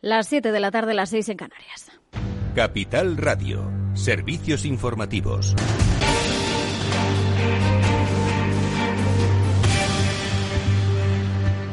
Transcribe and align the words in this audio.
Las 0.00 0.28
7 0.28 0.52
de 0.52 0.60
la 0.60 0.70
tarde, 0.70 0.94
las 0.94 1.10
6 1.10 1.28
en 1.30 1.36
Canarias. 1.36 1.90
Capital 2.54 3.16
Radio, 3.16 3.68
servicios 3.94 4.64
informativos. 4.64 5.56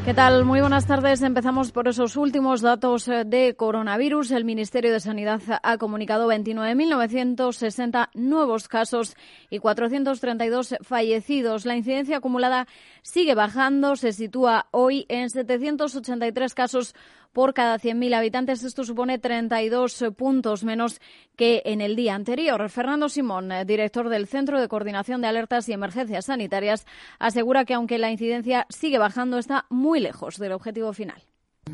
¿Qué 0.05 0.13
tal? 0.13 0.45
Muy 0.45 0.59
buenas 0.59 0.85
tardes. 0.85 1.23
Empezamos 1.23 1.71
por 1.71 1.87
esos 1.87 2.15
últimos 2.15 2.61
datos 2.61 3.07
eh, 3.07 3.25
de 3.25 3.55
coronavirus. 3.55 4.31
El 4.31 4.45
Ministerio 4.45 4.93
de 4.93 4.99
Sanidad 4.99 5.41
ha 5.63 5.77
comunicado 5.79 6.27
29.960 6.27 8.09
nuevos 8.13 8.67
casos 8.67 9.15
y 9.49 9.57
432 9.57 10.75
fallecidos. 10.81 11.65
La 11.65 11.75
incidencia 11.75 12.17
acumulada 12.17 12.67
sigue 13.01 13.33
bajando. 13.33 13.95
Se 13.95 14.11
sitúa 14.11 14.67
hoy 14.69 15.07
en 15.09 15.31
783 15.31 16.53
casos 16.53 16.93
por 17.35 17.53
cada 17.53 17.77
100.000 17.77 18.15
habitantes. 18.15 18.63
Esto 18.63 18.85
supone 18.85 19.19
32 19.19 20.05
puntos 20.17 20.63
menos 20.63 21.01
que 21.35 21.61
en 21.65 21.81
el 21.81 21.97
día 21.97 22.15
anterior. 22.15 22.69
Fernando 22.69 23.09
Simón, 23.09 23.49
director 23.67 24.07
del 24.07 24.25
Centro 24.25 24.61
de 24.61 24.69
Coordinación 24.69 25.19
de 25.19 25.27
Alertas 25.27 25.67
y 25.67 25.73
Emergencias 25.73 26.27
Sanitarias, 26.27 26.85
asegura 27.19 27.65
que 27.65 27.73
aunque 27.73 27.97
la 27.97 28.09
incidencia 28.09 28.65
sigue 28.69 28.99
bajando, 28.99 29.37
está 29.37 29.65
muy 29.69 29.99
lejos 29.99 30.37
del 30.37 30.53
objetivo 30.53 30.93
final. 30.93 31.21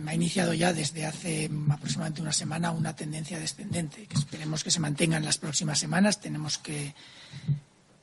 Ha 0.07 0.15
iniciado 0.15 0.55
ya 0.55 0.73
desde 0.73 1.05
hace 1.05 1.47
aproximadamente 1.69 2.23
una 2.23 2.33
semana 2.33 2.71
una 2.71 2.95
tendencia 2.95 3.37
descendente, 3.37 4.07
que 4.07 4.17
esperemos 4.17 4.63
que 4.63 4.71
se 4.71 4.79
mantenga 4.79 5.17
en 5.17 5.25
las 5.25 5.37
próximas 5.37 5.77
semanas. 5.77 6.19
Tenemos 6.19 6.57
que, 6.57 6.95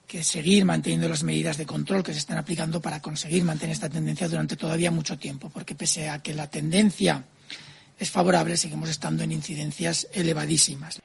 que 0.06 0.23
seguir 0.23 0.65
manteniendo 0.65 1.09
las 1.09 1.24
medidas 1.24 1.56
de 1.56 1.66
control 1.66 2.04
que 2.04 2.12
se 2.12 2.20
están 2.20 2.38
aplicando 2.38 2.80
para 2.80 3.02
conseguir 3.02 3.43
mantener 3.43 3.73
esta 3.73 3.88
tendencia 3.88 4.29
durante 4.29 4.54
todavía 4.54 4.93
mucho 4.93 5.18
tiempo, 5.18 5.51
porque 5.51 5.74
pese 5.74 6.09
a 6.09 6.23
que 6.23 6.34
la 6.34 6.46
tendencia 6.46 7.24
es 7.98 8.11
favorable, 8.11 8.57
seguimos 8.57 8.88
estando 8.88 9.23
en 9.23 9.33
incidencias 9.33 10.09
elevadísimas. 10.12 11.01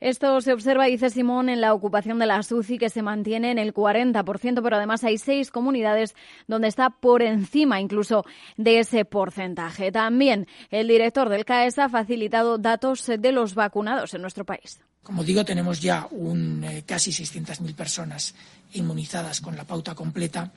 Esto 0.00 0.40
se 0.40 0.52
observa, 0.52 0.84
dice 0.86 1.10
Simón, 1.10 1.48
en 1.48 1.60
la 1.60 1.74
ocupación 1.74 2.20
de 2.20 2.26
la 2.26 2.44
SUCI, 2.44 2.78
que 2.78 2.88
se 2.88 3.02
mantiene 3.02 3.50
en 3.50 3.58
el 3.58 3.74
40%, 3.74 4.62
pero 4.62 4.76
además 4.76 5.02
hay 5.02 5.18
seis 5.18 5.50
comunidades 5.50 6.14
donde 6.46 6.68
está 6.68 6.90
por 6.90 7.20
encima 7.20 7.80
incluso 7.80 8.24
de 8.56 8.78
ese 8.78 9.04
porcentaje. 9.04 9.90
También 9.90 10.46
el 10.70 10.86
director 10.86 11.28
del 11.28 11.44
CAES 11.44 11.80
ha 11.80 11.88
facilitado 11.88 12.58
datos 12.58 13.06
de 13.06 13.32
los 13.32 13.54
vacunados 13.54 14.14
en 14.14 14.22
nuestro 14.22 14.44
país. 14.44 14.78
Como 15.02 15.24
digo, 15.24 15.44
tenemos 15.44 15.80
ya 15.80 16.06
un, 16.12 16.62
eh, 16.62 16.84
casi 16.86 17.10
600.000 17.10 17.74
personas 17.74 18.36
inmunizadas 18.74 19.40
con 19.40 19.56
la 19.56 19.64
pauta 19.64 19.96
completa, 19.96 20.52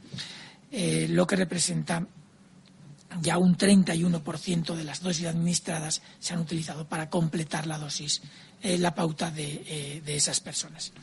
eh, 0.72 1.08
lo 1.10 1.26
que 1.26 1.36
representa 1.36 2.06
ya 3.22 3.38
un 3.38 3.58
31% 3.58 4.76
de 4.76 4.84
las 4.84 5.02
dosis 5.02 5.28
administradas 5.28 6.02
se 6.20 6.34
han 6.34 6.40
utilizado 6.40 6.88
para 6.88 7.10
completar 7.10 7.68
la 7.68 7.78
dosis, 7.78 8.22
eh, 8.62 8.78
la 8.78 8.96
pauta 8.96 9.32
de, 9.32 9.64
eh, 9.66 10.02
de 10.06 10.16
esas 10.16 10.40
personas. 10.40 10.94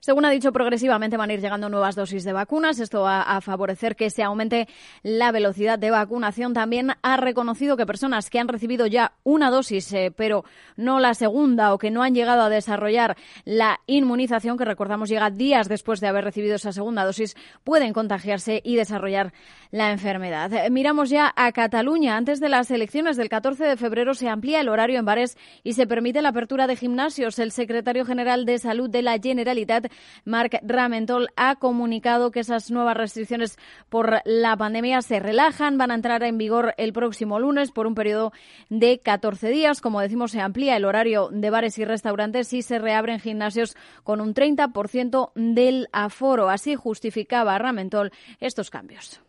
Según 0.00 0.24
ha 0.24 0.30
dicho, 0.30 0.52
progresivamente 0.52 1.16
van 1.16 1.30
a 1.30 1.34
ir 1.34 1.40
llegando 1.40 1.68
nuevas 1.68 1.96
dosis 1.96 2.24
de 2.24 2.32
vacunas. 2.32 2.80
Esto 2.80 3.02
va 3.02 3.22
a 3.22 3.40
favorecer 3.40 3.96
que 3.96 4.10
se 4.10 4.22
aumente 4.22 4.68
la 5.02 5.32
velocidad 5.32 5.78
de 5.78 5.90
vacunación. 5.90 6.54
También 6.54 6.92
ha 7.02 7.16
reconocido 7.16 7.76
que 7.76 7.86
personas 7.86 8.30
que 8.30 8.38
han 8.38 8.48
recibido 8.48 8.86
ya 8.86 9.12
una 9.24 9.50
dosis, 9.50 9.92
eh, 9.92 10.12
pero 10.14 10.44
no 10.76 11.00
la 11.00 11.14
segunda, 11.14 11.74
o 11.74 11.78
que 11.78 11.90
no 11.90 12.02
han 12.02 12.14
llegado 12.14 12.42
a 12.42 12.48
desarrollar 12.48 13.16
la 13.44 13.80
inmunización, 13.86 14.56
que 14.56 14.64
recordamos 14.64 15.08
llega 15.08 15.30
días 15.30 15.68
después 15.68 16.00
de 16.00 16.08
haber 16.08 16.24
recibido 16.24 16.56
esa 16.56 16.72
segunda 16.72 17.04
dosis, 17.04 17.36
pueden 17.64 17.92
contagiarse 17.92 18.60
y 18.64 18.76
desarrollar 18.76 19.32
la 19.70 19.90
enfermedad. 19.90 20.52
Eh, 20.52 20.70
miramos 20.70 21.10
ya 21.10 21.32
a 21.36 21.52
Cataluña. 21.52 22.16
Antes 22.16 22.40
de 22.40 22.48
las 22.48 22.70
elecciones 22.70 23.16
del 23.16 23.28
14 23.28 23.64
de 23.64 23.76
febrero 23.76 24.14
se 24.14 24.28
amplía 24.28 24.60
el 24.60 24.68
horario 24.68 24.98
en 24.98 25.04
bares 25.04 25.36
y 25.62 25.74
se 25.74 25.86
permite 25.86 26.22
la 26.22 26.30
apertura 26.30 26.66
de 26.66 26.76
gimnasios. 26.76 27.38
El 27.38 27.52
secretario 27.52 28.04
general 28.04 28.44
de 28.44 28.58
Salud 28.58 28.88
de 28.88 29.02
la 29.02 29.18
Generalitat 29.18 29.87
Marc 30.24 30.60
Ramentol, 30.62 31.28
ha 31.36 31.56
comunicado 31.56 32.30
que 32.30 32.40
esas 32.40 32.70
nuevas 32.70 32.96
restricciones 32.96 33.58
por 33.88 34.20
la 34.24 34.56
pandemia 34.56 35.02
se 35.02 35.20
relajan, 35.20 35.78
van 35.78 35.90
a 35.90 35.94
entrar 35.94 36.22
en 36.22 36.38
vigor 36.38 36.74
el 36.78 36.92
próximo 36.92 37.38
lunes 37.38 37.70
por 37.70 37.86
un 37.86 37.94
periodo 37.94 38.32
de 38.68 39.00
14 39.00 39.50
días. 39.50 39.80
Como 39.80 40.00
decimos, 40.00 40.32
se 40.32 40.40
amplía 40.40 40.76
el 40.76 40.84
horario 40.84 41.28
de 41.32 41.50
bares 41.50 41.78
y 41.78 41.84
restaurantes 41.84 42.52
y 42.52 42.62
se 42.62 42.78
reabren 42.78 43.20
gimnasios 43.20 43.76
con 44.04 44.20
un 44.20 44.34
30% 44.34 45.32
del 45.34 45.88
aforo. 45.92 46.48
Así 46.48 46.74
justificaba 46.74 47.58
Ramentol 47.58 48.12
estos 48.40 48.70
cambios 48.70 49.20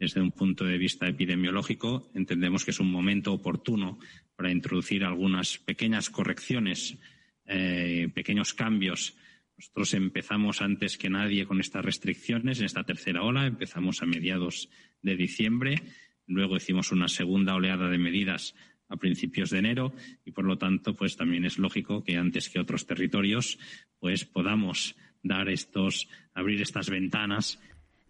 desde 0.00 0.22
un 0.22 0.32
punto 0.32 0.64
de 0.64 0.78
vista 0.78 1.06
epidemiológico, 1.06 2.10
entendemos 2.14 2.64
que 2.64 2.70
es 2.70 2.80
un 2.80 2.90
momento 2.90 3.34
oportuno 3.34 3.98
para 4.34 4.50
introducir 4.50 5.04
algunas 5.04 5.58
pequeñas 5.58 6.08
correcciones, 6.08 6.96
eh, 7.44 8.08
pequeños 8.14 8.54
cambios 8.54 9.14
nosotros 9.60 9.92
empezamos 9.92 10.62
antes 10.62 10.96
que 10.96 11.10
nadie 11.10 11.44
con 11.44 11.60
estas 11.60 11.84
restricciones 11.84 12.60
en 12.60 12.64
esta 12.64 12.82
tercera 12.82 13.22
ola, 13.22 13.46
empezamos 13.46 14.00
a 14.00 14.06
mediados 14.06 14.70
de 15.02 15.16
diciembre, 15.16 15.82
luego 16.26 16.56
hicimos 16.56 16.92
una 16.92 17.08
segunda 17.08 17.54
oleada 17.54 17.90
de 17.90 17.98
medidas 17.98 18.54
a 18.88 18.96
principios 18.96 19.50
de 19.50 19.58
enero. 19.58 19.92
Y 20.24 20.30
por 20.30 20.46
lo 20.46 20.56
tanto 20.56 20.96
pues 20.96 21.14
también 21.18 21.44
es 21.44 21.58
lógico 21.58 22.02
que 22.02 22.16
antes 22.16 22.48
que 22.48 22.58
otros 22.58 22.86
territorios 22.86 23.58
pues 23.98 24.24
podamos 24.24 24.96
dar 25.22 25.50
estos 25.50 26.08
abrir 26.32 26.62
estas 26.62 26.88
ventanas 26.88 27.60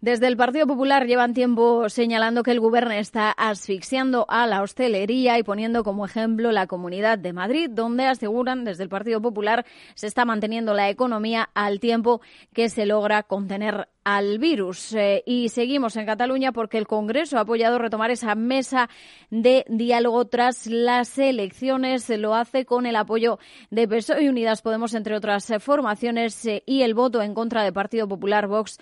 desde 0.01 0.25
el 0.25 0.35
Partido 0.35 0.65
Popular 0.65 1.05
llevan 1.05 1.35
tiempo 1.35 1.87
señalando 1.87 2.41
que 2.41 2.49
el 2.49 2.59
Gobierno 2.59 2.91
está 2.91 3.29
asfixiando 3.29 4.25
a 4.29 4.47
la 4.47 4.63
hostelería 4.63 5.37
y 5.37 5.43
poniendo 5.43 5.83
como 5.83 6.05
ejemplo 6.05 6.51
la 6.51 6.65
Comunidad 6.65 7.19
de 7.19 7.33
Madrid, 7.33 7.69
donde 7.69 8.05
aseguran 8.05 8.63
desde 8.63 8.81
el 8.81 8.89
Partido 8.89 9.21
Popular 9.21 9.63
se 9.93 10.07
está 10.07 10.25
manteniendo 10.25 10.73
la 10.73 10.89
economía 10.89 11.51
al 11.53 11.79
tiempo 11.79 12.21
que 12.51 12.69
se 12.69 12.87
logra 12.87 13.21
contener 13.21 13.89
al 14.03 14.39
virus. 14.39 14.91
Eh, 14.93 15.21
y 15.27 15.49
seguimos 15.49 15.95
en 15.95 16.07
Cataluña 16.07 16.51
porque 16.51 16.79
el 16.79 16.87
Congreso 16.87 17.37
ha 17.37 17.41
apoyado 17.41 17.77
retomar 17.77 18.09
esa 18.09 18.33
mesa 18.33 18.89
de 19.29 19.65
diálogo 19.69 20.25
tras 20.25 20.65
las 20.65 21.15
elecciones. 21.19 22.09
Lo 22.09 22.33
hace 22.33 22.65
con 22.65 22.87
el 22.87 22.95
apoyo 22.95 23.37
de 23.69 23.87
PSOE 23.87 24.23
y 24.23 24.29
Unidas 24.29 24.63
Podemos, 24.63 24.95
entre 24.95 25.15
otras 25.15 25.53
formaciones, 25.59 26.43
eh, 26.47 26.63
y 26.65 26.81
el 26.81 26.95
voto 26.95 27.21
en 27.21 27.35
contra 27.35 27.63
del 27.63 27.73
Partido 27.73 28.07
Popular, 28.07 28.47
Vox 28.47 28.79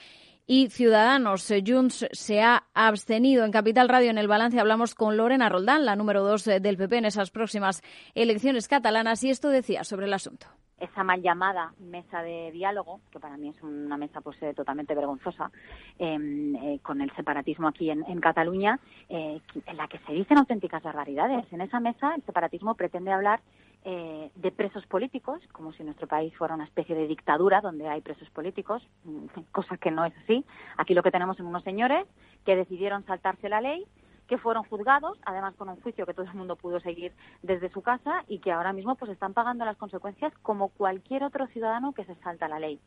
y 0.51 0.67
Ciudadanos. 0.69 1.51
Eh, 1.51 1.63
Junts 1.65 2.07
se 2.11 2.41
ha 2.41 2.63
abstenido. 2.73 3.45
En 3.45 3.51
Capital 3.51 3.87
Radio, 3.87 4.09
en 4.09 4.17
el 4.17 4.27
balance, 4.27 4.59
hablamos 4.59 4.95
con 4.95 5.15
Lorena 5.15 5.47
Roldán, 5.47 5.85
la 5.85 5.95
número 5.95 6.23
dos 6.23 6.47
eh, 6.47 6.59
del 6.59 6.75
PP 6.75 6.97
en 6.97 7.05
esas 7.05 7.29
próximas 7.29 7.83
elecciones 8.15 8.67
catalanas, 8.67 9.23
y 9.23 9.29
esto 9.29 9.49
decía 9.49 9.83
sobre 9.83 10.07
el 10.07 10.13
asunto 10.13 10.47
esa 10.79 11.03
mal 11.03 11.21
llamada 11.21 11.73
mesa 11.77 12.21
de 12.21 12.53
diálogo, 12.53 13.01
que 13.11 13.19
para 13.19 13.35
mí 13.35 13.49
es 13.49 13.61
una 13.61 13.97
mesa 13.97 14.21
pues 14.21 14.41
eh, 14.41 14.53
totalmente 14.53 14.95
vergonzosa, 14.95 15.51
em, 15.97 16.79
con 16.79 17.01
el 17.01 17.13
separatismo 17.17 17.67
aquí 17.67 17.89
en, 17.89 18.21
Cataluña, 18.21 18.79
en 19.09 19.41
la 19.75 19.89
que 19.89 19.99
se 19.99 20.13
dicen 20.13 20.37
auténticas 20.37 20.81
barbaridades. 20.81 21.51
En 21.51 21.59
esa 21.59 21.81
mesa 21.81 22.15
el 22.15 22.23
separatismo 22.23 22.75
pretende 22.75 23.11
hablar 23.11 23.41
eh, 23.85 24.31
de 24.35 24.51
presos 24.51 24.85
políticos, 24.87 25.39
como 25.53 25.71
si 25.73 25.83
nuestro 25.83 26.07
país 26.07 26.35
fuera 26.35 26.55
una 26.55 26.65
especie 26.65 26.95
de 26.95 27.07
dictadura 27.07 27.61
donde 27.61 27.87
hay 27.87 28.01
presos 28.01 28.29
políticos, 28.31 28.85
mm, 29.05 29.25
cosa 29.51 29.77
que 29.77 29.91
no 29.91 30.05
es 30.05 30.13
así. 30.23 30.45
Aquí 30.77 30.93
lo 30.93 31.03
que 31.03 31.11
tenemos 31.11 31.37
son 31.37 31.45
unos 31.45 31.63
señores 31.63 32.05
que 32.45 32.55
decidieron 32.55 33.05
saltarse 33.05 33.47
la 33.49 33.61
ley, 33.61 33.85
que 34.27 34.37
fueron 34.37 34.63
juzgados, 34.63 35.17
además 35.25 35.55
con 35.55 35.69
un 35.69 35.81
juicio 35.81 36.05
que 36.05 36.13
todo 36.13 36.27
el 36.27 36.33
mundo 36.35 36.55
pudo 36.55 36.79
seguir 36.79 37.13
desde 37.41 37.71
su 37.71 37.81
casa 37.81 38.23
y 38.27 38.39
que 38.39 38.51
ahora 38.51 38.73
mismo 38.73 38.95
pues 38.95 39.11
están 39.11 39.33
pagando 39.33 39.65
las 39.65 39.77
consecuencias 39.77 40.31
como 40.43 40.69
cualquier 40.69 41.23
otro 41.23 41.47
ciudadano 41.47 41.93
que 41.93 42.05
se 42.05 42.15
salta 42.15 42.47
la 42.47 42.59
ley. 42.59 42.79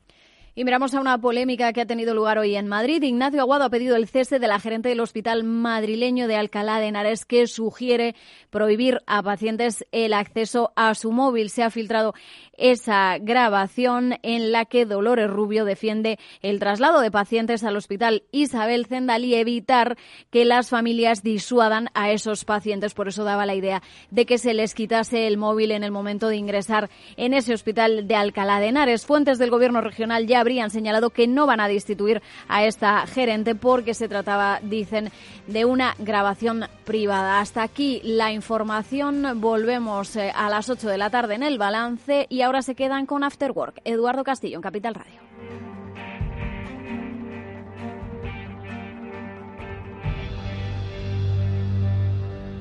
Y 0.55 0.65
miramos 0.65 0.93
a 0.93 1.01
una 1.01 1.17
polémica 1.17 1.73
que 1.73 1.81
ha 1.81 1.87
tenido 1.87 2.13
lugar 2.13 2.37
hoy 2.37 2.57
en 2.57 2.69
Madrid. 2.69 3.03
Ignacio 3.03 3.41
Aguado 3.41 3.65
ha 3.65 3.71
pedido 3.71 3.97
el 3.97 4.07
cese 4.07 4.39
de 4.39 4.49
la 4.49 4.61
gerente 4.61 4.91
del 4.91 5.01
Hospital 5.01 5.45
Madrileño 5.45 6.29
de 6.29 6.37
Alcalá 6.37 6.79
de 6.79 6.89
Henares 6.89 7.25
que 7.25 7.47
sugiere 7.47 8.15
prohibir 8.51 9.01
a 9.07 9.23
pacientes 9.23 9.87
el 9.93 10.13
acceso 10.13 10.71
a 10.77 10.95
su 10.95 11.11
móvil. 11.11 11.49
Se 11.49 11.63
ha 11.63 11.71
filtrado 11.71 12.13
esa 12.59 13.17
grabación 13.17 14.19
en 14.23 14.53
la 14.53 14.67
que 14.67 14.85
Dolores 14.85 15.31
Rubio 15.31 15.65
defiende 15.65 16.19
el 16.43 16.59
traslado 16.59 17.01
de 17.01 17.11
pacientes 17.11 17.65
al 17.65 17.79
Hospital 17.79 18.25
Isabel 18.31 18.85
Zendal 18.85 19.25
y 19.25 19.37
evitar 19.37 19.97
que 20.31 20.45
las 20.45 20.69
familias 20.69 21.23
disuadan 21.23 21.89
a 21.95 22.11
esos 22.11 22.45
pacientes. 22.45 22.93
Por 22.93 23.09
eso 23.09 23.25
daba 23.25 23.47
la 23.47 23.55
idea 23.55 23.83
de 24.11 24.27
que 24.27 24.37
se 24.37 24.53
les 24.53 24.75
quitase 24.75 25.27
el 25.29 25.39
móvil 25.39 25.71
en 25.71 25.83
el 25.83 25.93
momento 25.93 26.29
de 26.29 26.37
ingresar 26.37 26.91
en 27.17 27.33
ese 27.33 27.55
hospital 27.55 28.07
de 28.07 28.17
Alcalá 28.17 28.61
de 28.61 28.67
Henares. 28.67 29.07
Fuentes 29.07 29.39
del 29.39 29.49
Gobierno 29.49 29.81
regional 29.81 30.27
ya 30.27 30.42
habrían 30.43 30.71
señalado 30.71 31.11
que 31.11 31.27
no 31.27 31.47
van 31.47 31.61
a 31.61 31.69
destituir 31.69 32.21
a 32.49 32.65
esta 32.65 33.07
gerente 33.07 33.55
porque 33.55 33.95
se 33.95 34.09
trataba, 34.09 34.61
dicen, 34.63 35.11
de 35.47 35.65
una 35.65 35.95
grabación 35.99 36.67
privada. 36.85 37.41
Hasta 37.41 37.63
aquí 37.63 38.01
la 38.05 38.33
información. 38.33 39.41
Volvemos 39.41 40.17
eh, 40.17 40.31
a 40.35 40.51
las 40.51 40.69
8 40.69 40.89
de 40.89 40.99
la 40.99 41.09
tarde 41.09 41.35
en 41.35 41.43
el 41.43 41.59
balance 41.59 42.27
y 42.29 42.43
ahora 42.43 42.63
se 42.63 42.75
quedan 42.75 43.07
con 43.07 43.25
After 43.25 43.53
Work. 43.53 43.81
Eduardo 43.85 44.25
Castillo 44.25 44.57
en 44.57 44.63
Capital 44.63 44.95
Radio. 44.95 45.21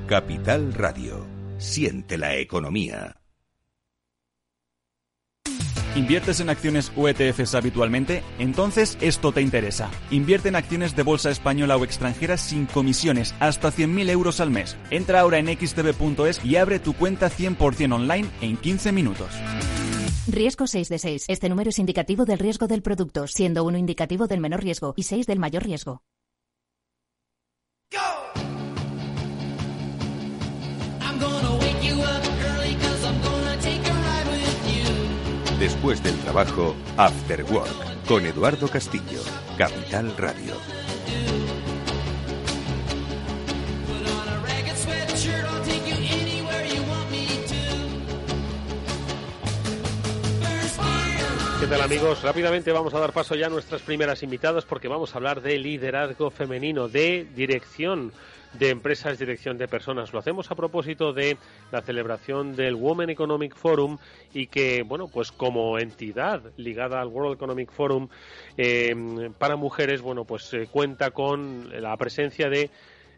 Capital 0.08 0.74
Radio. 0.74 1.26
Siente 1.58 2.18
la 2.18 2.36
economía. 2.36 3.21
¿Inviertes 5.94 6.40
en 6.40 6.50
acciones 6.50 6.90
o 6.96 7.10
ETFs 7.10 7.54
habitualmente? 7.54 8.24
Entonces 8.40 8.98
esto 9.02 9.34
te 9.34 9.42
interesa. 9.42 9.92
Invierte 10.10 10.48
en 10.48 10.56
acciones 10.56 10.96
de 10.96 11.04
bolsa 11.04 11.32
española 11.32 11.76
o 11.76 11.84
extranjera 11.84 12.38
sin 12.38 12.66
comisiones, 12.66 13.36
hasta 13.42 13.74
100.000 13.74 14.10
euros 14.10 14.40
al 14.40 14.52
mes. 14.52 14.78
Entra 14.90 15.20
ahora 15.20 15.40
en 15.40 15.48
xtb.es 15.48 16.46
y 16.46 16.56
abre 16.56 16.80
tu 16.80 16.94
cuenta 16.94 17.30
100% 17.30 17.94
online 17.94 18.30
en 18.40 18.56
15 18.56 18.94
minutos. 18.94 19.28
Riesgo 20.28 20.66
6 20.66 20.88
de 20.88 21.00
6. 21.00 21.26
Este 21.28 21.50
número 21.50 21.72
es 21.72 21.80
indicativo 21.80 22.24
del 22.24 22.40
riesgo 22.40 22.68
del 22.68 22.82
producto, 22.82 23.28
siendo 23.28 23.66
uno 23.66 23.78
indicativo 23.78 24.28
del 24.28 24.40
menor 24.40 24.64
riesgo 24.64 24.94
y 24.96 25.04
6 25.04 25.28
del 25.28 25.40
mayor 25.40 25.64
riesgo. 25.64 26.04
Después 35.62 36.02
del 36.02 36.18
trabajo, 36.22 36.76
After 36.98 37.44
Work, 37.44 38.06
con 38.08 38.26
Eduardo 38.26 38.68
Castillo, 38.68 39.22
Capital 39.60 40.12
Radio. 40.18 40.56
¿Qué 51.60 51.68
tal 51.68 51.82
amigos? 51.82 52.24
Rápidamente 52.24 52.72
vamos 52.72 52.96
a 52.96 53.00
dar 53.00 53.14
paso 53.14 53.36
ya 53.36 53.46
a 53.46 53.50
nuestras 53.50 53.84
primeras 53.84 54.24
invitadas 54.24 54.66
porque 54.66 54.88
vamos 54.88 55.14
a 55.14 55.20
hablar 55.20 55.42
de 55.42 55.60
liderazgo 55.60 56.32
femenino, 56.32 56.88
de 56.88 57.28
dirección 57.36 58.12
de 58.54 58.70
empresas, 58.70 59.18
dirección 59.18 59.58
de 59.58 59.68
personas. 59.68 60.14
Lo 60.14 60.20
hacemos 60.20 60.52
a 60.52 60.56
propósito 60.56 61.14
de 61.14 61.38
la 61.72 61.82
celebración 61.82 62.56
del 62.56 62.76
Women 62.76 63.10
Economic 63.10 63.56
Forum 63.56 63.98
y 64.34 64.48
que, 64.48 64.84
bueno, 64.84 65.08
pues 65.08 65.32
como 65.32 65.80
entidad 65.80 66.42
ligada 66.58 67.02
al 67.02 67.08
World 67.08 67.36
Economic 67.36 67.72
Forum 67.72 68.10
eh, 68.58 69.32
para 69.38 69.56
mujeres, 69.56 70.02
bueno, 70.02 70.26
pues 70.26 70.54
eh, 70.54 70.68
cuenta 70.72 71.12
con 71.12 71.70
la 71.82 71.96
presencia 71.98 72.50
de 72.50 72.70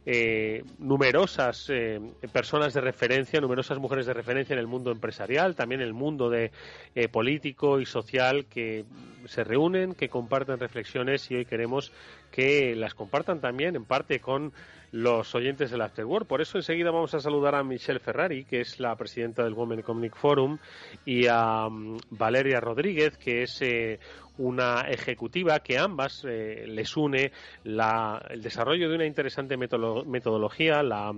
eh, 0.06 0.64
numerosas 0.80 1.68
eh, 1.70 2.02
personas 2.34 2.74
de 2.74 2.82
referencia, 2.82 3.40
numerosas 3.40 3.80
mujeres 3.80 4.06
de 4.06 4.14
referencia 4.14 4.54
en 4.54 4.60
el 4.60 4.68
mundo 4.68 4.92
empresarial, 4.92 5.56
también 5.56 5.80
en 5.80 5.88
el 5.88 5.94
mundo 5.94 6.30
de 6.30 6.52
eh, 6.94 7.08
político 7.08 7.80
y 7.80 7.86
social 7.86 8.46
que 8.48 8.84
se 9.28 9.46
reúnen, 9.46 9.96
que 9.96 10.10
comparten 10.10 10.60
reflexiones 10.60 11.32
y 11.32 11.36
hoy 11.36 11.46
queremos 11.46 11.94
que 12.34 12.76
las 12.76 12.96
compartan 12.96 13.40
también 13.40 13.76
en 13.76 13.86
parte 13.86 14.20
con 14.20 14.54
los 14.92 15.36
oyentes 15.36 15.70
del 15.70 15.82
Afterworld. 15.82 16.28
Por 16.28 16.42
eso 16.42 16.58
enseguida 16.58 16.90
vamos 16.90 17.14
a 17.14 17.20
saludar 17.20 17.54
a 17.54 17.64
Michelle 17.64 18.00
Ferrari, 18.00 18.44
que 18.44 18.62
es 18.62 18.80
la 18.80 18.96
presidenta 18.96 19.44
del 19.44 19.54
Women 19.54 19.80
Economic 19.80 20.16
Forum, 20.16 20.58
y 21.06 21.28
a 21.30 21.70
mm, 21.70 21.98
Valeria 22.10 22.60
Rodríguez, 22.60 23.18
que 23.18 23.44
es 23.44 23.62
eh, 23.62 24.00
una 24.40 24.82
ejecutiva 24.90 25.60
que 25.60 25.78
ambas 25.78 26.26
eh, 26.28 26.66
les 26.68 26.98
une 26.98 27.32
el 27.64 28.42
desarrollo 28.42 28.90
de 28.90 28.96
una 28.96 29.06
interesante 29.06 29.56
metodología, 29.56 30.82
la 30.82 31.14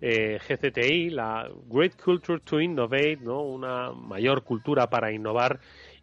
eh, 0.00 0.38
GCTI, 0.48 1.10
la 1.10 1.48
Great 1.68 2.00
Culture 2.02 2.40
to 2.40 2.60
Innovate, 2.60 3.18
¿no? 3.22 3.42
una 3.42 3.92
mayor 3.92 4.42
cultura 4.42 4.88
para 4.90 5.12
innovar 5.12 5.60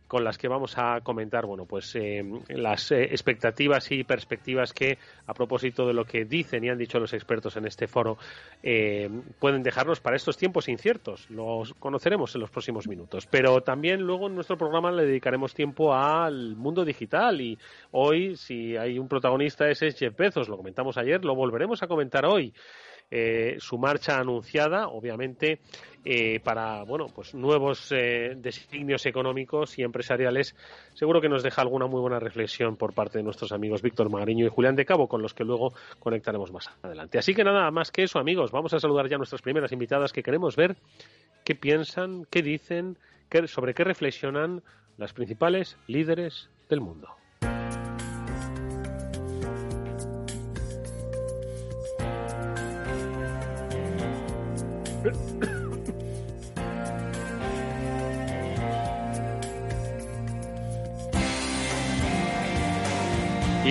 con 0.07 0.23
las 0.23 0.37
que 0.37 0.47
vamos 0.47 0.77
a 0.77 1.01
comentar, 1.01 1.45
bueno, 1.45 1.65
pues 1.65 1.95
eh, 1.95 2.23
las 2.49 2.91
eh, 2.91 3.03
expectativas 3.05 3.91
y 3.91 4.03
perspectivas 4.03 4.73
que, 4.73 4.97
a 5.25 5.33
propósito 5.33 5.87
de 5.87 5.93
lo 5.93 6.05
que 6.05 6.25
dicen 6.25 6.63
y 6.63 6.69
han 6.69 6.77
dicho 6.77 6.99
los 6.99 7.13
expertos 7.13 7.57
en 7.57 7.65
este 7.65 7.87
foro, 7.87 8.17
eh, 8.61 9.09
pueden 9.39 9.63
dejarnos 9.63 9.99
para 9.99 10.15
estos 10.15 10.37
tiempos 10.37 10.69
inciertos. 10.69 11.29
Los 11.29 11.73
conoceremos 11.73 12.35
en 12.35 12.41
los 12.41 12.51
próximos 12.51 12.87
minutos. 12.87 13.25
Pero 13.25 13.61
también 13.61 14.01
luego 14.01 14.27
en 14.27 14.35
nuestro 14.35 14.57
programa 14.57 14.91
le 14.91 15.05
dedicaremos 15.05 15.53
tiempo 15.53 15.93
al 15.93 16.55
mundo 16.55 16.85
digital 16.85 17.41
y 17.41 17.57
hoy, 17.91 18.35
si 18.35 18.77
hay 18.77 18.99
un 18.99 19.07
protagonista, 19.07 19.69
ese 19.69 19.87
es 19.87 19.97
Jeff 19.97 20.15
Bezos. 20.15 20.49
Lo 20.49 20.57
comentamos 20.57 20.97
ayer, 20.97 21.23
lo 21.25 21.35
volveremos 21.35 21.81
a 21.81 21.87
comentar 21.87 22.25
hoy. 22.25 22.53
Eh, 23.11 23.57
su 23.59 23.77
marcha 23.77 24.19
anunciada, 24.19 24.87
obviamente, 24.87 25.59
eh, 26.03 26.39
para 26.39 26.83
bueno, 26.83 27.07
pues 27.13 27.33
nuevos 27.33 27.91
eh, 27.91 28.33
designios 28.37 29.05
económicos 29.05 29.77
y 29.77 29.83
empresariales. 29.83 30.55
Seguro 30.93 31.21
que 31.21 31.29
nos 31.29 31.43
deja 31.43 31.61
alguna 31.61 31.87
muy 31.87 32.01
buena 32.01 32.19
reflexión 32.19 32.77
por 32.77 32.93
parte 32.93 33.19
de 33.19 33.23
nuestros 33.23 33.51
amigos 33.51 33.81
Víctor 33.81 34.09
Magariño 34.09 34.45
y 34.45 34.49
Julián 34.49 34.75
de 34.75 34.85
Cabo, 34.85 35.07
con 35.07 35.21
los 35.21 35.33
que 35.33 35.43
luego 35.43 35.73
conectaremos 35.99 36.51
más 36.51 36.69
adelante. 36.81 37.17
Así 37.17 37.33
que 37.33 37.43
nada 37.43 37.69
más 37.71 37.91
que 37.91 38.03
eso, 38.03 38.19
amigos, 38.19 38.51
vamos 38.51 38.73
a 38.73 38.79
saludar 38.79 39.07
ya 39.07 39.15
a 39.15 39.19
nuestras 39.19 39.41
primeras 39.41 39.71
invitadas 39.71 40.11
que 40.11 40.23
queremos 40.23 40.55
ver 40.55 40.75
qué 41.43 41.55
piensan, 41.55 42.25
qué 42.29 42.41
dicen, 42.41 42.97
sobre 43.47 43.73
qué 43.73 43.83
reflexionan 43.83 44.63
las 44.97 45.13
principales 45.13 45.77
líderes 45.87 46.49
del 46.69 46.81
mundo. 46.81 47.09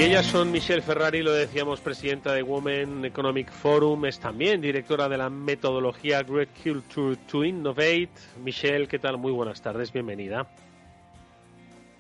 Ellas 0.05 0.27
son 0.27 0.53
Michelle 0.53 0.83
Ferrari, 0.83 1.23
lo 1.23 1.33
decíamos, 1.33 1.81
presidenta 1.81 2.35
de 2.35 2.43
Women 2.43 3.07
Economic 3.07 3.51
Forum, 3.51 4.05
es 4.05 4.21
también 4.21 4.61
directora 4.61 5.09
de 5.09 5.17
la 5.17 5.31
metodología 5.31 6.23
Great 6.23 6.51
Culture 6.63 7.17
to 7.27 7.43
Innovate. 7.43 8.11
Michelle, 8.43 8.87
¿qué 8.87 8.99
tal? 8.99 9.17
Muy 9.17 9.33
buenas 9.33 9.63
tardes, 9.63 9.91
bienvenida. 9.93 10.47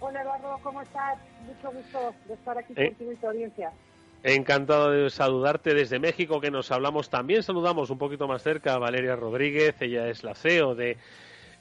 Hola 0.00 0.20
Eduardo, 0.20 0.58
¿cómo 0.62 0.82
estás? 0.82 1.18
Mucho 1.46 1.74
gusto 1.74 2.14
de 2.28 2.34
estar 2.34 2.58
aquí 2.58 2.74
eh, 2.76 2.88
contigo 2.88 3.12
y 3.12 3.16
tu 3.16 3.26
audiencia. 3.26 3.72
Encantado 4.22 4.90
de 4.90 5.08
saludarte 5.08 5.72
desde 5.72 5.98
México, 5.98 6.42
que 6.42 6.50
nos 6.50 6.70
hablamos 6.72 7.08
también. 7.08 7.42
Saludamos 7.42 7.88
un 7.88 7.96
poquito 7.96 8.28
más 8.28 8.42
cerca 8.42 8.74
a 8.74 8.78
Valeria 8.78 9.16
Rodríguez, 9.16 9.80
ella 9.80 10.08
es 10.08 10.24
la 10.24 10.34
CEO 10.34 10.74
de 10.74 10.98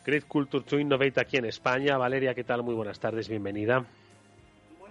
Great 0.06 0.26
Culture 0.28 0.66
to 0.66 0.78
Innovate 0.78 1.22
aquí 1.22 1.38
en 1.38 1.46
España. 1.46 1.98
Valeria, 1.98 2.34
¿qué 2.34 2.44
tal? 2.44 2.64
Muy 2.64 2.76
buenas 2.76 3.00
tardes, 3.00 3.30
bienvenida. 3.30 3.86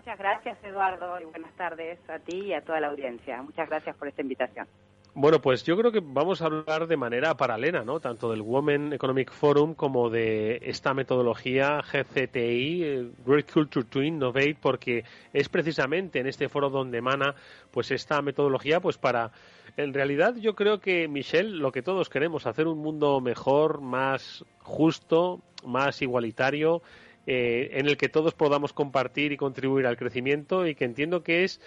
Muchas 0.05 0.19
gracias, 0.19 0.59
Eduardo, 0.65 1.21
y 1.21 1.25
buenas 1.27 1.53
tardes 1.53 1.97
a 2.11 2.19
ti 2.19 2.47
y 2.47 2.55
a 2.55 2.61
toda 2.61 2.81
la 2.81 2.89
audiencia. 2.89 3.41
Muchas 3.41 3.69
gracias 3.69 3.95
por 3.95 4.09
esta 4.09 4.21
invitación. 4.21 4.67
Bueno, 5.15 5.41
pues 5.41 5.63
yo 5.63 5.77
creo 5.77 5.93
que 5.93 6.01
vamos 6.03 6.43
a 6.43 6.47
hablar 6.47 6.89
de 6.89 6.97
manera 6.97 7.37
paralela, 7.37 7.85
¿no? 7.85 8.01
Tanto 8.01 8.29
del 8.29 8.41
Women 8.41 8.95
Economic 8.95 9.31
Forum 9.31 9.75
como 9.75 10.11
de 10.11 10.59
esta 10.63 10.93
metodología 10.93 11.83
GCTI, 11.83 12.83
eh, 12.83 13.11
Great 13.25 13.53
Culture 13.53 13.87
to 13.89 14.03
Innovate, 14.03 14.57
porque 14.61 15.05
es 15.33 15.49
precisamente 15.49 16.19
en 16.19 16.27
este 16.27 16.49
foro 16.49 16.69
donde 16.69 16.99
emana 16.99 17.37
pues 17.71 17.93
esta 17.93 18.23
metodología 18.23 18.81
pues 18.81 18.99
para 18.99 19.31
en 19.77 19.95
realidad 19.95 20.35
yo 20.35 20.57
creo 20.57 20.81
que 20.81 21.07
Michelle 21.07 21.59
lo 21.59 21.71
que 21.71 21.83
todos 21.83 22.09
queremos 22.09 22.47
hacer 22.47 22.67
un 22.67 22.79
mundo 22.79 23.21
mejor, 23.21 23.81
más 23.81 24.45
justo, 24.59 25.43
más 25.65 26.03
igualitario, 26.03 26.83
eh, 27.27 27.71
en 27.73 27.87
el 27.87 27.97
que 27.97 28.09
todos 28.09 28.35
podamos 28.35 28.73
compartir 28.73 29.33
y 29.33 29.37
contribuir 29.37 29.87
al 29.87 29.97
crecimiento 29.97 30.67
y 30.67 30.75
que 30.75 30.85
entiendo 30.85 31.23
que 31.23 31.45
es 31.45 31.61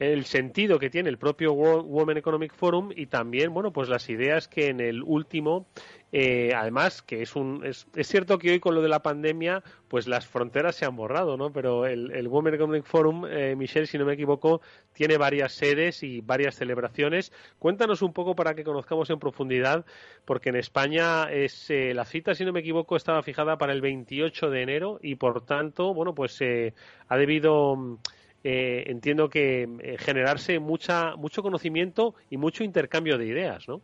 el 0.00 0.24
sentido 0.24 0.78
que 0.78 0.88
tiene 0.88 1.10
el 1.10 1.18
propio 1.18 1.52
Women 1.52 2.16
Economic 2.16 2.54
Forum 2.54 2.88
y 2.96 3.06
también, 3.06 3.52
bueno, 3.52 3.70
pues 3.70 3.90
las 3.90 4.08
ideas 4.08 4.48
que 4.48 4.68
en 4.68 4.80
el 4.80 5.02
último, 5.02 5.66
eh, 6.10 6.54
además, 6.56 7.02
que 7.02 7.20
es 7.20 7.36
un, 7.36 7.62
es, 7.66 7.86
cierto 8.08 8.38
que 8.38 8.50
hoy 8.52 8.60
con 8.60 8.74
lo 8.74 8.80
de 8.80 8.88
la 8.88 9.02
pandemia, 9.02 9.62
pues 9.88 10.08
las 10.08 10.26
fronteras 10.26 10.74
se 10.76 10.86
han 10.86 10.96
borrado, 10.96 11.36
¿no? 11.36 11.52
Pero 11.52 11.84
el, 11.84 12.12
el 12.12 12.28
Women 12.28 12.54
Economic 12.54 12.86
Forum, 12.86 13.26
eh, 13.26 13.54
Michelle, 13.54 13.86
si 13.86 13.98
no 13.98 14.06
me 14.06 14.14
equivoco, 14.14 14.62
tiene 14.94 15.18
varias 15.18 15.52
sedes 15.52 16.02
y 16.02 16.22
varias 16.22 16.54
celebraciones. 16.54 17.30
Cuéntanos 17.58 18.00
un 18.00 18.14
poco 18.14 18.34
para 18.34 18.54
que 18.54 18.64
conozcamos 18.64 19.10
en 19.10 19.18
profundidad, 19.18 19.84
porque 20.24 20.48
en 20.48 20.56
España 20.56 21.30
es 21.30 21.68
eh, 21.68 21.92
la 21.92 22.06
cita, 22.06 22.34
si 22.34 22.46
no 22.46 22.54
me 22.54 22.60
equivoco, 22.60 22.96
estaba 22.96 23.22
fijada 23.22 23.58
para 23.58 23.74
el 23.74 23.82
28 23.82 24.48
de 24.48 24.62
enero 24.62 24.98
y 25.02 25.16
por 25.16 25.44
tanto, 25.44 25.92
bueno, 25.92 26.14
pues 26.14 26.38
ha 26.40 27.16
debido 27.18 27.98
eh, 28.42 28.84
entiendo 28.86 29.28
que 29.28 29.62
eh, 29.62 29.96
generarse 29.98 30.58
mucha, 30.58 31.14
mucho 31.16 31.42
conocimiento 31.42 32.14
y 32.30 32.38
mucho 32.38 32.64
intercambio 32.64 33.18
de 33.18 33.26
ideas, 33.26 33.68
¿no? 33.68 33.82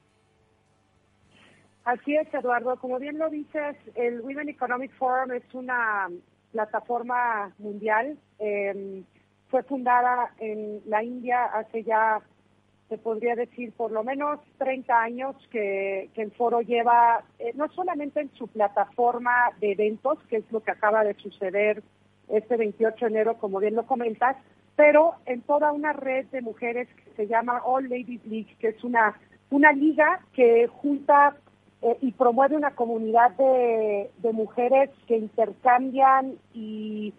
Así 1.84 2.16
es, 2.16 2.32
Eduardo. 2.34 2.76
Como 2.76 2.98
bien 2.98 3.18
lo 3.18 3.30
dices, 3.30 3.76
el 3.94 4.20
Women 4.20 4.48
Economic 4.48 4.92
Forum 4.94 5.32
es 5.32 5.44
una 5.52 6.08
plataforma 6.52 7.52
mundial. 7.58 8.18
Em, 8.38 9.04
fue 9.48 9.62
fundada 9.62 10.32
en 10.38 10.80
la 10.86 11.04
India 11.04 11.44
hace 11.44 11.84
ya, 11.84 12.20
se 12.88 12.98
podría 12.98 13.36
decir, 13.36 13.72
por 13.72 13.92
lo 13.92 14.02
menos 14.02 14.40
30 14.58 15.00
años 15.00 15.36
que, 15.50 16.10
el 16.14 16.32
foro 16.32 16.60
lleva, 16.60 17.22
eh, 17.38 17.52
no 17.54 17.68
solamente 17.68 18.20
en 18.20 18.32
su 18.34 18.48
plataforma 18.48 19.50
de 19.60 19.72
eventos, 19.72 20.18
que 20.28 20.38
es 20.38 20.50
lo 20.50 20.64
que 20.64 20.72
acaba 20.72 21.04
de 21.04 21.14
suceder 21.14 21.82
este 22.28 22.56
28 22.56 22.96
de 23.04 23.10
enero, 23.10 23.38
como 23.38 23.58
bien 23.60 23.74
lo 23.74 23.86
comentas, 23.86 24.36
pero 24.76 25.14
en 25.24 25.42
toda 25.42 25.72
una 25.72 25.92
red 25.92 26.26
de 26.26 26.42
mujeres 26.42 26.88
que 26.96 27.10
se 27.16 27.26
llama 27.26 27.62
All 27.64 27.88
Ladies 27.88 28.24
League, 28.26 28.56
que 28.58 28.68
es 28.68 28.84
una, 28.84 29.18
una 29.50 29.72
liga 29.72 30.20
que 30.34 30.66
junta 30.66 31.36
eh, 31.82 31.96
y 32.00 32.12
promueve 32.12 32.56
una 32.56 32.72
comunidad 32.72 33.32
de, 33.32 34.32
mujeres 34.32 34.90
que 35.06 35.16
intercambian 35.16 36.34
y, 36.52 37.14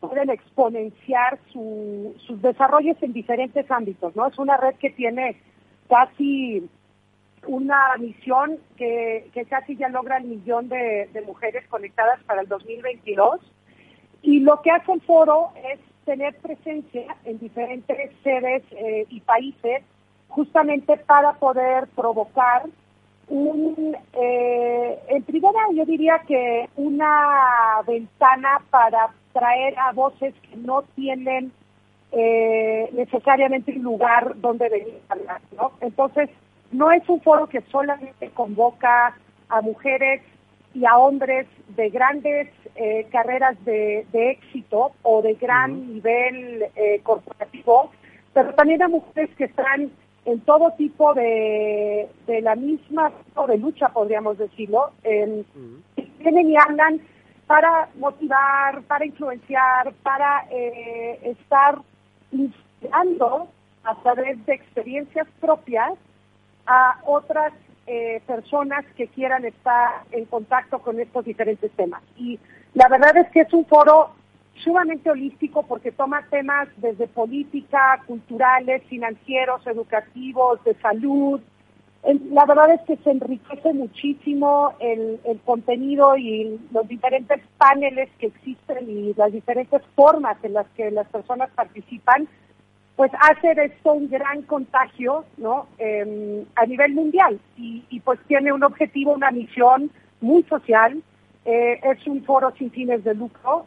pueden 0.00 0.30
exponenciar 0.30 1.38
sus 1.52 2.42
desarrollos 2.42 2.96
en 3.02 3.12
diferentes 3.12 3.70
ámbitos, 3.70 4.16
¿no? 4.16 4.26
Es 4.26 4.36
una 4.36 4.56
red 4.56 4.74
que 4.76 4.90
tiene 4.90 5.36
casi 5.88 6.68
una 7.46 7.96
misión 7.98 8.58
que, 8.76 9.30
casi 9.48 9.76
ya 9.76 9.88
logra 9.88 10.16
el 10.16 10.24
millón 10.24 10.68
de, 10.68 11.08
mujeres 11.24 11.66
conectadas 11.68 12.20
para 12.24 12.40
el 12.40 12.48
2022. 12.48 13.40
Y 14.22 14.40
lo 14.40 14.60
que 14.62 14.70
hace 14.70 14.92
el 14.92 15.00
foro 15.02 15.50
es 15.72 15.80
tener 16.04 16.36
presencia 16.38 17.16
en 17.24 17.38
diferentes 17.38 18.10
sedes 18.22 18.62
eh, 18.72 19.06
y 19.08 19.20
países 19.20 19.82
justamente 20.28 20.96
para 20.96 21.34
poder 21.34 21.86
provocar 21.88 22.64
un, 23.28 23.96
eh, 24.12 24.98
en 25.08 25.22
primera 25.22 25.60
yo 25.74 25.84
diría 25.84 26.20
que 26.26 26.68
una 26.76 27.80
ventana 27.86 28.60
para 28.70 29.10
traer 29.32 29.78
a 29.78 29.92
voces 29.92 30.34
que 30.42 30.56
no 30.56 30.82
tienen 30.96 31.52
eh, 32.12 32.90
necesariamente 32.92 33.72
un 33.76 33.82
lugar 33.84 34.40
donde 34.40 34.68
venir 34.68 35.00
a 35.08 35.12
hablar, 35.12 35.40
¿no? 35.56 35.72
Entonces, 35.80 36.28
no 36.72 36.90
es 36.90 37.08
un 37.08 37.20
foro 37.20 37.48
que 37.48 37.60
solamente 37.70 38.30
convoca 38.30 39.16
a 39.48 39.60
mujeres 39.60 40.22
y 40.74 40.84
a 40.84 40.96
hombres 40.96 41.46
de 41.76 41.90
grandes 41.90 42.48
eh, 42.76 43.06
carreras 43.10 43.56
de, 43.64 44.06
éxito 44.12 44.92
o 45.02 45.22
de 45.22 45.34
gran 45.34 45.94
nivel 45.94 46.66
eh, 46.76 47.00
corporativo, 47.02 47.90
pero 48.32 48.54
también 48.54 48.82
a 48.82 48.88
mujeres 48.88 49.30
que 49.36 49.44
están 49.44 49.90
en 50.24 50.40
todo 50.40 50.72
tipo 50.72 51.14
de, 51.14 52.08
de 52.26 52.40
la 52.42 52.54
misma 52.54 53.12
de 53.48 53.58
lucha, 53.58 53.88
podríamos 53.88 54.38
decirlo, 54.38 54.92
en, 55.02 55.44
vienen 56.18 56.50
y 56.50 56.56
hablan 56.56 57.00
para 57.46 57.88
motivar, 57.96 58.82
para 58.82 59.04
influenciar, 59.04 59.92
para 60.02 60.46
eh, 60.50 61.18
estar 61.24 61.78
inspirando 62.30 63.48
a 63.82 63.94
través 64.02 64.44
de 64.46 64.54
experiencias 64.54 65.26
propias 65.40 65.94
a 66.66 67.00
otras 67.04 67.52
eh, 67.92 68.22
personas 68.24 68.84
que 68.96 69.08
quieran 69.08 69.44
estar 69.44 70.04
en 70.12 70.24
contacto 70.26 70.78
con 70.78 71.00
estos 71.00 71.24
diferentes 71.24 71.72
temas. 71.72 72.00
Y 72.16 72.38
la 72.72 72.86
verdad 72.86 73.16
es 73.16 73.28
que 73.30 73.40
es 73.40 73.52
un 73.52 73.66
foro 73.66 74.10
sumamente 74.62 75.10
holístico 75.10 75.64
porque 75.64 75.90
toma 75.90 76.24
temas 76.30 76.68
desde 76.76 77.08
política, 77.08 78.00
culturales, 78.06 78.84
financieros, 78.84 79.66
educativos, 79.66 80.62
de 80.62 80.74
salud. 80.74 81.40
La 82.30 82.46
verdad 82.46 82.74
es 82.74 82.80
que 82.82 82.96
se 83.02 83.10
enriquece 83.10 83.72
muchísimo 83.72 84.72
el, 84.78 85.18
el 85.24 85.40
contenido 85.40 86.16
y 86.16 86.60
los 86.70 86.86
diferentes 86.86 87.40
paneles 87.58 88.08
que 88.20 88.26
existen 88.26 88.88
y 88.88 89.14
las 89.14 89.32
diferentes 89.32 89.82
formas 89.96 90.36
en 90.44 90.52
las 90.52 90.68
que 90.76 90.92
las 90.92 91.08
personas 91.08 91.50
participan 91.56 92.28
pues 93.00 93.12
hace 93.18 93.54
de 93.54 93.64
esto 93.64 93.94
un 93.94 94.10
gran 94.10 94.42
contagio 94.42 95.24
¿no? 95.38 95.68
Em, 95.78 96.44
a 96.54 96.66
nivel 96.66 96.92
mundial 96.92 97.40
y, 97.56 97.98
pues 98.00 98.20
tiene 98.28 98.52
un 98.52 98.62
objetivo, 98.62 99.14
una 99.14 99.30
misión 99.30 99.90
muy 100.20 100.42
social, 100.42 101.02
eh, 101.46 101.80
es 101.82 102.06
un 102.06 102.22
foro 102.24 102.52
sin 102.58 102.70
fines 102.70 103.02
de 103.02 103.14
lucro 103.14 103.64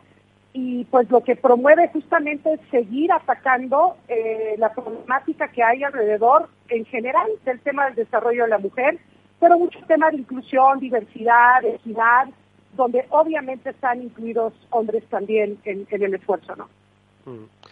y 0.54 0.86
pues 0.86 1.10
lo 1.10 1.24
que 1.24 1.36
promueve 1.36 1.90
justamente 1.92 2.54
es 2.54 2.60
seguir 2.70 3.12
atacando 3.12 3.98
eh, 4.08 4.54
la 4.60 4.72
problemática 4.72 5.48
que 5.48 5.63
hay 5.63 5.84
alrededor 5.84 6.48
en 6.70 6.86
general 6.86 7.28
del 7.44 7.60
tema 7.62 7.86
del 7.86 7.96
desarrollo 7.96 8.44
de 8.44 8.50
la 8.50 8.60
mujer, 8.60 9.00
pero 9.40 9.58
muchos 9.58 9.84
temas 9.88 10.12
de 10.12 10.20
inclusión, 10.20 10.78
diversidad, 10.78 11.66
equidad, 11.66 12.28
donde 12.74 13.08
obviamente 13.10 13.72
están 13.72 14.04
incluidos 14.04 14.54
hombres 14.70 15.04
también 15.10 15.58
en, 15.66 15.88
el 15.90 16.13
esfuerzo, 16.13 16.56
¿no? 16.56 16.70
Mm. 17.25 17.62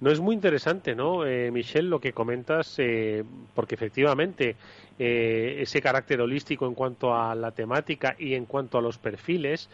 No 0.00 0.12
es 0.12 0.20
muy 0.20 0.34
interesante, 0.34 0.94
¿no, 0.94 1.26
eh, 1.26 1.50
Michelle, 1.50 1.88
lo 1.88 2.00
que 2.00 2.12
comentas, 2.12 2.76
eh, 2.78 3.24
porque 3.54 3.74
efectivamente 3.74 4.54
eh, 4.96 5.56
ese 5.60 5.82
carácter 5.82 6.20
holístico 6.20 6.66
en 6.66 6.74
cuanto 6.74 7.14
a 7.14 7.34
la 7.34 7.50
temática 7.50 8.14
y 8.16 8.34
en 8.34 8.46
cuanto 8.46 8.78
a 8.78 8.82
los 8.82 8.96
perfiles, 8.98 9.68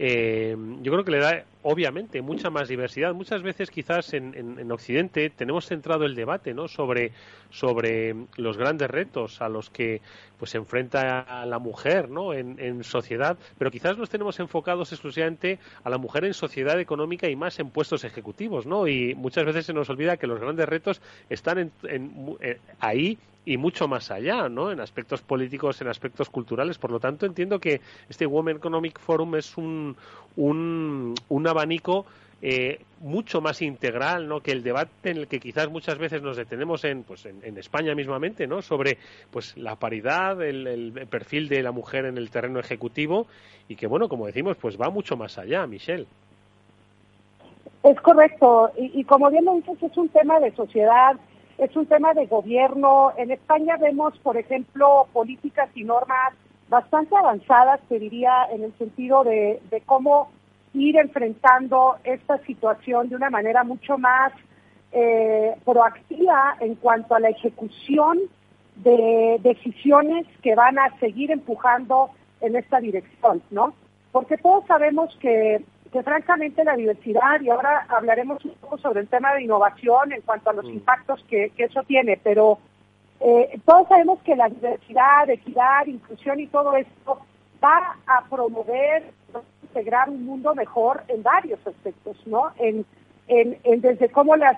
yo 0.00 0.92
creo 0.92 1.04
que 1.04 1.10
le 1.10 1.18
da 1.18 1.44
obviamente 1.62 2.22
mucha 2.22 2.48
más 2.48 2.68
diversidad. 2.68 3.12
Muchas 3.12 3.42
veces 3.42 3.70
quizás 3.70 4.14
en, 4.14 4.34
en, 4.34 4.72
Occidente 4.72 5.28
tenemos 5.28 5.66
centrado 5.66 6.06
el 6.06 6.14
debate 6.14 6.54
¿no? 6.54 6.68
sobre, 6.68 7.12
sobre 7.50 8.14
los 8.36 8.56
grandes 8.56 8.88
retos 8.88 9.42
a 9.42 9.50
los 9.50 9.68
que 9.68 10.00
pues 10.38 10.52
se 10.52 10.56
enfrenta 10.56 11.44
la 11.44 11.58
mujer 11.58 12.08
¿no? 12.08 12.32
en, 12.32 12.58
en, 12.58 12.82
sociedad, 12.82 13.36
pero 13.58 13.70
quizás 13.70 13.98
nos 13.98 14.08
tenemos 14.08 14.40
enfocados 14.40 14.90
exclusivamente 14.90 15.58
a 15.84 15.90
la 15.90 15.98
mujer 15.98 16.24
en 16.24 16.32
sociedad 16.32 16.80
económica 16.80 17.28
y 17.28 17.36
más 17.36 17.58
en 17.58 17.68
puestos 17.68 18.04
ejecutivos, 18.04 18.64
¿no? 18.64 18.88
Y 18.88 19.14
muchas 19.14 19.44
veces 19.44 19.66
se 19.66 19.74
nos 19.74 19.90
olvida 19.90 20.16
que 20.16 20.26
los 20.26 20.40
grandes 20.40 20.66
retos 20.66 21.02
están 21.28 21.70
en, 21.82 22.38
eh, 22.40 22.58
ahí 22.78 23.18
y 23.44 23.56
mucho 23.56 23.88
más 23.88 24.10
allá, 24.10 24.48
¿no? 24.48 24.70
En 24.70 24.80
aspectos 24.80 25.22
políticos, 25.22 25.80
en 25.80 25.88
aspectos 25.88 26.28
culturales. 26.28 26.78
Por 26.78 26.90
lo 26.90 27.00
tanto, 27.00 27.26
entiendo 27.26 27.58
que 27.58 27.80
este 28.08 28.26
Women 28.26 28.56
Economic 28.56 28.98
Forum 28.98 29.36
es 29.36 29.56
un, 29.56 29.96
un, 30.36 31.14
un 31.28 31.46
abanico 31.46 32.06
eh, 32.42 32.80
mucho 33.00 33.42
más 33.42 33.60
integral 33.60 34.26
¿no? 34.26 34.40
que 34.40 34.52
el 34.52 34.62
debate 34.62 35.10
en 35.10 35.18
el 35.18 35.28
que 35.28 35.40
quizás 35.40 35.68
muchas 35.68 35.98
veces 35.98 36.22
nos 36.22 36.38
detenemos 36.38 36.84
en, 36.84 37.02
pues, 37.02 37.26
en, 37.26 37.58
España 37.58 37.94
mismamente 37.94 38.46
¿no? 38.46 38.62
sobre 38.62 38.96
pues, 39.30 39.58
la 39.58 39.76
paridad, 39.76 40.40
el, 40.40 41.06
perfil 41.10 41.50
de 41.50 41.62
la 41.62 41.70
mujer 41.70 42.06
en 42.06 42.16
el 42.16 42.30
terreno 42.30 42.58
ejecutivo 42.58 43.26
y 43.68 43.76
que, 43.76 43.86
bueno, 43.86 44.08
como 44.08 44.24
decimos, 44.24 44.56
pues 44.56 44.80
va 44.80 44.88
mucho 44.88 45.18
más 45.18 45.36
allá, 45.36 45.66
Michelle. 45.66 46.06
Es 47.82 48.00
correcto, 48.00 48.70
y, 48.78 49.00
y 49.00 49.04
como 49.04 49.30
bien 49.30 49.44
lo 49.44 49.54
dices, 49.54 49.82
es 49.82 49.96
un 49.96 50.08
tema 50.08 50.40
de 50.40 50.50
sociedad, 50.52 51.16
es 51.60 51.76
un 51.76 51.86
tema 51.86 52.14
de 52.14 52.26
gobierno. 52.26 53.12
En 53.18 53.30
España 53.30 53.76
vemos, 53.76 54.18
por 54.20 54.36
ejemplo, 54.38 55.06
políticas 55.12 55.68
y 55.74 55.84
normas 55.84 56.32
bastante 56.70 57.14
avanzadas, 57.14 57.80
te 57.88 57.98
diría, 57.98 58.46
en 58.50 58.64
el 58.64 58.72
sentido 58.78 59.24
de, 59.24 59.60
cómo 59.84 60.30
ir 60.72 60.96
enfrentando 60.96 61.96
esta 62.04 62.38
situación 62.44 63.10
de 63.10 63.16
una 63.16 63.28
manera 63.28 63.62
mucho 63.64 63.98
más 63.98 64.32
eh, 64.92 65.54
proactiva 65.64 66.56
en 66.60 66.76
cuanto 66.76 67.14
a 67.14 67.20
la 67.20 67.28
ejecución 67.28 68.20
de 68.76 69.38
decisiones 69.42 70.26
que 70.42 70.54
van 70.54 70.78
a 70.78 70.96
seguir 70.98 71.30
empujando 71.30 72.10
en 72.40 72.56
esta 72.56 72.80
dirección, 72.80 73.42
¿no? 73.50 73.74
Porque 74.12 74.38
todos 74.38 74.64
sabemos 74.66 75.14
que, 75.20 75.62
que 75.92 76.02
francamente 76.02 76.64
la 76.64 76.76
diversidad, 76.76 77.40
y 77.40 77.50
ahora 77.50 77.86
hablaremos 77.88 78.44
un 78.44 78.54
poco 78.54 78.78
sobre 78.78 79.00
el 79.00 79.08
tema 79.08 79.34
de 79.34 79.42
innovación 79.42 80.12
en 80.12 80.22
cuanto 80.22 80.50
a 80.50 80.52
los 80.52 80.64
mm. 80.64 80.70
impactos 80.70 81.24
que, 81.28 81.50
que, 81.50 81.64
eso 81.64 81.82
tiene, 81.82 82.18
pero 82.22 82.58
eh, 83.20 83.60
todos 83.64 83.88
sabemos 83.88 84.20
que 84.22 84.36
la 84.36 84.48
diversidad, 84.48 85.28
equidad, 85.28 85.86
inclusión 85.86 86.40
y 86.40 86.46
todo 86.46 86.76
esto 86.76 87.18
va 87.62 87.96
a 88.06 88.24
promover 88.28 89.12
integrar 89.62 90.08
un 90.08 90.24
mundo 90.24 90.54
mejor 90.54 91.02
en 91.08 91.22
varios 91.22 91.64
aspectos, 91.66 92.16
¿no? 92.26 92.50
En, 92.58 92.84
en, 93.28 93.80
desde 93.80 94.08
cómo 94.08 94.36
las 94.36 94.56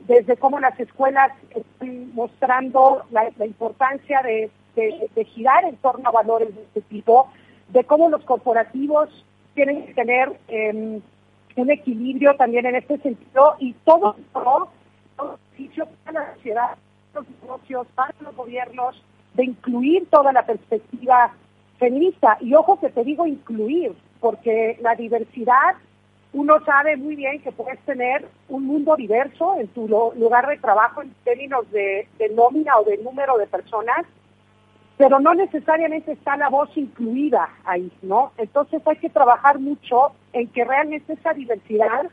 desde 0.00 0.36
cómo 0.38 0.58
las 0.58 0.78
escuelas 0.80 1.32
están 1.50 2.14
mostrando 2.14 3.04
la, 3.10 3.30
importancia 3.44 4.22
de, 4.22 4.50
girar 5.34 5.64
en 5.64 5.76
torno 5.76 6.08
a 6.08 6.12
valores 6.12 6.54
de 6.54 6.62
este 6.62 6.80
tipo, 6.82 7.30
de 7.68 7.84
cómo 7.84 8.08
los 8.08 8.22
corporativos 8.24 9.08
tienen 9.54 9.86
que 9.86 9.94
tener 9.94 10.38
em, 10.48 11.00
un 11.56 11.70
equilibrio 11.70 12.34
también 12.36 12.66
en 12.66 12.76
este 12.76 12.98
sentido 12.98 13.56
y 13.58 13.72
todo 13.84 14.16
esto 14.18 14.70
beneficio 15.58 15.88
para 16.04 16.20
la 16.20 16.34
sociedad, 16.34 16.76
para 17.12 17.26
los 17.26 17.42
negocios, 17.42 17.86
para 17.94 18.14
los 18.20 18.36
gobiernos, 18.36 19.02
de 19.34 19.44
incluir 19.44 20.06
toda 20.10 20.32
la 20.32 20.46
perspectiva 20.46 21.32
feminista. 21.78 22.38
Y 22.40 22.54
ojo 22.54 22.78
que 22.80 22.90
te 22.90 23.04
digo 23.04 23.26
incluir, 23.26 23.94
porque 24.20 24.78
la 24.80 24.94
diversidad, 24.94 25.76
uno 26.32 26.62
sabe 26.64 26.96
muy 26.96 27.16
bien 27.16 27.40
que 27.40 27.52
puedes 27.52 27.78
tener 27.80 28.26
un 28.48 28.66
mundo 28.66 28.96
diverso 28.96 29.56
en 29.58 29.68
tu 29.68 29.88
lugar 29.88 30.46
de 30.46 30.58
trabajo 30.58 31.02
en 31.02 31.14
términos 31.24 31.70
de, 31.70 32.06
nómina 32.34 32.78
o 32.78 32.84
de 32.84 32.98
número 32.98 33.38
de 33.38 33.46
personas, 33.46 34.06
pero 34.98 35.20
no 35.20 35.32
necesariamente 35.32 36.12
está 36.12 36.36
la 36.36 36.48
voz 36.48 36.76
incluida 36.76 37.48
ahí, 37.64 37.90
¿no? 38.02 38.32
Entonces 38.36 38.82
hay 38.84 38.96
que 38.96 39.08
trabajar 39.08 39.60
mucho 39.60 40.10
en 40.32 40.48
que 40.48 40.64
realmente 40.64 41.12
esa 41.12 41.32
diversidad, 41.32 42.06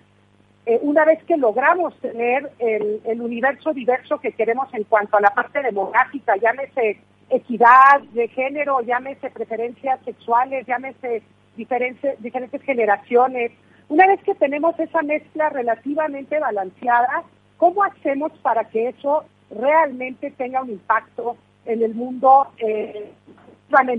eh, 0.68 0.80
una 0.84 1.04
vez 1.04 1.22
que 1.24 1.36
logramos 1.36 2.00
tener 2.00 2.52
el, 2.60 3.02
universo 3.20 3.74
diverso 3.74 4.20
que 4.20 4.34
queremos 4.34 4.72
en 4.74 4.84
cuanto 4.84 5.18
a 5.18 5.22
la 5.22 5.32
parte 5.34 5.64
demográfica, 5.64 6.36
llámese 6.38 7.02
equidad 7.32 8.02
de 8.14 8.28
género, 8.28 8.82
llámese 8.82 9.32
preferencias 9.32 10.00
sexuales, 10.06 10.68
llámese 10.68 11.24
diferentes 11.56 12.62
generaciones. 12.62 13.52
Una 13.90 14.06
vez 14.06 14.22
que 14.22 14.36
tenemos 14.36 14.80
esa 14.80 15.02
mezcla 15.02 15.50
relativamente 15.50 16.40
balanceada, 16.40 17.24
¿cómo 17.58 17.84
hacemos 17.84 18.32
para 18.44 18.66
que 18.66 18.90
eso 18.90 19.26
realmente 19.50 20.30
tenga 20.32 20.62
un 20.62 20.70
impacto 20.70 21.36
en 21.66 21.84
el 21.84 21.94
mundo, 21.96 22.48
eh, 22.58 23.12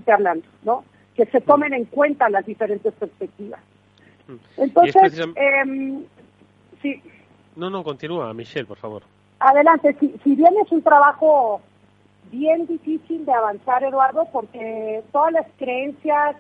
hablando, 0.07 0.47
¿no? 0.63 0.85
Que 1.15 1.27
se 1.27 1.41
tomen 1.41 1.73
en 1.75 1.85
cuenta 1.87 2.29
las 2.29 2.47
diferentes 2.47 2.93
perspectivas. 2.95 3.61
Mm. 4.29 4.61
Entonces, 4.63 5.21
eh, 5.35 6.05
sí. 6.83 7.03
No, 7.55 7.71
no, 7.71 7.83
continúa, 7.83 8.33
Michelle, 8.35 8.67
por 8.67 8.79
favor. 8.79 9.03
Adelante, 9.39 9.97
si, 10.01 10.15
si 10.25 10.35
bien 10.35 10.55
es 10.65 10.71
un 10.73 10.83
trabajo 10.83 11.61
bien 12.31 12.67
difícil 12.67 13.25
de 13.25 13.33
avanzar, 13.33 13.83
Eduardo, 13.85 14.27
porque 14.33 15.03
todas 15.13 15.33
las 15.33 15.47
creencias 15.59 16.37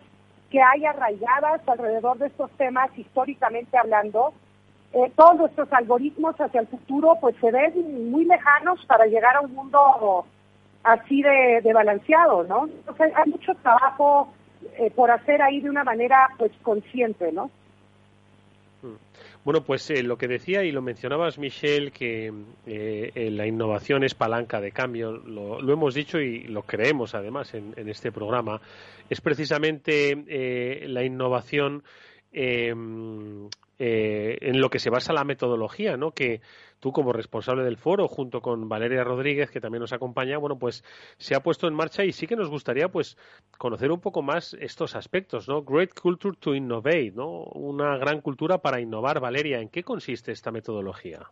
que 0.51 0.61
hay 0.61 0.85
arraigadas 0.85 1.61
alrededor 1.67 2.19
de 2.19 2.29
estos 2.29 2.51
temas, 2.53 2.91
históricamente 2.97 3.77
hablando, 3.77 4.33
eh, 4.93 5.13
todos 5.17 5.37
nuestros 5.37 5.73
algoritmos 5.73 6.37
hacia 6.41 6.61
el 6.61 6.69
futuro 6.69 7.19
pues 7.21 7.35
se 7.41 7.51
ven 7.51 8.11
muy 8.11 8.25
lejanos 8.25 8.85
para 8.87 9.07
llegar 9.07 9.37
a 9.37 9.41
un 9.41 9.53
mundo 9.53 10.25
así 10.87 11.23
de, 11.23 11.73
balanceado, 11.73 12.45
¿no? 12.45 12.67
Entonces 12.67 13.13
hay 13.15 13.31
mucho 13.31 13.55
trabajo 13.57 14.33
eh, 14.79 14.91
por 14.91 15.11
hacer 15.11 15.43
ahí 15.43 15.61
de 15.61 15.71
una 15.71 15.85
manera 15.85 16.29
pues 16.39 16.53
consciente, 16.63 17.33
¿no? 17.33 17.51
Bueno, 19.47 19.63
pues 19.63 19.89
eh, 19.91 20.03
lo 20.03 20.19
que 20.19 20.27
decía 20.27 20.65
y 20.65 20.73
lo 20.73 20.83
mencionabas, 20.83 21.39
Michelle, 21.39 21.93
que 21.93 22.33
eh, 22.67 23.31
la 23.31 23.47
innovación 23.47 24.03
es 24.03 24.13
palanca 24.13 24.61
de 24.61 24.73
cambio, 24.73 25.13
lo, 25.13 25.73
hemos 25.73 25.95
dicho 25.95 26.19
y 26.19 26.49
lo 26.49 26.63
creemos 26.63 27.15
además 27.15 27.55
en, 27.55 27.89
este 27.89 28.11
programa, 28.11 28.61
es 29.09 29.21
precisamente 29.21 30.25
eh, 30.27 30.89
la 30.89 31.05
innovación 31.05 31.85
em, 32.33 33.49
en 33.79 34.61
lo 34.61 34.69
que 34.69 34.81
se 34.81 34.91
basa 34.91 35.13
la 35.13 35.23
metodología, 35.23 35.97
¿no? 35.97 36.11
Que 36.11 36.41
tú 36.81 36.93
como 36.93 37.13
responsable 37.13 37.65
del 37.65 37.77
foro, 37.77 38.09
junto 38.09 38.41
con 38.41 38.69
Valeria 38.69 39.05
Rodríguez, 39.05 39.51
que 39.51 39.61
también 39.61 39.81
nos 39.81 39.93
acompaña, 39.93 40.39
bueno, 40.39 40.59
pues 40.59 40.85
se 41.19 41.35
ha 41.35 41.43
puesto 41.43 41.69
en 41.69 41.75
marcha 41.75 42.05
y 42.05 42.13
sí 42.13 42.27
que 42.27 42.37
nos 42.37 42.49
gustaría, 42.51 42.89
pues, 42.89 43.17
conocer 43.59 43.91
un 43.93 44.01
poco 44.01 44.23
más 44.23 44.55
estos 44.55 44.95
aspectos, 44.97 45.49
¿no? 45.49 45.63
Great 45.63 45.99
Culture 45.99 46.37
to 46.39 46.55
Innovate, 46.55 47.13
¿no? 47.15 47.45
Una 47.55 47.97
gran 47.99 48.21
cultura 48.21 48.59
para 48.59 48.81
innovar. 48.81 49.21
Valeria, 49.21 49.61
¿en 49.61 49.69
qué 49.69 49.83
consiste 49.83 50.33
esta 50.33 50.51
metodología? 50.51 51.31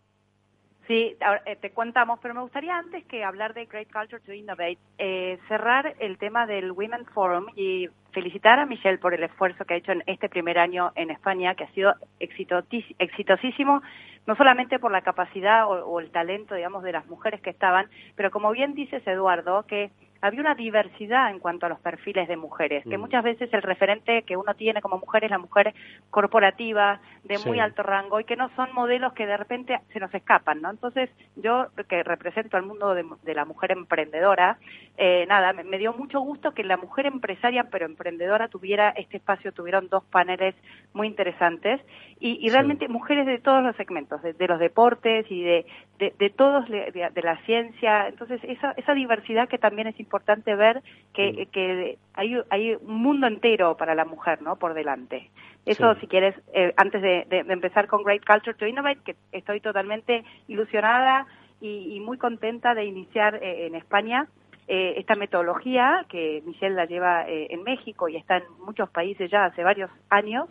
Sí, 0.86 1.16
eh, 1.46 1.56
te 1.56 1.70
contamos, 1.70 2.18
pero 2.20 2.34
me 2.34 2.42
gustaría 2.42 2.76
antes 2.76 3.04
que 3.06 3.24
hablar 3.24 3.54
de 3.54 3.64
Great 3.64 3.90
Culture 3.90 4.20
to 4.20 4.34
Innovate, 4.34 4.78
eh, 4.98 5.38
cerrar 5.48 5.94
el 5.98 6.18
tema 6.18 6.46
del 6.46 6.72
Women 6.72 7.06
Forum 7.06 7.46
y 7.56 7.88
felicitar 8.12 8.58
a 8.58 8.66
Michelle 8.66 8.98
por 8.98 9.14
el 9.14 9.22
esfuerzo 9.22 9.64
que 9.64 9.74
ha 9.74 9.76
hecho 9.78 9.92
en 9.92 10.02
este 10.06 10.28
primer 10.28 10.58
año 10.58 10.92
en 10.94 11.10
España, 11.10 11.54
que 11.54 11.64
ha 11.64 11.72
sido 11.72 11.94
exitosísimo, 12.20 13.80
no 14.26 14.36
solamente 14.36 14.78
por 14.78 14.92
la 14.92 15.00
capacidad 15.00 15.66
o, 15.66 15.86
o 15.86 16.00
el 16.00 16.10
talento, 16.10 16.54
digamos, 16.54 16.82
de 16.82 16.92
las 16.92 17.06
mujeres 17.06 17.40
que 17.40 17.50
estaban, 17.50 17.88
pero 18.14 18.30
como 18.30 18.52
bien 18.52 18.74
dices, 18.74 19.06
Eduardo, 19.06 19.64
que 19.66 19.90
había 20.24 20.40
una 20.40 20.54
diversidad 20.54 21.30
en 21.30 21.38
cuanto 21.38 21.66
a 21.66 21.68
los 21.68 21.78
perfiles 21.80 22.26
de 22.28 22.38
mujeres, 22.38 22.82
que 22.84 22.96
mm. 22.96 23.00
muchas 23.00 23.22
veces 23.22 23.52
el 23.52 23.60
referente 23.60 24.22
que 24.22 24.38
uno 24.38 24.54
tiene 24.54 24.80
como 24.80 24.96
mujer 24.96 25.22
es 25.22 25.30
la 25.30 25.36
mujer 25.36 25.74
corporativa, 26.08 26.98
de 27.24 27.38
muy 27.40 27.60
alto 27.60 27.82
rango, 27.82 28.20
y 28.20 28.24
que 28.24 28.34
no 28.34 28.48
son 28.56 28.72
modelos 28.72 29.12
que 29.12 29.26
de 29.26 29.36
repente 29.36 29.78
se 29.92 30.00
nos 30.00 30.12
escapan, 30.14 30.62
¿no? 30.62 30.70
Entonces, 30.70 31.10
yo 31.36 31.66
que 31.90 32.02
represento 32.02 32.56
al 32.56 32.64
mundo 32.64 32.94
de, 32.94 33.34
la 33.34 33.44
mujer 33.44 33.72
emprendedora, 33.72 34.56
eh, 34.96 35.26
nada, 35.28 35.52
me, 35.52 35.76
dio 35.76 35.92
mucho 35.92 36.20
gusto 36.20 36.52
que 36.52 36.64
la 36.64 36.78
mujer 36.78 37.04
empresaria, 37.04 37.64
pero 37.70 37.84
emprendedora, 37.84 38.48
tuviera 38.48 38.90
este 38.90 39.18
espacio, 39.18 39.52
tuvieron 39.52 39.88
dos 39.88 40.04
paneles 40.04 40.54
muy 40.94 41.06
interesantes, 41.06 41.82
y, 42.18 42.48
realmente 42.48 42.88
mujeres 42.88 43.26
de 43.26 43.38
todos 43.38 43.62
los 43.62 43.76
segmentos, 43.76 44.22
de, 44.22 44.48
los 44.48 44.58
deportes 44.58 45.26
y 45.30 45.42
de, 45.42 45.66
de, 45.98 46.30
todos, 46.30 46.66
de, 46.68 47.12
la 47.22 47.36
ciencia, 47.44 48.08
entonces 48.08 48.40
esa, 48.44 48.72
esa 48.78 48.94
diversidad 48.94 49.48
que 49.48 49.58
también 49.58 49.88
es 49.88 50.00
importante 50.00 50.13
importante 50.14 50.54
ver 50.54 50.82
que, 51.12 51.48
que 51.50 51.98
hay, 52.14 52.36
hay 52.50 52.74
un 52.74 53.02
mundo 53.02 53.26
entero 53.26 53.76
para 53.76 53.96
la 53.96 54.04
mujer, 54.04 54.42
¿no? 54.42 54.56
Por 54.56 54.74
delante. 54.74 55.30
Eso, 55.66 55.94
si 55.96 56.06
quieres, 56.06 56.36
eh, 56.52 56.72
antes 56.76 57.02
de, 57.02 57.26
empezar 57.30 57.88
con 57.88 58.04
Great 58.04 58.24
Culture 58.24 58.54
to 58.54 58.66
Innovate, 58.66 59.00
que 59.04 59.16
estoy 59.32 59.60
totalmente 59.60 60.22
ilusionada 60.46 61.26
y, 61.60 61.98
muy 62.00 62.18
contenta 62.18 62.74
de 62.74 62.84
iniciar 62.84 63.36
eh, 63.36 63.66
en 63.66 63.74
España 63.74 64.28
eh, 64.68 64.94
esta 64.98 65.16
metodología 65.16 66.04
que 66.08 66.42
Michelle 66.46 66.76
la 66.76 66.84
lleva 66.84 67.24
en 67.26 67.62
México 67.64 68.08
y 68.08 68.16
está 68.16 68.36
en 68.36 68.44
muchos 68.64 68.88
países 68.90 69.30
ya 69.30 69.46
hace 69.46 69.64
varios 69.64 69.90
años 70.10 70.48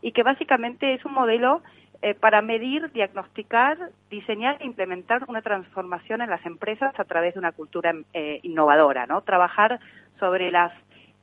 y 0.00 0.12
que 0.12 0.22
básicamente 0.22 0.94
es 0.94 1.04
un 1.04 1.12
modelo 1.12 1.62
eh, 2.04 2.12
para 2.12 2.42
medir, 2.42 2.92
diagnosticar, 2.92 3.78
diseñar 4.10 4.58
e 4.60 4.66
implementar 4.66 5.24
una 5.26 5.40
transformación 5.40 6.20
en 6.20 6.28
las 6.28 6.44
empresas 6.44 6.92
a 7.00 7.04
través 7.04 7.32
de 7.32 7.40
una 7.40 7.52
cultura 7.52 7.94
eh, 8.12 8.40
innovadora, 8.42 9.06
¿no? 9.06 9.22
Trabajar 9.22 9.80
sobre 10.20 10.50
las 10.50 10.70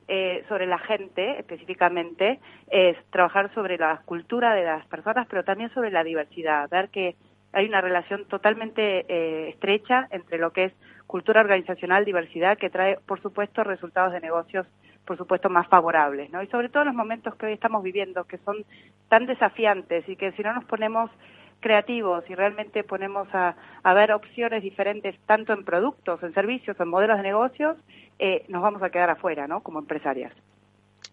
eh, 0.07 0.43
sobre 0.49 0.65
la 0.65 0.79
gente 0.79 1.37
específicamente 1.37 2.39
es 2.71 2.97
trabajar 3.11 3.53
sobre 3.53 3.77
la 3.77 4.01
cultura 4.05 4.55
de 4.55 4.63
las 4.63 4.83
personas, 4.87 5.27
pero 5.29 5.43
también 5.43 5.71
sobre 5.71 5.91
la 5.91 6.03
diversidad, 6.03 6.67
ver 6.71 6.89
que 6.89 7.15
hay 7.53 7.67
una 7.67 7.81
relación 7.81 8.25
totalmente 8.25 9.49
estrecha 9.49 10.07
entre 10.09 10.39
lo 10.39 10.51
que 10.51 10.63
es 10.63 10.73
cultura 11.05 11.41
organizacional, 11.41 12.05
diversidad, 12.05 12.57
que 12.57 12.71
trae, 12.71 12.97
por 13.05 13.21
supuesto, 13.21 13.63
resultados 13.63 14.13
de 14.13 14.21
negocios 14.21 14.65
por 15.11 15.17
supuesto, 15.17 15.49
más 15.49 15.67
favorables, 15.67 16.31
¿no? 16.31 16.41
Y 16.41 16.47
sobre 16.47 16.69
todo 16.69 16.83
en 16.83 16.87
los 16.87 16.95
momentos 16.95 17.35
que 17.35 17.47
hoy 17.47 17.51
estamos 17.51 17.83
viviendo, 17.83 18.23
que 18.23 18.37
son 18.45 18.63
tan 19.09 19.25
desafiantes 19.25 20.07
y 20.07 20.15
que 20.15 20.31
si 20.31 20.41
no 20.41 20.53
nos 20.53 20.63
ponemos 20.63 21.11
creativos 21.59 22.23
y 22.29 22.33
realmente 22.33 22.85
ponemos 22.85 23.27
a, 23.33 23.57
ver 23.93 24.13
opciones 24.13 24.63
diferentes 24.63 25.19
tanto 25.25 25.51
en 25.51 25.65
productos, 25.65 26.23
en 26.23 26.33
servicios, 26.33 26.79
en 26.79 26.87
modelos 26.87 27.17
de 27.17 27.23
negocios, 27.23 27.75
eh, 28.19 28.45
nos 28.47 28.61
vamos 28.61 28.81
a 28.83 28.89
quedar 28.89 29.09
afuera, 29.09 29.47
¿no? 29.47 29.59
Como 29.59 29.79
empresarias. 29.79 30.31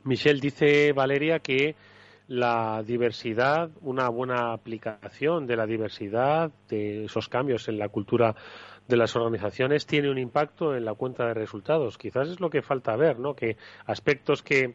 Michelle 0.04 0.38
dice 0.38 0.92
Valeria 0.92 1.40
que 1.40 1.74
la 2.28 2.84
diversidad, 2.86 3.68
una 3.80 4.08
buena 4.10 4.52
aplicación 4.52 5.48
de 5.48 5.56
la 5.56 5.66
diversidad, 5.66 6.52
de 6.68 7.06
esos 7.06 7.28
cambios 7.28 7.68
en 7.68 7.78
la 7.78 7.88
cultura 7.88 8.36
de 8.88 8.96
las 8.96 9.14
organizaciones 9.14 9.86
tiene 9.86 10.10
un 10.10 10.18
impacto 10.18 10.74
en 10.74 10.84
la 10.84 10.94
cuenta 10.94 11.26
de 11.26 11.34
resultados. 11.34 11.98
Quizás 11.98 12.28
es 12.28 12.40
lo 12.40 12.50
que 12.50 12.62
falta 12.62 12.96
ver, 12.96 13.18
¿no? 13.18 13.34
Que 13.34 13.56
aspectos 13.86 14.42
que 14.42 14.74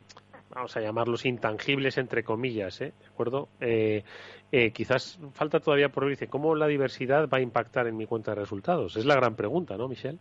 vamos 0.53 0.77
a 0.77 0.81
llamarlos 0.81 1.25
intangibles 1.25 1.97
entre 1.97 2.23
comillas, 2.23 2.79
¿eh? 2.81 2.93
¿de 2.99 3.07
acuerdo? 3.07 3.49
Eh, 3.59 4.03
eh, 4.51 4.71
quizás 4.71 5.19
falta 5.33 5.59
todavía 5.59 5.89
por 5.89 6.05
ver, 6.05 6.29
¿cómo 6.29 6.53
la 6.53 6.67
diversidad 6.67 7.27
va 7.27 7.39
a 7.39 7.41
impactar 7.41 7.87
en 7.87 7.97
mi 7.97 8.05
cuenta 8.05 8.31
de 8.31 8.41
resultados? 8.41 8.95
Es 8.95 9.05
la 9.05 9.15
gran 9.15 9.35
pregunta, 9.35 9.75
¿no, 9.77 9.87
Michelle? 9.87 10.19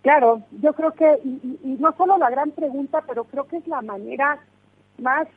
Claro, 0.00 0.42
yo 0.62 0.72
creo 0.72 0.92
que, 0.92 1.18
y, 1.22 1.76
no 1.78 1.92
solo 1.96 2.16
la 2.16 2.30
gran 2.30 2.52
pregunta, 2.52 3.02
pero 3.06 3.24
creo 3.24 3.46
que 3.46 3.58
es 3.58 3.66
la 3.66 3.82
manera 3.82 4.38
más 4.98 5.28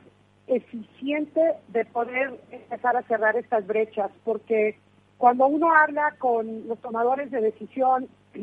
eficiente 0.48 1.42
de 1.70 1.84
poder 1.86 2.40
empezar 2.52 2.96
a 2.96 3.04
cerrar 3.04 3.36
estas 3.36 3.68
brechas, 3.68 4.12
porque 4.24 4.78
cuando 5.22 5.46
uno 5.46 5.72
habla 5.72 6.16
con 6.18 6.68
los 6.68 6.80
tomadores 6.80 7.30
de 7.30 7.42
decisión 7.42 8.10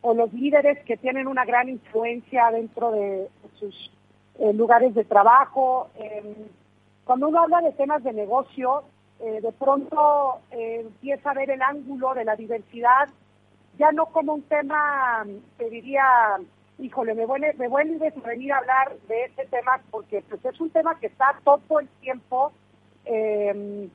o 0.00 0.14
los 0.14 0.32
líderes 0.32 0.82
que 0.86 0.96
tienen 0.96 1.26
una 1.26 1.44
gran 1.44 1.68
influencia 1.68 2.50
dentro 2.50 2.90
de 2.92 3.28
sus 3.60 3.92
eh, 4.38 4.54
lugares 4.54 4.94
de 4.94 5.04
trabajo, 5.04 5.90
em, 5.96 6.34
cuando 7.04 7.28
uno 7.28 7.42
habla 7.42 7.60
de 7.60 7.72
temas 7.72 8.02
de 8.02 8.14
negocio, 8.14 8.84
eh, 9.20 9.42
de 9.42 9.52
pronto 9.52 10.38
eh, 10.52 10.86
empieza 10.86 11.32
a 11.32 11.34
ver 11.34 11.50
el 11.50 11.60
ángulo 11.60 12.14
de 12.14 12.24
la 12.24 12.34
diversidad, 12.34 13.10
ya 13.78 13.92
no 13.92 14.06
como 14.06 14.32
un 14.32 14.42
tema, 14.44 15.26
te 15.58 15.68
diría, 15.68 16.06
híjole, 16.78 17.14
me 17.14 17.26
vuelve, 17.26 17.52
me 17.58 17.68
vuelve 17.68 18.08
a 18.08 18.26
venir 18.26 18.54
a 18.54 18.58
hablar 18.58 18.96
de 19.06 19.24
este 19.24 19.44
tema 19.48 19.82
porque 19.90 20.24
pues, 20.30 20.42
es 20.46 20.58
un 20.62 20.70
tema 20.70 20.98
que 20.98 21.08
está 21.08 21.38
todo 21.44 21.78
el 21.78 21.88
tiempo 22.00 22.52
em, 23.04 23.90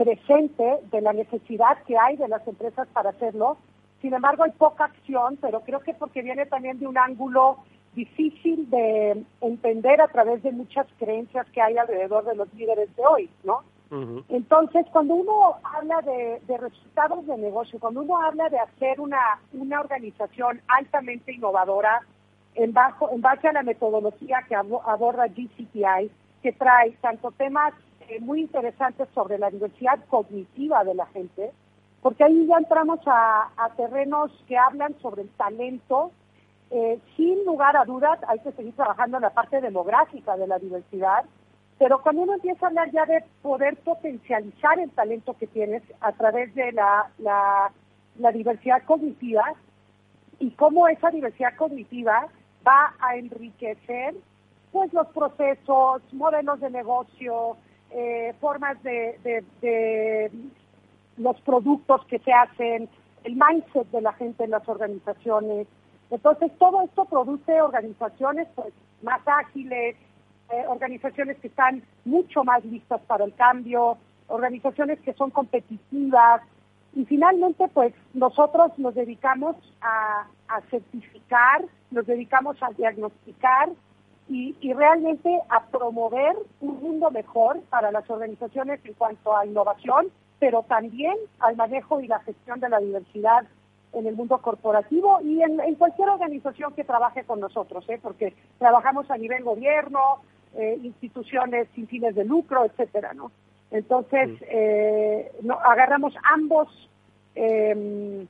presente 0.00 0.78
de 0.90 1.00
la 1.02 1.12
necesidad 1.12 1.76
que 1.86 1.98
hay 1.98 2.16
de 2.16 2.26
las 2.26 2.46
empresas 2.48 2.88
para 2.88 3.10
hacerlo. 3.10 3.58
Sin 4.00 4.14
embargo, 4.14 4.44
hay 4.44 4.52
poca 4.52 4.86
acción, 4.86 5.36
pero 5.42 5.60
creo 5.60 5.80
que 5.80 5.92
porque 5.92 6.22
viene 6.22 6.46
también 6.46 6.78
de 6.78 6.86
un 6.86 6.96
ángulo 6.96 7.58
difícil 7.94 8.70
de 8.70 9.22
entender 9.42 10.00
a 10.00 10.08
través 10.08 10.42
de 10.42 10.52
muchas 10.52 10.86
creencias 10.98 11.46
que 11.50 11.60
hay 11.60 11.76
alrededor 11.76 12.24
de 12.24 12.34
los 12.34 12.50
líderes 12.54 12.88
de 12.96 13.02
hoy, 13.04 13.30
¿no? 13.44 13.62
Entonces, 14.28 14.86
cuando 14.92 15.14
uno 15.14 15.56
habla 15.64 16.00
de, 16.02 16.56
resultados 16.56 17.26
de 17.26 17.36
negocio, 17.36 17.80
cuando 17.80 18.02
uno 18.02 18.22
habla 18.22 18.48
de 18.48 18.60
hacer 18.60 19.00
una, 19.00 19.40
una 19.52 19.80
organización 19.80 20.62
altamente 20.68 21.32
innovadora 21.32 22.00
en, 22.54 22.72
bajo, 22.72 23.10
en 23.10 23.20
base 23.20 23.48
a 23.48 23.52
la 23.52 23.64
metodología 23.64 24.44
que 24.48 24.54
aborda 24.54 25.26
GCPI, 25.26 26.08
que 26.40 26.52
trae 26.52 26.92
tanto 27.02 27.32
temas 27.32 27.74
eh, 28.10 28.20
muy 28.20 28.40
interesantes 28.40 29.08
sobre 29.14 29.38
la 29.38 29.50
diversidad 29.50 29.98
cognitiva 30.08 30.84
de 30.84 30.94
la 30.94 31.06
gente, 31.06 31.52
porque 32.02 32.24
ahí 32.24 32.46
ya 32.46 32.56
entramos 32.56 33.00
a, 33.06 33.48
terrenos 33.76 34.32
que 34.48 34.58
hablan 34.58 34.94
sobre 35.00 35.22
el 35.22 35.28
talento. 35.30 36.10
Eh, 36.70 36.98
sin 37.16 37.44
lugar 37.44 37.76
a 37.76 37.84
dudas, 37.84 38.18
hay 38.28 38.40
que 38.40 38.52
seguir 38.52 38.74
trabajando 38.74 39.16
en 39.18 39.22
la 39.22 39.30
parte 39.30 39.60
demográfica 39.60 40.36
de 40.36 40.46
la 40.46 40.58
diversidad, 40.58 41.24
pero 41.78 42.02
cuando 42.02 42.22
uno 42.22 42.34
empieza 42.34 42.66
a 42.66 42.68
hablar 42.68 42.90
ya 42.90 43.06
de 43.06 43.24
poder 43.42 43.76
potencializar 43.78 44.78
el 44.78 44.90
talento 44.90 45.34
que 45.38 45.46
tienes 45.46 45.82
a 46.00 46.12
través 46.12 46.54
de 46.54 46.72
la, 46.72 47.10
la 47.18 48.32
diversidad 48.32 48.82
cognitiva, 48.84 49.44
y 50.40 50.50
cómo 50.52 50.88
esa 50.88 51.10
diversidad 51.10 51.54
cognitiva 51.56 52.26
va 52.66 52.94
a 52.98 53.16
enriquecer 53.16 54.14
pues 54.72 54.92
los 54.92 55.06
procesos, 55.08 56.02
modelos 56.12 56.60
de 56.60 56.70
negocio, 56.70 57.56
eh, 57.90 58.34
formas 58.40 58.82
de, 58.82 59.18
de, 59.60 60.30
los 61.16 61.40
productos 61.42 62.04
que 62.06 62.18
se 62.20 62.32
hacen, 62.32 62.88
el 63.24 63.34
mindset 63.34 63.90
de 63.90 64.00
la 64.00 64.12
gente 64.14 64.44
en 64.44 64.50
las 64.50 64.66
organizaciones. 64.68 65.66
Entonces, 66.10 66.50
todo 66.58 66.82
esto 66.82 67.04
produce 67.04 67.60
organizaciones 67.60 68.48
pues, 68.54 68.72
más 69.02 69.20
ágiles, 69.26 69.96
eh, 70.50 70.64
organizaciones 70.68 71.38
que 71.38 71.48
están 71.48 71.82
mucho 72.04 72.42
más 72.42 72.64
listas 72.64 73.00
para 73.02 73.24
el 73.24 73.34
cambio, 73.34 73.98
organizaciones 74.28 74.98
que 75.00 75.12
son 75.14 75.30
competitivas. 75.30 76.42
Y 76.94 77.04
finalmente, 77.04 77.68
pues 77.68 77.92
nosotros 78.14 78.72
nos 78.78 78.94
dedicamos 78.94 79.56
a, 79.80 80.26
a 80.48 80.60
certificar, 80.70 81.64
nos 81.90 82.06
dedicamos 82.06 82.56
a 82.62 82.70
diagnosticar 82.70 83.68
y, 84.30 84.72
realmente 84.72 85.40
a 85.48 85.66
promover 85.66 86.36
un 86.60 86.80
mundo 86.80 87.10
mejor 87.10 87.60
para 87.62 87.90
las 87.90 88.08
organizaciones 88.08 88.80
en 88.84 88.94
cuanto 88.94 89.36
a 89.36 89.44
innovación, 89.44 90.06
pero 90.38 90.62
también 90.62 91.16
al 91.40 91.56
manejo 91.56 92.00
y 92.00 92.06
la 92.06 92.20
gestión 92.20 92.60
de 92.60 92.68
la 92.68 92.78
diversidad 92.78 93.44
en 93.92 94.06
el 94.06 94.14
mundo 94.14 94.38
corporativo 94.38 95.20
y 95.22 95.42
en, 95.42 95.74
cualquier 95.74 96.10
organización 96.10 96.72
que 96.74 96.84
trabaje 96.84 97.24
con 97.24 97.40
nosotros, 97.40 97.84
¿eh? 97.88 97.98
porque 98.00 98.34
trabajamos 98.58 99.10
a 99.10 99.18
nivel 99.18 99.42
gobierno, 99.42 100.22
eh, 100.54 100.78
instituciones 100.80 101.66
sin 101.74 101.88
fines 101.88 102.14
de 102.14 102.24
lucro, 102.24 102.64
etcétera, 102.64 103.12
¿no? 103.14 103.32
Entonces, 103.72 104.30
eh, 104.42 105.32
no, 105.42 105.54
agarramos 105.54 106.14
ambos, 106.22 106.68
em, 107.34 108.26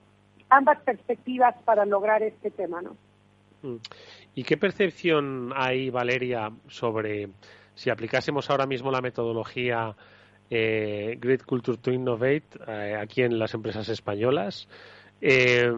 ambas 0.48 0.80
perspectivas 0.80 1.54
para 1.64 1.84
lograr 1.84 2.22
este 2.22 2.50
tema, 2.50 2.80
¿no? 2.80 2.96
Mm. 3.62 3.76
¿Y 4.34 4.44
qué 4.44 4.56
percepción 4.56 5.52
hay, 5.54 5.90
Valeria, 5.90 6.50
sobre 6.68 7.30
si 7.74 7.90
aplicásemos 7.90 8.50
ahora 8.50 8.66
mismo 8.66 8.90
la 8.90 9.00
metodología 9.00 9.96
eh, 10.48 11.16
Great 11.20 11.44
Culture 11.44 11.78
to 11.78 11.90
Innovate 11.90 12.48
eh, 12.66 12.96
aquí 13.00 13.22
en 13.22 13.38
las 13.38 13.54
empresas 13.54 13.88
españolas? 13.88 14.68
Eh, 15.20 15.70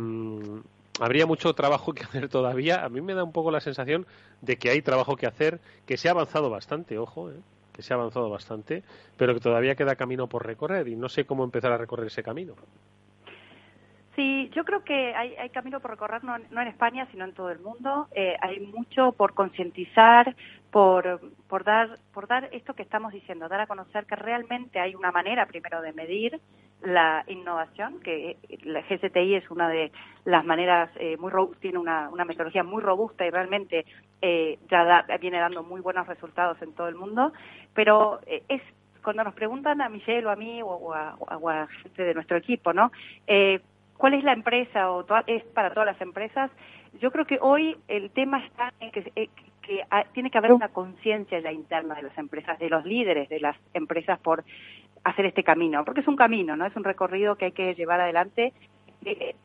habría 1.00 1.26
mucho 1.26 1.54
trabajo 1.54 1.92
que 1.92 2.04
hacer 2.04 2.28
todavía. 2.28 2.84
A 2.84 2.88
mí 2.88 3.00
me 3.00 3.14
da 3.14 3.24
un 3.24 3.32
poco 3.32 3.50
la 3.50 3.60
sensación 3.60 4.06
de 4.40 4.56
que 4.56 4.70
hay 4.70 4.82
trabajo 4.82 5.16
que 5.16 5.26
hacer, 5.26 5.60
que 5.86 5.96
se 5.96 6.08
ha 6.08 6.12
avanzado 6.12 6.50
bastante, 6.50 6.98
ojo, 6.98 7.30
eh, 7.30 7.34
que 7.72 7.82
se 7.82 7.92
ha 7.92 7.96
avanzado 7.96 8.28
bastante, 8.28 8.82
pero 9.16 9.34
que 9.34 9.40
todavía 9.40 9.74
queda 9.74 9.96
camino 9.96 10.28
por 10.28 10.46
recorrer 10.46 10.88
y 10.88 10.96
no 10.96 11.08
sé 11.08 11.24
cómo 11.24 11.44
empezar 11.44 11.72
a 11.72 11.78
recorrer 11.78 12.06
ese 12.06 12.22
camino. 12.22 12.54
Sí, 14.14 14.50
yo 14.54 14.64
creo 14.64 14.84
que 14.84 15.14
hay, 15.14 15.34
hay 15.36 15.48
camino 15.48 15.80
por 15.80 15.92
recorrer, 15.92 16.22
no, 16.22 16.36
en 16.36 16.68
España, 16.68 17.08
sino 17.10 17.24
en 17.24 17.32
todo 17.32 17.50
el 17.50 17.60
mundo. 17.60 18.08
Eh, 18.14 18.36
hay 18.42 18.60
mucho 18.60 19.12
por 19.12 19.32
concientizar, 19.32 20.36
por, 20.70 21.20
dar, 21.64 21.98
por 22.12 22.26
dar 22.26 22.48
esto 22.52 22.74
que 22.74 22.82
estamos 22.82 23.12
diciendo, 23.12 23.48
dar 23.48 23.60
a 23.60 23.66
conocer 23.66 24.04
que 24.04 24.16
realmente 24.16 24.80
hay 24.80 24.94
una 24.94 25.12
manera 25.12 25.46
primero 25.46 25.80
de 25.80 25.92
medir 25.92 26.40
la 26.82 27.24
innovación, 27.26 28.00
que 28.00 28.36
la 28.64 28.80
GCTI 28.82 29.36
es 29.36 29.50
una 29.50 29.68
de 29.68 29.92
las 30.24 30.44
maneras 30.44 30.90
eh, 30.96 31.16
muy 31.18 31.30
tiene 31.60 31.78
una, 31.78 32.10
metodología 32.26 32.64
muy 32.64 32.82
robusta 32.82 33.24
y 33.24 33.30
realmente 33.30 33.84
eh, 34.20 34.58
ya 34.70 35.06
viene 35.20 35.38
dando 35.38 35.62
muy 35.62 35.80
buenos 35.80 36.06
resultados 36.06 36.60
en 36.60 36.72
todo 36.74 36.88
el 36.88 36.96
mundo, 36.96 37.32
pero 37.74 38.20
eh, 38.26 38.42
es 38.48 38.62
cuando 39.02 39.24
nos 39.24 39.34
preguntan 39.34 39.80
a 39.82 39.88
Michelle 39.88 40.26
o 40.26 40.30
a 40.30 40.36
mí 40.36 40.62
o, 40.62 40.94
a, 40.94 41.16
o 41.18 41.48
a, 41.50 41.66
gente 41.82 42.02
de 42.02 42.14
nuestro 42.14 42.36
equipo, 42.36 42.72
¿no? 42.72 42.92
Eh, 43.26 43.60
¿Cuál 44.02 44.14
es 44.14 44.24
la 44.24 44.32
empresa 44.32 44.90
o 44.90 45.06
es 45.28 45.44
para 45.54 45.70
todas 45.70 45.86
las 45.86 46.00
empresas? 46.00 46.50
Yo 47.00 47.12
creo 47.12 47.24
que 47.24 47.38
hoy 47.40 47.76
el 47.86 48.10
tema 48.10 48.44
está 48.44 48.72
en 48.80 48.90
que, 48.90 49.12
eh, 49.14 49.28
que, 49.62 49.84
tiene 50.12 50.28
que 50.28 50.38
haber 50.38 50.52
una 50.52 50.70
conciencia 50.70 51.38
ya 51.38 51.52
interna 51.52 51.94
de 51.94 52.02
las 52.02 52.18
empresas, 52.18 52.58
de 52.58 52.68
los 52.68 52.84
líderes 52.84 53.28
de 53.28 53.38
las 53.38 53.56
empresas 53.74 54.18
por 54.18 54.42
hacer 55.04 55.26
este 55.26 55.44
camino, 55.44 55.84
porque 55.84 56.00
es 56.00 56.08
un 56.08 56.16
camino, 56.16 56.56
¿no? 56.56 56.66
Es 56.66 56.74
un 56.74 56.82
recorrido 56.82 57.36
que 57.36 57.44
hay 57.44 57.52
que 57.52 57.76
llevar 57.76 58.00
adelante. 58.00 58.52
Eh, 59.04 59.36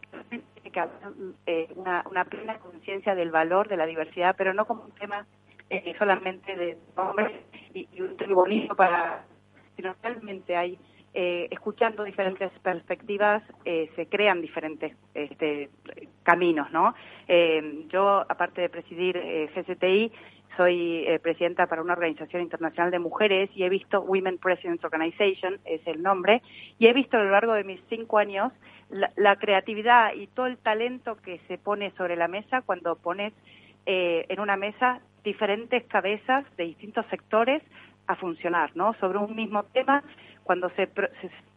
eh, 1.45 1.67
una, 1.75 2.03
una, 2.09 2.25
plena 2.25 2.57
conciencia 2.57 3.13
del 3.13 3.29
valor 3.29 3.67
de 3.67 3.77
la 3.77 3.85
diversidad, 3.85 4.33
pero 4.35 4.55
no 4.55 4.65
como 4.65 4.85
un 4.85 4.91
tema 4.93 5.27
eh, 5.69 5.93
solamente 5.99 6.55
de 6.55 6.79
hombres 6.95 7.31
y, 7.75 7.87
un 8.01 8.33
bonito 8.33 8.75
para, 8.75 9.23
sino 9.75 9.93
realmente 10.01 10.57
hay 10.57 10.79
eh, 11.13 11.47
escuchando 11.51 12.03
diferentes 12.03 12.51
perspectivas 12.61 13.41
eh, 13.65 13.89
se 13.95 14.05
crean 14.07 14.41
diferentes 14.41 14.95
este, 15.13 15.69
caminos, 16.23 16.71
¿no? 16.71 16.93
Eh, 17.27 17.85
yo, 17.89 18.19
aparte 18.29 18.61
de 18.61 18.69
presidir 18.69 19.17
GCTI, 19.55 20.11
soy 20.55 21.05
presidenta 21.21 21.67
para 21.67 21.83
una 21.83 21.93
organización 21.93 22.41
internacional 22.41 22.89
de 22.89 22.99
mujeres 22.99 23.49
y 23.55 23.63
he 23.63 23.69
visto 23.69 24.01
Women 24.01 24.39
Presidents 24.39 24.83
Organization, 24.83 25.59
es 25.65 25.85
el 25.85 26.01
nombre, 26.01 26.41
y 26.79 26.87
he 26.87 26.93
visto 26.93 27.17
a 27.17 27.23
lo 27.23 27.29
largo 27.29 27.53
de 27.53 27.63
mis 27.63 27.79
cinco 27.89 28.17
años 28.17 28.51
la, 28.89 29.11
la 29.15 29.35
creatividad 29.35 30.13
y 30.13 30.27
todo 30.27 30.47
el 30.47 30.57
talento 30.57 31.17
que 31.17 31.39
se 31.47 31.59
pone 31.59 31.91
sobre 31.91 32.15
la 32.15 32.27
mesa 32.27 32.61
cuando 32.61 32.95
pones 32.95 33.33
en 33.85 34.39
una 34.41 34.57
mesa 34.57 34.99
diferentes 35.23 35.83
cabezas 35.85 36.45
de 36.57 36.65
distintos 36.65 37.05
sectores 37.07 37.61
a 38.07 38.15
funcionar, 38.15 38.71
¿no? 38.75 38.93
Sobre 38.95 39.17
un 39.17 39.35
mismo 39.35 39.63
tema 39.63 40.03
cuando 40.43 40.69
se, 40.71 40.89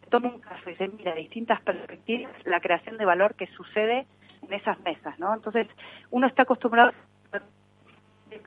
toma 0.09 0.29
un 0.29 0.41
caso 0.41 0.69
y 0.69 0.75
se 0.75 0.87
mira 0.89 1.15
distintas 1.15 1.61
perspectivas, 1.61 2.31
la 2.45 2.59
creación 2.59 2.97
de 2.97 3.05
valor 3.05 3.35
que 3.35 3.47
sucede 3.47 4.05
en 4.43 4.53
esas 4.53 4.79
mesas, 4.81 5.17
¿no? 5.19 5.33
Entonces, 5.33 5.67
uno 6.09 6.27
está 6.27 6.43
acostumbrado, 6.43 6.91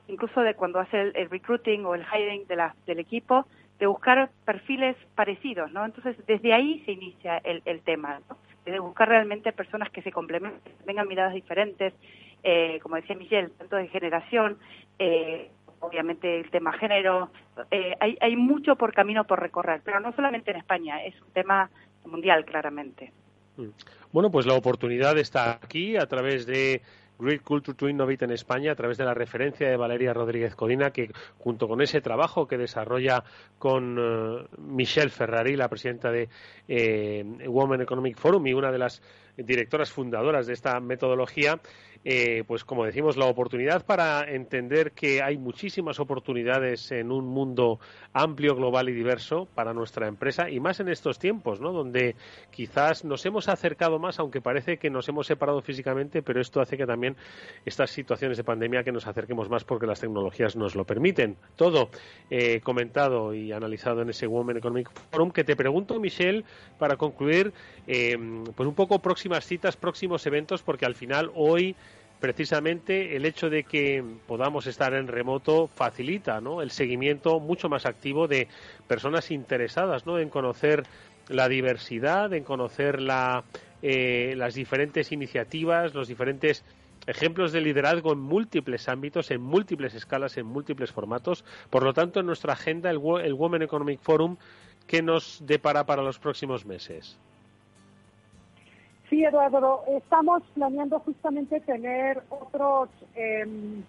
incluso 0.09 0.43
de 0.43 0.55
cuando 0.55 0.81
hace 0.81 1.01
el, 1.01 1.31
recruiting 1.31 1.87
o 1.87 1.95
el 1.95 2.05
hiring 2.05 2.47
de 2.47 2.57
la, 2.57 2.75
del 2.87 2.99
equipo, 2.99 3.47
de 3.79 3.87
buscar 3.87 4.31
perfiles 4.45 4.97
parecidos, 5.14 5.73
¿no? 5.73 5.85
Entonces, 5.85 6.17
desde 6.27 6.53
ahí 6.53 6.83
se 6.85 6.93
inicia 6.93 7.38
el, 7.38 7.62
el 7.64 7.81
tema, 7.81 8.21
¿no? 8.29 8.37
De 8.64 8.79
buscar 8.79 9.09
realmente 9.09 9.53
personas 9.53 9.90
que 9.90 10.03
se 10.03 10.12
complementen, 10.12 10.73
tengan 10.87 11.09
miradas 11.09 11.35
diferentes, 11.35 11.93
eh, 12.43 12.79
como 12.83 12.97
decía 12.97 13.17
Miguel, 13.17 13.51
tanto 13.59 13.77
de 13.77 13.88
generación, 13.88 14.59
eh, 14.99 15.51
obviamente 15.85 16.40
el 16.40 16.51
tema 16.51 16.73
género, 16.73 17.31
eh, 17.70 17.94
hay, 18.01 18.16
hay 18.20 18.37
mucho 18.37 18.77
por 18.77 18.92
camino 18.92 19.25
por 19.25 19.40
recorrer, 19.40 19.81
pero 19.85 20.01
no 20.01 20.12
solamente 20.12 20.51
en 20.51 20.59
España, 20.59 21.05
es 21.05 21.14
un 21.20 21.33
tema 21.33 21.70
mundial 22.05 22.44
claramente. 22.44 23.12
Mm. 23.57 23.68
Bueno, 24.12 24.31
pues 24.31 24.47
la 24.47 24.55
oportunidad 24.55 25.18
está 25.18 25.53
aquí 25.53 25.97
a 25.97 26.07
través 26.07 26.47
de 26.47 26.83
Great 27.18 27.42
Culture 27.42 27.77
to 27.77 27.88
Innovate 27.88 28.25
en 28.25 28.33
España 28.33 28.73
a 28.73 28.75
través 28.75 28.99
de 28.99 29.05
la 29.05 29.14
referencia 29.14 29.68
de 29.68 29.77
Valeria 29.77 30.12
Rodríguez 30.12 30.55
Codina, 30.55 30.90
que 30.90 31.12
junto 31.38 31.68
con 31.68 31.81
ese 31.81 32.01
trabajo 32.01 32.47
que 32.47 32.59
desarrolla 32.59 33.25
con 33.59 33.97
eh, 33.99 34.47
Michelle 34.59 35.11
Ferrari, 35.11 35.57
la 35.57 35.68
presidenta 35.68 36.11
de 36.11 36.29
eh, 36.68 37.25
Women 37.47 37.83
Economic 37.83 38.18
Forum 38.18 38.47
y 38.47 38.55
una 38.55 38.73
de 38.73 38.79
las 38.79 39.03
directoras 39.37 39.90
fundadoras 39.90 40.47
de 40.47 40.53
esta 40.53 40.79
metodología, 40.81 41.61
eh, 42.05 42.44
pues 42.47 42.64
como 42.64 42.85
decimos, 42.85 43.16
la 43.16 43.25
oportunidad 43.25 43.87
para 43.87 44.31
entender 44.31 44.92
que 44.92 45.23
hay 45.23 45.38
muchísimas 45.38 45.99
oportunidades 46.01 46.92
en 46.92 47.11
un 47.11 47.27
mundo 47.27 47.81
amplio, 48.12 48.55
global 48.55 48.90
y 48.90 48.92
diverso 48.92 49.49
para 49.55 49.73
nuestra 49.73 50.07
empresa 50.07 50.51
y 50.51 50.61
más 50.61 50.81
en 50.81 50.88
estos 50.88 51.18
tiempos, 51.18 51.61
¿no? 51.61 51.73
Donde 51.73 52.14
quizás 52.51 53.05
nos 53.05 53.25
hemos 53.25 53.49
acercado 53.49 53.99
más, 53.99 54.18
aunque 54.18 54.42
parece 54.42 54.77
que 54.77 54.90
nos 54.90 55.09
hemos 55.09 55.27
separado 55.27 55.62
físicamente, 55.62 56.23
pero 56.23 56.42
esto 56.42 56.61
hace 56.61 56.77
que 56.77 56.87
también 56.87 57.16
estas 57.64 57.90
situaciones 57.90 58.37
de 58.37 58.44
pandemia 58.44 58.85
que 58.85 58.92
nos 58.92 59.07
acerquemos 59.07 59.49
más 59.49 59.64
porque 59.64 59.87
las 59.87 60.01
tecnologías 60.01 60.57
nos 60.57 60.75
lo 60.75 60.85
permiten. 60.85 61.37
Todo 61.57 61.88
eh, 62.29 62.61
comentado 62.61 63.33
y 63.33 63.53
analizado 63.53 64.03
en 64.03 64.11
ese 64.11 64.27
Women 64.27 64.59
Economic 64.59 64.90
Forum 65.11 65.31
que 65.31 65.42
te 65.42 65.57
pregunto, 65.57 65.99
Michelle, 65.99 66.44
para 66.79 66.97
concluir, 66.97 67.53
eh, 67.87 68.16
pues 68.55 68.68
un 68.68 68.75
poco 68.75 68.99
próximas 69.25 69.47
citas, 69.47 69.77
próximos 69.79 70.27
eventos, 70.27 70.63
porque 70.63 70.85
al 70.85 70.95
final 70.95 71.31
hoy 71.35 71.75
precisamente 72.21 73.17
el 73.17 73.25
hecho 73.25 73.49
de 73.49 73.65
que 73.65 74.05
podamos 74.27 74.67
estar 74.67 74.93
en 74.93 75.09
remoto 75.09 75.67
facilita 75.67 76.43
¿no? 76.43 76.61
el 76.61 76.71
seguimiento 76.71 77.41
mucho 77.41 77.71
más 77.71 77.87
activo 77.87 78.29
de 78.29 78.49
personas 78.87 79.31
interesadas 79.31 80.05
¿no? 80.05 80.19
en 80.19 80.29
conocer 80.29 80.83
la 81.31 81.49
diversidad, 81.49 82.35
en 82.35 82.45
conocer 82.45 83.01
la, 83.01 83.45
eh, 83.81 84.35
las 84.37 84.53
diferentes 84.53 85.11
iniciativas, 85.11 85.95
los 85.95 86.07
diferentes 86.07 86.63
ejemplos 87.07 87.51
de 87.51 87.63
liderazgo 87.63 88.13
en 88.13 88.19
múltiples 88.19 88.91
ámbitos, 88.91 89.31
en 89.31 89.41
múltiples 89.41 89.95
escalas, 89.95 90.37
en 90.37 90.45
múltiples 90.45 90.93
formatos. 90.93 91.47
Por 91.71 91.83
lo 91.83 91.95
tanto, 91.95 92.21
en 92.21 92.27
nuestra 92.27 92.53
agenda, 92.53 92.91
el, 92.91 93.01
el 93.23 93.33
Women 93.33 93.63
Economic 93.63 94.01
Forum, 94.01 94.37
¿qué 94.87 95.01
nos 95.01 95.39
depara 95.47 95.87
para 95.87 96.03
los 96.03 96.19
próximos 96.19 96.67
meses? 96.67 97.19
Sí, 99.14 99.24
Eduardo, 99.24 99.85
estamos 99.87 100.42
planeando 100.55 100.98
justamente 100.98 101.61
tener 101.61 102.20
otros 102.31 102.88
em, 103.14 103.85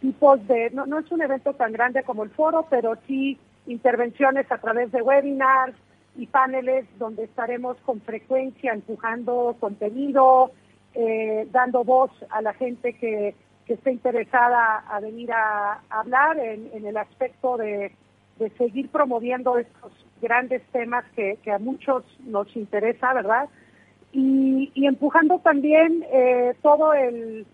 tipos 0.00 0.44
de, 0.48 0.70
no, 0.70 0.98
es 0.98 1.12
un 1.12 1.22
evento 1.22 1.54
tan 1.54 1.70
grande 1.70 2.02
como 2.02 2.24
el 2.24 2.30
foro, 2.30 2.66
pero 2.68 2.96
sí 3.06 3.38
intervenciones 3.68 4.50
a 4.50 4.58
través 4.58 4.90
de 4.90 5.00
webinars 5.00 5.76
y 6.16 6.26
paneles 6.26 6.86
donde 6.98 7.22
estaremos 7.22 7.76
con 7.86 8.00
frecuencia 8.00 8.72
empujando 8.72 9.54
contenido, 9.60 10.50
eh, 10.94 11.46
dando 11.52 11.84
voz 11.84 12.10
a 12.30 12.42
la 12.42 12.52
gente 12.54 12.94
que, 12.94 13.32
que 13.64 13.74
esté 13.74 13.92
interesada 13.92 14.78
a 14.90 14.98
venir 14.98 15.30
a, 15.30 15.82
hablar 15.88 16.36
en, 16.40 16.84
el 16.84 16.96
aspecto 16.96 17.58
de, 17.58 17.92
seguir 18.58 18.88
promoviendo 18.88 19.56
estos 19.56 19.92
grandes 20.20 20.62
temas 20.72 21.04
que, 21.14 21.38
a 21.48 21.60
muchos 21.60 22.02
nos 22.24 22.56
interesa, 22.56 23.14
¿verdad? 23.14 23.48
Y, 24.18 24.86
empujando 24.86 25.38
también 25.40 26.02
eh, 26.10 26.54
todo 26.62 26.94
el, 26.94 27.46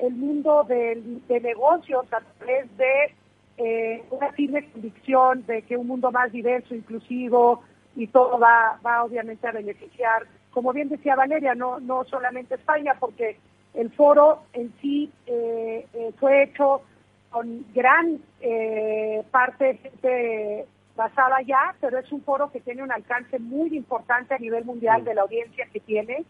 mundo 0.00 0.64
de, 0.64 1.20
negocios 1.42 2.06
a 2.10 2.20
través 2.38 2.74
de 2.78 3.14
eh, 3.58 4.02
una 4.10 4.32
firme 4.32 4.66
convicción 4.70 5.44
de 5.46 5.60
que 5.62 5.76
un 5.76 5.86
mundo 5.86 6.10
más 6.10 6.32
diverso, 6.32 6.74
inclusivo 6.74 7.62
y 7.96 8.06
todo 8.06 8.38
va, 8.38 8.78
va 8.84 9.04
obviamente 9.04 9.46
a 9.46 9.52
beneficiar, 9.52 10.22
como 10.52 10.72
bien 10.72 10.88
decía 10.88 11.16
Valeria, 11.16 11.54
no, 11.54 11.80
no 11.80 12.04
solamente 12.04 12.54
España, 12.54 12.94
porque 12.98 13.36
el 13.74 13.90
foro 13.90 14.44
en 14.54 14.72
sí 14.80 15.12
eh, 15.26 15.86
eh, 15.92 16.12
fue 16.18 16.44
hecho 16.44 16.80
con 17.28 17.66
gran 17.74 18.20
eh, 18.40 19.22
parte 19.30 19.76
gente 19.76 20.64
basada 20.96 21.42
ya, 21.42 21.74
pero 21.80 21.98
es 21.98 22.10
un 22.10 22.22
foro 22.22 22.50
que 22.50 22.60
tiene 22.60 22.82
un 22.82 22.92
alcance 22.92 23.38
muy 23.38 23.76
importante 23.76 24.34
a 24.34 24.38
nivel 24.38 24.64
mundial 24.64 25.04
de 25.04 25.14
la 25.14 25.22
audiencia 25.22 25.66
que 25.72 25.80
tiene. 25.80 26.24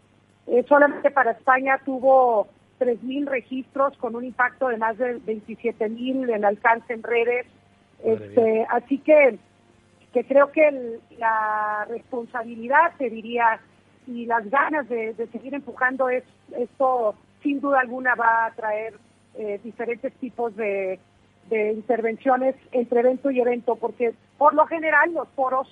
solamente 0.67 1.11
para 1.11 1.31
España 1.31 1.79
tuvo 1.83 2.47
3.000 2.79 3.27
registros 3.27 3.97
con 3.97 4.15
un 4.15 4.25
impacto 4.25 4.67
de 4.67 4.77
más 4.77 4.97
de 4.97 5.19
27.000 5.21 6.35
en 6.35 6.45
alcance 6.45 6.93
en 6.93 7.03
redes. 7.03 7.47
Este, 8.03 8.65
así 8.69 8.99
que, 8.99 9.39
que 10.13 10.23
creo 10.25 10.51
que 10.51 10.99
la 11.17 11.85
responsabilidad, 11.89 12.93
te 12.97 13.09
diría, 13.09 13.59
y 14.05 14.25
las 14.25 14.49
ganas 14.49 14.87
de, 14.89 15.15
seguir 15.31 15.53
empujando 15.53 16.09
es, 16.09 16.23
esto, 16.57 17.15
sin 17.41 17.59
duda 17.59 17.79
alguna, 17.81 18.15
va 18.15 18.45
a 18.45 18.51
traer 18.51 18.93
eh, 19.35 19.59
diferentes 19.63 20.13
tipos 20.13 20.55
de, 20.55 20.99
intervenciones 21.49 22.55
entre 22.73 22.99
evento 22.99 23.31
y 23.31 23.39
evento, 23.39 23.77
porque 23.77 24.13
por 24.37 24.53
lo 24.53 24.65
general 24.67 25.13
los 25.13 25.27
foros 25.29 25.67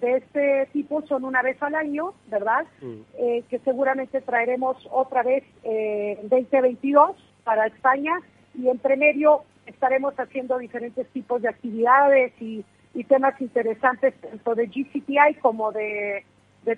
de 0.00 0.16
este 0.16 0.68
tipo 0.72 1.02
son 1.06 1.24
una 1.24 1.42
vez 1.42 1.62
al 1.62 1.74
año, 1.74 2.12
¿verdad? 2.28 2.66
Mm. 2.80 3.00
Eh, 3.18 3.44
que 3.48 3.58
seguramente 3.60 4.20
traeremos 4.20 4.76
otra 4.90 5.22
vez 5.22 5.44
eh, 5.62 6.18
en 6.20 6.28
2022 6.28 7.16
para 7.44 7.66
España 7.66 8.20
y 8.54 8.68
entre 8.68 8.96
medio 8.96 9.44
estaremos 9.66 10.14
haciendo 10.18 10.58
diferentes 10.58 11.06
tipos 11.08 11.42
de 11.42 11.48
actividades 11.48 12.32
y, 12.40 12.64
temas 13.08 13.38
interesantes 13.42 14.14
tanto 14.22 14.54
de 14.54 14.66
GCPI 14.68 15.34
como 15.42 15.70
de, 15.70 16.24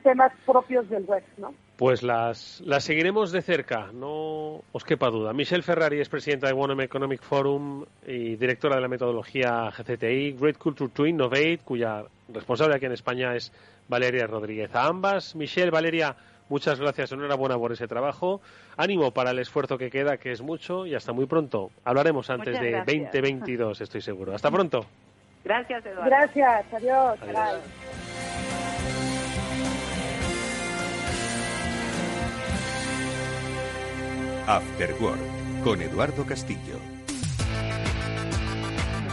temas 0.03 0.33
propios 0.44 0.90
del 0.90 1.05
web, 1.05 1.22
¿no? 1.37 1.55
Pues 1.79 2.03
las, 2.03 2.61
las 2.67 2.83
seguiremos 2.83 3.31
de 3.31 3.41
cerca, 3.41 3.91
no 3.95 4.62
os 4.73 4.85
quepa 4.85 5.11
duda. 5.11 5.33
Michelle 5.33 5.62
Ferrari 5.62 6.01
es 6.01 6.09
presidenta 6.09 6.49
de 6.49 6.53
One 6.53 6.83
Economic 6.83 7.23
Forum 7.23 7.85
y 8.05 8.35
directora 8.35 8.75
de 8.75 8.83
la 8.83 8.88
metodología 8.88 9.71
GCTI, 9.71 10.33
Great 10.33 10.59
Culture 10.59 10.91
to 10.93 11.07
Innovate, 11.07 11.61
cuya 11.64 12.03
responsable 12.35 12.75
aquí 12.75 12.87
en 12.87 12.93
España 12.93 13.37
es 13.37 13.53
Valeria 13.87 14.27
Rodríguez. 14.27 14.75
A 14.75 14.87
ambas, 14.87 15.37
Michelle, 15.37 15.71
Valeria, 15.71 16.17
muchas 16.49 16.81
gracias, 16.81 17.12
enhorabuena 17.12 17.57
por 17.57 17.71
ese 17.71 17.87
trabajo. 17.87 18.41
Ánimo 18.77 19.12
para 19.12 19.31
el 19.31 19.38
esfuerzo 19.38 19.79
que 19.79 19.88
queda, 19.88 20.17
que 20.17 20.33
es 20.33 20.43
mucho, 20.43 20.85
y 20.85 20.97
hasta 20.97 21.12
muy 21.12 21.27
pronto. 21.27 21.71
Hablaremos 21.85 22.29
antes 22.29 22.61
de 22.61 22.73
2022, 22.73 23.83
estoy 23.83 24.01
seguro. 24.01 24.35
Hasta 24.35 24.51
pronto. 24.51 24.85
Gracias, 25.45 25.87
Eduardo. 25.87 26.11
Gracias, 26.11 26.75
adiós. 26.75 27.19
adiós. 27.23 28.08
After 34.48 34.96
Work 34.98 35.62
con 35.62 35.82
Eduardo 35.82 36.24
Castillo. 36.24 36.88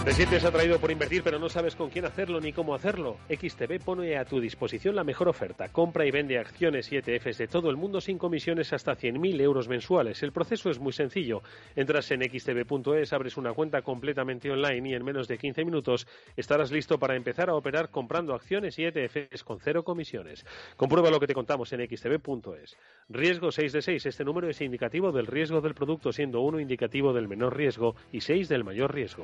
Te 0.06 0.14
sientes 0.14 0.46
atraído 0.46 0.80
por 0.80 0.92
invertir, 0.92 1.24
pero 1.24 1.40
no 1.40 1.50
sabes 1.50 1.76
con 1.76 1.90
quién 1.90 2.06
hacerlo 2.06 2.40
ni 2.40 2.54
cómo 2.54 2.76
hacerlo. 2.76 3.18
XTB 3.28 3.84
pone 3.84 4.16
a 4.18 4.24
tu 4.24 4.40
disposición 4.40 4.96
la 4.96 5.04
mejor 5.04 5.28
oferta. 5.28 5.70
Compra 5.70 6.06
y 6.06 6.12
vende 6.12 6.38
acciones 6.38 6.92
y 6.92 6.98
ETFs 6.98 7.40
de 7.40 7.48
todo 7.48 7.72
el 7.72 7.76
mundo 7.76 8.00
sin 8.00 8.20
comisiones 8.20 8.72
hasta 8.72 8.96
100.000 8.96 9.42
euros 9.42 9.68
mensuales. 9.68 10.22
El 10.22 10.32
proceso 10.32 10.70
es 10.70 10.78
muy 10.78 10.94
sencillo. 10.94 11.42
Entras 11.76 12.12
en 12.12 12.22
xtb.es, 12.22 13.14
abres 13.14 13.36
una 13.36 13.54
cuenta 13.54 13.82
completamente 13.82 14.52
online 14.52 14.90
y 14.90 14.94
en 14.94 15.04
menos 15.04 15.28
de 15.28 15.40
15 15.40 15.66
minutos 15.66 16.06
estarás 16.38 16.72
listo 16.72 17.00
para 17.00 17.16
empezar 17.16 17.50
a 17.50 17.56
operar 17.56 17.90
comprando 17.90 18.36
acciones 18.36 18.78
y 18.78 18.86
ETFs 18.86 19.44
con 19.44 19.60
cero 19.60 19.84
comisiones. 19.84 20.46
Comprueba 20.78 21.10
lo 21.10 21.20
que 21.20 21.26
te 21.26 21.34
contamos 21.34 21.74
en 21.74 21.80
xtb.es. 21.84 22.78
Riesgo 23.10 23.52
6 23.52 23.74
de 23.74 23.82
6. 23.82 24.06
Este 24.06 24.24
número 24.24 24.48
es 24.52 24.62
indicativo 24.62 25.12
del 25.12 25.26
riesgo 25.26 25.62
del 25.62 25.74
producto, 25.74 26.12
siendo 26.12 26.42
1 26.42 26.60
indicativo 26.60 27.12
del 27.12 27.28
menor 27.28 27.58
riesgo 27.58 27.96
y 28.12 28.22
6 28.22 28.50
del 28.50 28.64
mayor 28.64 28.94
riesgo. 28.94 29.24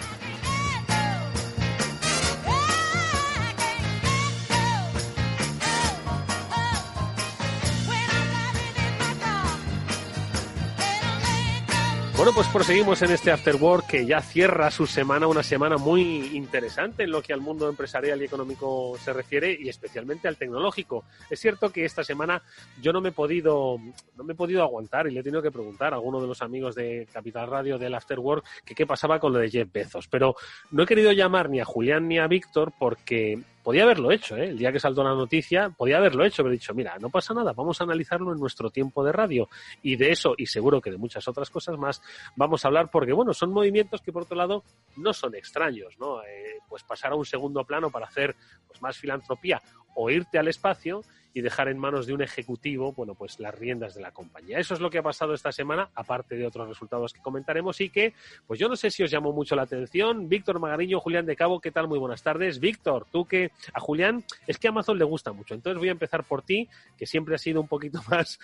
Pues 12.41 12.53
proseguimos 12.53 12.99
en 13.03 13.11
este 13.11 13.29
After 13.29 13.55
Work 13.55 13.85
que 13.85 14.03
ya 14.03 14.19
cierra 14.19 14.71
su 14.71 14.87
semana, 14.87 15.27
una 15.27 15.43
semana 15.43 15.77
muy 15.77 16.31
interesante 16.35 17.03
en 17.03 17.11
lo 17.11 17.21
que 17.21 17.33
al 17.33 17.39
mundo 17.39 17.69
empresarial 17.69 18.19
y 18.19 18.25
económico 18.25 18.97
se 18.97 19.13
refiere 19.13 19.55
y 19.59 19.69
especialmente 19.69 20.27
al 20.27 20.37
tecnológico. 20.37 21.03
Es 21.29 21.39
cierto 21.39 21.71
que 21.71 21.85
esta 21.85 22.03
semana 22.03 22.41
yo 22.81 22.93
no 22.93 22.99
me 22.99 23.09
he 23.09 23.11
podido, 23.11 23.77
no 24.17 24.23
me 24.23 24.33
he 24.33 24.35
podido 24.35 24.63
aguantar 24.63 25.05
y 25.05 25.11
le 25.11 25.19
he 25.19 25.23
tenido 25.23 25.43
que 25.43 25.51
preguntar 25.51 25.93
a 25.93 25.97
alguno 25.97 26.19
de 26.19 26.27
los 26.27 26.41
amigos 26.41 26.73
de 26.73 27.07
Capital 27.13 27.47
Radio 27.47 27.77
del 27.77 27.93
After 27.93 28.17
Work 28.17 28.43
que 28.65 28.73
qué 28.73 28.87
pasaba 28.87 29.19
con 29.19 29.33
lo 29.33 29.37
de 29.37 29.51
Jeff 29.51 29.71
Bezos. 29.71 30.07
Pero 30.07 30.33
no 30.71 30.81
he 30.81 30.87
querido 30.87 31.11
llamar 31.11 31.47
ni 31.47 31.59
a 31.59 31.65
Julián 31.65 32.07
ni 32.07 32.17
a 32.17 32.25
Víctor 32.25 32.73
porque 32.79 33.39
podía 33.63 33.83
haberlo 33.83 34.11
hecho, 34.11 34.35
¿eh? 34.35 34.49
el 34.49 34.57
día 34.57 34.71
que 34.71 34.79
saltó 34.79 35.03
la 35.03 35.13
noticia, 35.13 35.69
podía 35.69 35.97
haberlo 35.97 36.25
hecho, 36.25 36.43
pero 36.43 36.51
dicho, 36.51 36.73
mira, 36.73 36.97
no 36.99 37.09
pasa 37.09 37.33
nada, 37.33 37.53
vamos 37.53 37.79
a 37.79 37.83
analizarlo 37.83 38.33
en 38.33 38.39
nuestro 38.39 38.69
tiempo 38.69 39.03
de 39.03 39.11
radio. 39.11 39.49
Y 39.81 39.95
de 39.95 40.11
eso, 40.11 40.33
y 40.37 40.45
seguro 40.45 40.81
que 40.81 40.91
de 40.91 40.97
muchas 40.97 41.27
otras 41.27 41.49
cosas 41.49 41.77
más, 41.77 42.01
vamos 42.35 42.63
a 42.63 42.67
hablar 42.67 42.89
porque, 42.89 43.13
bueno, 43.13 43.33
son 43.33 43.51
movimientos 43.51 44.01
que 44.01 44.11
por 44.11 44.23
otro 44.23 44.35
lado 44.35 44.63
no 44.97 45.13
son 45.13 45.35
extraños, 45.35 45.97
¿no? 45.99 46.23
Eh, 46.23 46.59
pues 46.67 46.83
pasar 46.83 47.11
a 47.11 47.15
un 47.15 47.25
segundo 47.25 47.63
plano 47.63 47.89
para 47.89 48.07
hacer 48.07 48.35
pues, 48.67 48.81
más 48.81 48.97
filantropía 48.97 49.61
o 49.95 50.09
irte 50.09 50.39
al 50.39 50.47
espacio 50.47 51.01
y 51.33 51.41
dejar 51.41 51.67
en 51.69 51.77
manos 51.77 52.05
de 52.05 52.13
un 52.13 52.21
ejecutivo, 52.21 52.93
bueno, 52.93 53.15
pues 53.15 53.39
las 53.39 53.53
riendas 53.57 53.95
de 53.95 54.01
la 54.01 54.11
compañía. 54.11 54.59
Eso 54.59 54.73
es 54.73 54.79
lo 54.79 54.89
que 54.89 54.97
ha 54.97 55.03
pasado 55.03 55.33
esta 55.33 55.51
semana, 55.51 55.89
aparte 55.95 56.35
de 56.35 56.45
otros 56.45 56.67
resultados 56.67 57.13
que 57.13 57.21
comentaremos 57.21 57.79
y 57.81 57.89
que, 57.89 58.13
pues 58.47 58.59
yo 58.59 58.67
no 58.67 58.75
sé 58.75 58.91
si 58.91 59.03
os 59.03 59.11
llamó 59.11 59.31
mucho 59.31 59.55
la 59.55 59.63
atención. 59.63 60.27
Víctor 60.27 60.59
Magariño, 60.59 60.99
Julián 60.99 61.25
de 61.25 61.35
Cabo, 61.35 61.59
¿qué 61.59 61.71
tal? 61.71 61.87
Muy 61.87 61.99
buenas 61.99 62.21
tardes. 62.23 62.59
Víctor, 62.59 63.07
tú 63.11 63.25
que 63.25 63.51
a 63.73 63.79
Julián 63.79 64.23
es 64.47 64.57
que 64.57 64.67
a 64.67 64.71
Amazon 64.71 64.97
le 64.97 65.05
gusta 65.05 65.31
mucho. 65.31 65.53
Entonces 65.53 65.79
voy 65.79 65.89
a 65.89 65.93
empezar 65.93 66.23
por 66.23 66.41
ti, 66.41 66.67
que 66.97 67.05
siempre 67.05 67.35
has 67.35 67.41
sido 67.41 67.61
un 67.61 67.67
poquito 67.67 68.01
más, 68.09 68.39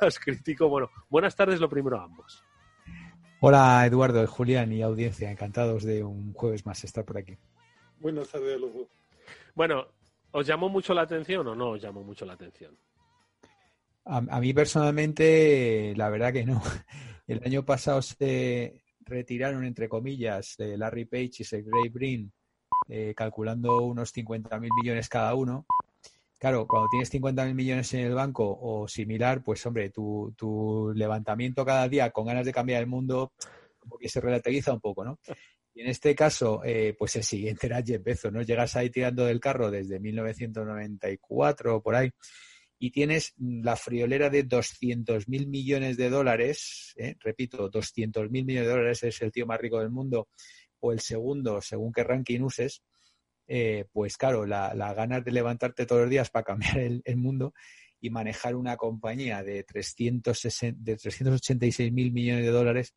más 0.00 0.18
crítico. 0.18 0.68
Bueno, 0.68 0.90
buenas 1.08 1.34
tardes 1.34 1.60
lo 1.60 1.68
primero 1.68 1.98
a 1.98 2.04
ambos. 2.04 2.44
Hola 3.42 3.86
Eduardo, 3.86 4.26
Julián 4.26 4.70
y 4.70 4.82
audiencia, 4.82 5.30
encantados 5.30 5.82
de 5.82 6.04
un 6.04 6.34
jueves 6.34 6.66
más 6.66 6.84
estar 6.84 7.06
por 7.06 7.16
aquí. 7.16 7.38
Buenas 7.98 8.28
tardes 8.28 8.56
a 8.56 8.58
los 8.58 8.74
dos. 8.74 8.88
Bueno, 9.54 9.86
¿Os 10.32 10.46
llamó 10.46 10.68
mucho 10.68 10.94
la 10.94 11.02
atención 11.02 11.46
o 11.46 11.54
no 11.54 11.70
os 11.70 11.82
llamó 11.82 12.02
mucho 12.02 12.24
la 12.24 12.34
atención? 12.34 12.76
A, 14.04 14.40
mí 14.40 14.52
personalmente, 14.52 15.94
la 15.96 16.08
verdad 16.08 16.32
que 16.32 16.44
no. 16.44 16.62
El 17.26 17.42
año 17.44 17.64
pasado 17.64 18.02
se 18.02 18.82
retiraron, 19.00 19.64
entre 19.64 19.88
comillas, 19.88 20.56
Larry 20.58 21.04
Page 21.04 21.30
y 21.38 21.44
Sergey 21.44 21.88
Brin 21.90 22.32
eh, 22.88 23.14
calculando 23.14 23.82
unos 23.82 24.12
50.000 24.12 24.68
millones 24.82 25.08
cada 25.08 25.34
uno. 25.34 25.66
Claro, 26.38 26.66
cuando 26.66 26.88
tienes 26.90 27.12
50.000 27.12 27.54
millones 27.54 27.94
en 27.94 28.00
el 28.00 28.14
banco 28.14 28.58
o 28.60 28.88
similar, 28.88 29.44
pues 29.44 29.64
hombre, 29.66 29.90
tu, 29.90 30.34
tu 30.36 30.92
levantamiento 30.94 31.64
cada 31.64 31.88
día 31.88 32.10
con 32.10 32.26
ganas 32.26 32.46
de 32.46 32.52
cambiar 32.52 32.80
el 32.80 32.88
mundo 32.88 33.32
como 33.78 33.98
que 33.98 34.08
se 34.08 34.20
relativiza 34.20 34.72
un 34.72 34.80
poco, 34.80 35.04
¿no? 35.04 35.18
Y 35.74 35.82
en 35.82 35.88
este 35.88 36.14
caso, 36.14 36.62
eh, 36.64 36.94
pues 36.98 37.16
el 37.16 37.22
siguiente 37.22 37.66
era 37.66 37.82
Jeff 37.82 38.02
Bezos, 38.02 38.32
¿no? 38.32 38.42
Llegas 38.42 38.76
ahí 38.76 38.90
tirando 38.90 39.24
del 39.24 39.40
carro 39.40 39.70
desde 39.70 40.00
1994 40.00 41.76
o 41.76 41.82
por 41.82 41.94
ahí 41.94 42.10
y 42.82 42.90
tienes 42.90 43.34
la 43.38 43.76
friolera 43.76 44.30
de 44.30 44.42
200 44.44 45.28
mil 45.28 45.46
millones 45.48 45.98
de 45.98 46.08
dólares, 46.08 46.94
¿eh? 46.96 47.14
repito, 47.20 47.68
200 47.68 48.30
mil 48.30 48.46
millones 48.46 48.68
de 48.68 48.74
dólares 48.74 49.02
es 49.02 49.20
el 49.20 49.30
tío 49.30 49.46
más 49.46 49.60
rico 49.60 49.78
del 49.80 49.90
mundo 49.90 50.28
o 50.80 50.90
el 50.90 51.00
segundo, 51.00 51.60
según 51.60 51.92
qué 51.92 52.02
ranking 52.02 52.40
uses, 52.40 52.82
eh, 53.46 53.84
pues 53.92 54.16
claro, 54.16 54.46
la, 54.46 54.72
ganas 54.94 55.22
de 55.22 55.30
levantarte 55.30 55.84
todos 55.84 56.02
los 56.02 56.10
días 56.10 56.30
para 56.30 56.44
cambiar 56.44 56.78
el, 56.78 57.16
mundo 57.18 57.52
y 58.00 58.08
manejar 58.08 58.56
una 58.56 58.78
compañía 58.78 59.42
de, 59.42 59.62
360, 59.62 60.80
de 60.82 60.96
386 60.96 61.92
mil 61.92 62.12
millones 62.12 62.46
de 62.46 62.50
dólares, 62.50 62.94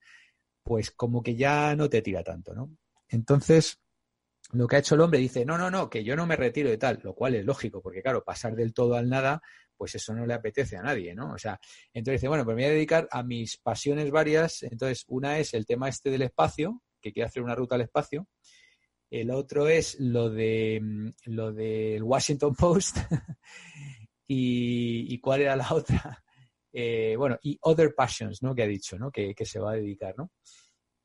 pues 0.63 0.91
como 0.91 1.21
que 1.21 1.35
ya 1.35 1.75
no 1.75 1.89
te 1.89 2.01
tira 2.01 2.23
tanto, 2.23 2.53
¿no? 2.53 2.71
Entonces, 3.09 3.79
lo 4.51 4.67
que 4.67 4.75
ha 4.75 4.79
hecho 4.79 4.95
el 4.95 5.01
hombre 5.01 5.19
dice, 5.19 5.45
no, 5.45 5.57
no, 5.57 5.69
no, 5.69 5.89
que 5.89 6.03
yo 6.03 6.15
no 6.15 6.25
me 6.25 6.35
retiro 6.35 6.69
de 6.69 6.77
tal, 6.77 6.99
lo 7.03 7.13
cual 7.13 7.35
es 7.35 7.45
lógico, 7.45 7.81
porque 7.81 8.01
claro, 8.01 8.23
pasar 8.23 8.55
del 8.55 8.73
todo 8.73 8.95
al 8.95 9.09
nada, 9.09 9.41
pues 9.75 9.95
eso 9.95 10.13
no 10.13 10.25
le 10.25 10.33
apetece 10.33 10.77
a 10.77 10.83
nadie, 10.83 11.13
¿no? 11.15 11.33
O 11.33 11.37
sea, 11.37 11.59
entonces 11.93 12.21
dice, 12.21 12.27
bueno, 12.27 12.45
pues 12.45 12.55
me 12.55 12.63
voy 12.63 12.71
a 12.71 12.73
dedicar 12.73 13.07
a 13.11 13.23
mis 13.23 13.57
pasiones 13.57 14.11
varias, 14.11 14.63
entonces 14.63 15.05
una 15.07 15.39
es 15.39 15.53
el 15.53 15.65
tema 15.65 15.89
este 15.89 16.09
del 16.09 16.21
espacio, 16.21 16.81
que 17.01 17.11
quiere 17.11 17.27
hacer 17.27 17.43
una 17.43 17.55
ruta 17.55 17.75
al 17.75 17.81
espacio, 17.81 18.27
el 19.13 19.29
otro 19.29 19.67
es 19.67 19.99
lo 19.99 20.29
de 20.29 20.79
mm, 20.81 21.09
lo 21.25 21.53
del 21.53 22.01
Washington 22.01 22.55
Post 22.55 22.97
y, 24.27 25.19
cuál 25.19 25.41
era 25.41 25.55
la 25.55 25.71
otra, 25.71 26.22
eh, 26.73 27.15
bueno, 27.15 27.37
y 27.43 27.57
Other 27.61 27.93
Passions, 27.95 28.41
¿no? 28.41 28.55
Que 28.55 28.63
ha 28.63 28.67
dicho, 28.67 28.97
¿no? 28.97 29.11
Que, 29.11 29.35
que 29.35 29.45
se 29.45 29.59
va 29.59 29.71
a 29.71 29.75
dedicar, 29.75 30.15
¿no? 30.17 30.31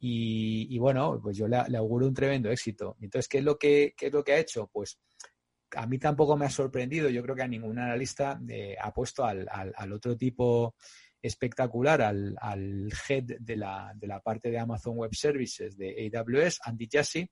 Y, 0.01 0.79
bueno, 0.79 1.19
pues 1.21 1.37
yo 1.37 1.49
le, 1.49 1.57
auguro 1.77 2.07
un 2.07 2.15
tremendo 2.15 2.51
éxito. 2.51 2.97
Entonces, 3.01 3.29
¿qué 3.29 3.39
es 3.39 3.45
lo 3.45 3.59
que, 3.59 3.95
es 4.01 4.13
lo 4.13 4.23
que 4.23 4.33
ha 4.33 4.39
hecho? 4.39 4.69
Pues 4.73 4.99
a 5.73 5.87
mí 5.87 5.99
tampoco 5.99 6.37
me 6.37 6.47
ha 6.47 6.51
sorprendido, 6.51 7.11
yo 7.11 7.23
creo 7.23 7.35
que 7.35 7.43
a 7.43 7.49
ningún 7.49 7.79
analista 7.79 8.41
eh, 8.49 8.77
ha 8.81 8.95
puesto 8.95 9.25
al, 9.25 9.93
otro 9.93 10.17
tipo 10.17 10.77
espectacular, 11.21 12.01
al, 12.01 12.91
head 13.09 13.25
de 13.41 13.57
la, 13.57 13.93
de 13.95 14.07
la, 14.07 14.21
parte 14.21 14.51
de 14.51 14.59
Amazon 14.59 14.97
Web 14.97 15.15
Services 15.15 15.77
de 15.77 16.11
AWS, 16.15 16.61
Andy 16.63 16.89
Jassy, 16.91 17.29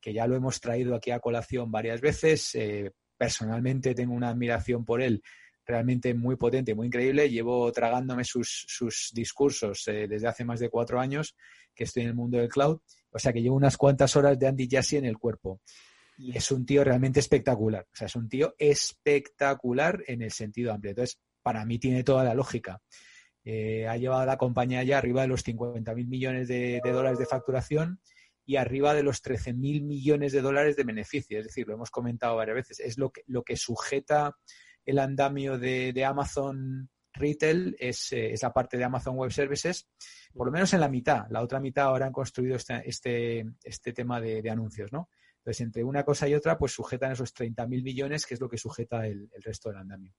que 0.00 0.12
ya 0.12 0.26
lo 0.26 0.36
hemos 0.36 0.60
traído 0.60 0.96
aquí 0.96 1.12
a 1.12 1.20
colación 1.20 1.70
varias 1.70 2.00
veces. 2.00 2.54
Eh, 2.56 2.92
personalmente 3.16 3.94
tengo 3.94 4.14
una 4.14 4.30
admiración 4.30 4.84
por 4.84 5.00
él 5.02 5.22
realmente 5.68 6.14
muy 6.14 6.36
potente, 6.36 6.74
muy 6.74 6.86
increíble. 6.86 7.28
Llevo 7.28 7.70
tragándome 7.70 8.24
sus, 8.24 8.64
sus 8.66 9.10
discursos 9.12 9.86
eh, 9.88 10.08
desde 10.08 10.26
hace 10.26 10.44
más 10.44 10.58
de 10.60 10.70
cuatro 10.70 10.98
años 10.98 11.36
que 11.74 11.84
estoy 11.84 12.04
en 12.04 12.08
el 12.08 12.14
mundo 12.14 12.38
del 12.38 12.48
cloud. 12.48 12.80
O 13.10 13.18
sea 13.18 13.32
que 13.32 13.42
llevo 13.42 13.56
unas 13.56 13.76
cuantas 13.76 14.16
horas 14.16 14.38
de 14.38 14.48
Andy 14.48 14.66
Jassy 14.70 14.96
en 14.96 15.04
el 15.04 15.18
cuerpo. 15.18 15.60
Y 16.16 16.36
es 16.36 16.50
un 16.50 16.66
tío 16.66 16.82
realmente 16.82 17.20
espectacular. 17.20 17.84
O 17.84 17.94
sea, 17.94 18.06
es 18.06 18.16
un 18.16 18.28
tío 18.28 18.54
espectacular 18.58 20.02
en 20.06 20.22
el 20.22 20.32
sentido 20.32 20.72
amplio. 20.72 20.90
Entonces, 20.90 21.20
para 21.42 21.64
mí 21.64 21.78
tiene 21.78 22.02
toda 22.02 22.24
la 22.24 22.34
lógica. 22.34 22.80
Eh, 23.44 23.86
ha 23.86 23.96
llevado 23.96 24.22
a 24.22 24.26
la 24.26 24.36
compañía 24.36 24.82
ya 24.82 24.98
arriba 24.98 25.22
de 25.22 25.28
los 25.28 25.44
50.000 25.44 26.08
millones 26.08 26.48
de, 26.48 26.80
dólares 26.84 27.18
de 27.18 27.26
facturación 27.26 28.00
y 28.44 28.56
arriba 28.56 28.94
de 28.94 29.02
los 29.02 29.22
13.000 29.22 29.82
millones 29.84 30.32
de 30.32 30.40
dólares 30.40 30.76
de 30.76 30.84
beneficio. 30.84 31.38
Es 31.38 31.44
decir, 31.44 31.68
lo 31.68 31.74
hemos 31.74 31.90
comentado 31.90 32.36
varias 32.36 32.56
veces. 32.56 32.80
Es 32.80 32.98
lo 32.98 33.10
que, 33.10 33.22
lo 33.26 33.44
que 33.44 33.56
sujeta 33.56 34.36
el 34.88 34.98
andamio 34.98 35.58
de, 35.58 36.02
Amazon 36.02 36.88
Retail 37.12 37.76
es, 37.78 38.10
eh, 38.12 38.34
la 38.40 38.54
parte 38.54 38.78
de 38.78 38.84
Amazon 38.84 39.16
Web 39.16 39.30
Services, 39.30 39.86
por 40.32 40.46
lo 40.46 40.52
menos 40.52 40.72
en 40.72 40.80
la 40.80 40.88
mitad. 40.88 41.26
La 41.28 41.42
otra 41.42 41.60
mitad 41.60 41.84
ahora 41.84 42.06
han 42.06 42.12
construido 42.12 42.56
este, 42.56 43.44
este, 43.62 43.92
tema 43.92 44.18
de, 44.18 44.48
anuncios, 44.48 44.90
¿no? 44.90 45.10
Entonces, 45.36 45.60
entre 45.60 45.84
una 45.84 46.04
cosa 46.04 46.26
y 46.26 46.34
otra, 46.34 46.56
pues 46.56 46.72
sujetan 46.72 47.12
esos 47.12 47.34
30.000 47.34 47.82
millones, 47.82 48.24
que 48.24 48.32
es 48.32 48.40
lo 48.40 48.48
que 48.48 48.56
sujeta 48.56 49.06
el, 49.06 49.28
resto 49.42 49.68
del 49.68 49.78
andamio. 49.78 50.14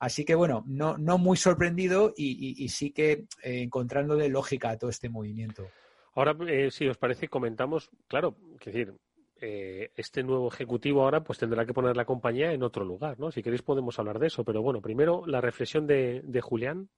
Así 0.00 0.24
que, 0.24 0.34
bueno, 0.34 0.64
no, 0.66 0.98
no 0.98 1.16
muy 1.16 1.36
sorprendido 1.36 2.12
y, 2.16 2.68
sí 2.70 2.90
que 2.90 3.26
eh, 3.42 3.62
encontrándole 3.62 4.28
lógica 4.28 4.70
a 4.70 4.78
todo 4.78 4.90
este 4.90 5.08
movimiento. 5.08 5.68
Ahora, 6.14 6.36
eh, 6.48 6.72
si 6.72 6.88
os 6.88 6.98
parece, 6.98 7.28
comentamos, 7.28 7.88
claro, 8.08 8.36
es 8.58 8.66
decir, 8.66 8.94
eh, 9.40 9.92
este 9.94 10.22
nuevo 10.22 10.48
ejecutivo 10.48 11.02
ahora 11.02 11.22
pues 11.22 11.38
tendrá 11.38 11.64
que 11.64 11.74
poner 11.74 11.96
la 11.96 12.04
compañía 12.04 12.52
en 12.52 12.62
otro 12.62 12.84
lugar, 12.84 13.18
¿no? 13.20 13.30
Si 13.30 13.42
queréis 13.42 13.62
podemos 13.62 13.98
hablar 13.98 14.18
de 14.18 14.26
eso, 14.26 14.44
pero 14.44 14.62
bueno, 14.62 14.80
primero 14.82 15.24
la 15.26 15.40
reflexión 15.40 15.86
de, 15.86 16.40
Julián. 16.42 16.88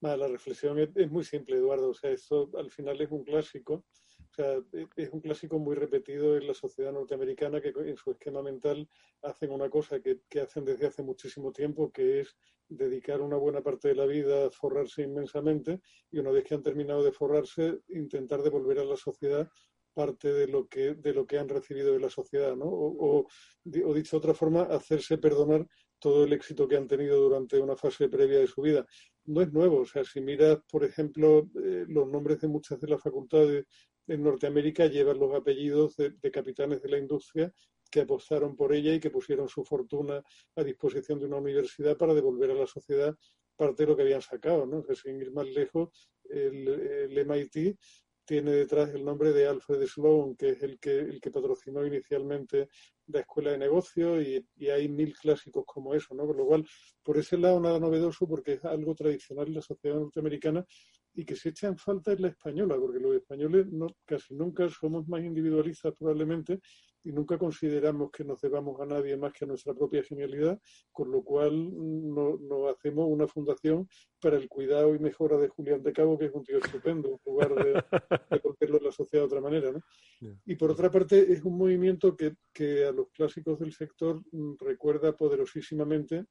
la 0.00 0.28
reflexión 0.28 0.78
es, 0.78 1.10
muy 1.10 1.24
simple, 1.24 1.56
Eduardo. 1.56 1.90
O 1.90 1.94
sea, 1.94 2.10
esto 2.10 2.50
al 2.56 2.70
final 2.70 3.00
es 3.00 3.10
un 3.10 3.24
clásico. 3.24 3.84
O 4.30 4.34
sea, 4.34 4.54
e, 4.72 4.86
es 4.96 5.10
un 5.10 5.20
clásico 5.20 5.58
muy 5.58 5.76
repetido 5.76 6.36
en 6.36 6.46
la 6.46 6.54
sociedad 6.54 6.92
norteamericana 6.92 7.60
que 7.60 7.68
en 7.68 7.96
su 7.96 8.10
esquema 8.10 8.42
mental 8.42 8.88
hacen 9.22 9.50
una 9.50 9.70
cosa 9.70 10.00
que, 10.00 10.20
que 10.28 10.40
hacen 10.40 10.64
desde 10.64 10.88
hace 10.88 11.02
muchísimo 11.02 11.52
tiempo, 11.52 11.92
que 11.92 12.20
es 12.20 12.36
dedicar 12.68 13.20
una 13.20 13.36
buena 13.36 13.62
parte 13.62 13.88
de 13.88 13.94
la 13.94 14.06
vida 14.06 14.46
a 14.46 14.50
forrarse 14.50 15.02
inmensamente 15.02 15.80
y 16.10 16.18
una 16.18 16.32
vez 16.32 16.44
que 16.44 16.54
han 16.54 16.62
terminado 16.62 17.04
de 17.04 17.12
forrarse, 17.12 17.78
intentar 17.88 18.42
devolver 18.42 18.80
a 18.80 18.84
la 18.84 18.96
sociedad 18.96 19.48
parte 19.96 20.30
de 20.30 20.46
lo 20.46 20.68
que, 20.68 20.94
de 20.94 21.14
lo 21.14 21.26
que 21.26 21.38
han 21.38 21.48
recibido 21.48 21.94
de 21.94 22.00
la 22.00 22.10
sociedad, 22.10 22.54
¿no? 22.54 22.66
O, 22.66 23.26
o, 23.64 23.94
dicho 23.94 24.16
de 24.16 24.18
otra 24.18 24.34
forma, 24.34 24.62
hacerse 24.64 25.16
perdonar 25.16 25.66
todo 25.98 26.24
el 26.24 26.34
éxito 26.34 26.68
que 26.68 26.76
han 26.76 26.86
tenido 26.86 27.18
durante 27.18 27.58
una 27.58 27.76
fase 27.76 28.10
previa 28.10 28.38
de 28.38 28.46
su 28.46 28.60
vida. 28.60 28.86
No 29.24 29.40
es 29.40 29.50
nuevo, 29.54 29.78
o 29.80 29.86
sea, 29.86 30.04
si 30.04 30.20
miras, 30.20 30.58
por 30.70 30.84
ejemplo, 30.84 31.48
eh, 31.64 31.86
los 31.88 32.06
nombres 32.08 32.42
de 32.42 32.48
muchas 32.48 32.78
de 32.78 32.88
las 32.88 33.00
facultades 33.00 33.64
en 34.06 34.22
Norteamérica 34.22 34.86
llevan 34.86 35.18
los 35.18 35.34
apellidos 35.34 35.96
de, 35.96 36.30
capitanes 36.30 36.82
de 36.82 36.90
la 36.90 36.98
industria 36.98 37.50
que 37.90 38.02
apostaron 38.02 38.54
por 38.54 38.74
ella 38.74 38.92
y 38.92 39.00
que 39.00 39.10
pusieron 39.10 39.48
su 39.48 39.64
fortuna 39.64 40.22
a 40.56 40.62
disposición 40.62 41.18
de 41.18 41.26
una 41.26 41.38
universidad 41.38 41.96
para 41.96 42.12
devolver 42.12 42.50
a 42.50 42.54
la 42.54 42.66
sociedad 42.66 43.16
parte 43.56 43.84
de 43.84 43.88
lo 43.88 43.96
que 43.96 44.02
habían 44.02 44.20
sacado, 44.20 44.66
¿no? 44.66 44.84
sin 44.94 45.18
ir 45.22 45.32
más 45.32 45.48
lejos, 45.48 45.88
el, 46.28 46.68
el 46.68 47.18
MIT 47.18 47.78
tiene 48.26 48.50
detrás 48.50 48.90
el 48.90 49.04
nombre 49.04 49.32
de 49.32 49.46
Alfred 49.46 49.86
Sloan, 49.86 50.34
que 50.34 50.50
es 50.50 50.62
el 50.62 50.78
que, 50.78 50.98
el 50.98 51.20
que 51.20 51.30
patrocinó 51.30 51.86
inicialmente 51.86 52.68
la 53.06 53.20
escuela 53.20 53.52
de 53.52 53.58
negocio 53.58 54.20
y, 54.20 54.44
hay 54.68 54.88
mil 54.88 55.16
clásicos 55.16 55.64
como 55.64 55.94
eso, 55.94 56.14
¿no? 56.14 56.26
Por 56.26 56.36
lo 56.36 56.44
cual, 56.44 56.66
por 57.02 57.16
ese 57.18 57.38
lado 57.38 57.60
nada 57.60 57.78
novedoso 57.78 58.26
porque 58.26 58.54
es 58.54 58.64
algo 58.64 58.94
tradicional 58.94 59.46
en 59.46 59.54
la 59.54 59.62
sociedad 59.62 59.96
norteamericana 59.96 60.64
y 61.14 61.24
que 61.24 61.36
se 61.36 61.50
echa 61.50 61.68
en 61.68 61.78
falta 61.78 62.12
en 62.12 62.22
la 62.22 62.28
española, 62.28 62.76
porque 62.78 63.00
los 63.00 63.14
españoles 63.14 63.66
no, 63.68 63.86
casi 64.04 64.34
nunca 64.34 64.68
somos 64.68 65.08
más 65.08 65.22
individualistas 65.22 65.94
probablemente 65.98 66.60
y 67.06 67.12
nunca 67.12 67.38
consideramos 67.38 68.10
que 68.10 68.24
nos 68.24 68.40
debamos 68.40 68.80
a 68.80 68.84
nadie 68.84 69.16
más 69.16 69.32
que 69.32 69.44
a 69.44 69.48
nuestra 69.48 69.72
propia 69.72 70.02
genialidad, 70.02 70.60
con 70.90 71.12
lo 71.12 71.22
cual 71.22 71.52
nos 72.12 72.40
no 72.40 72.68
hacemos 72.68 73.06
una 73.08 73.28
fundación 73.28 73.88
para 74.20 74.36
el 74.36 74.48
cuidado 74.48 74.92
y 74.92 74.98
mejora 74.98 75.36
de 75.36 75.46
Julián 75.46 75.84
de 75.84 75.92
Cabo, 75.92 76.18
que 76.18 76.24
es 76.26 76.32
un 76.32 76.42
tío 76.42 76.58
estupendo, 76.58 77.20
en 77.24 77.32
lugar 77.32 77.54
de, 77.54 77.74
de 77.74 78.42
en 78.58 78.84
la 78.84 78.90
sociedad 78.90 79.22
de 79.22 79.26
otra 79.26 79.40
manera. 79.40 79.70
¿no? 79.70 79.82
Y 80.44 80.56
por 80.56 80.72
otra 80.72 80.90
parte, 80.90 81.32
es 81.32 81.44
un 81.44 81.56
movimiento 81.56 82.16
que, 82.16 82.34
que 82.52 82.84
a 82.84 82.90
los 82.90 83.08
clásicos 83.10 83.60
del 83.60 83.72
sector 83.72 84.20
mm, 84.32 84.54
recuerda 84.58 85.16
poderosísimamente 85.16 86.24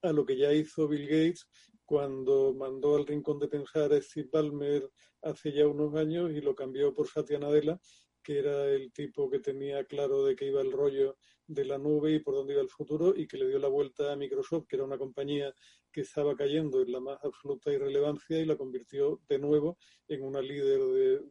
a 0.00 0.10
lo 0.10 0.24
que 0.24 0.38
ya 0.38 0.54
hizo 0.54 0.88
Bill 0.88 1.06
Gates 1.06 1.46
cuando 1.84 2.54
mandó 2.54 2.96
al 2.96 3.06
rincón 3.06 3.38
de 3.38 3.48
pensar 3.48 3.92
a 3.92 4.00
Steve 4.00 4.30
Ballmer 4.32 4.88
hace 5.20 5.52
ya 5.52 5.68
unos 5.68 5.94
años 5.96 6.30
y 6.30 6.40
lo 6.40 6.54
cambió 6.54 6.94
por 6.94 7.08
Satya 7.08 7.38
Nadella 7.38 7.78
que 8.22 8.38
era 8.38 8.66
el 8.70 8.92
tipo 8.92 9.30
que 9.30 9.40
tenía 9.40 9.84
claro 9.84 10.24
de 10.24 10.36
qué 10.36 10.46
iba 10.46 10.60
el 10.60 10.72
rollo 10.72 11.16
de 11.46 11.64
la 11.64 11.78
nube 11.78 12.12
y 12.12 12.20
por 12.20 12.34
dónde 12.34 12.54
iba 12.54 12.62
el 12.62 12.68
futuro 12.68 13.14
y 13.16 13.26
que 13.26 13.36
le 13.36 13.48
dio 13.48 13.58
la 13.58 13.68
vuelta 13.68 14.12
a 14.12 14.16
Microsoft, 14.16 14.66
que 14.68 14.76
era 14.76 14.84
una 14.84 14.98
compañía 14.98 15.54
que 15.90 16.02
estaba 16.02 16.34
cayendo 16.34 16.80
en 16.80 16.92
la 16.92 17.00
más 17.00 17.18
absoluta 17.22 17.72
irrelevancia 17.72 18.38
y 18.38 18.46
la 18.46 18.56
convirtió 18.56 19.20
de 19.28 19.38
nuevo 19.38 19.78
en 20.08 20.22
una 20.22 20.40
líder 20.40 20.80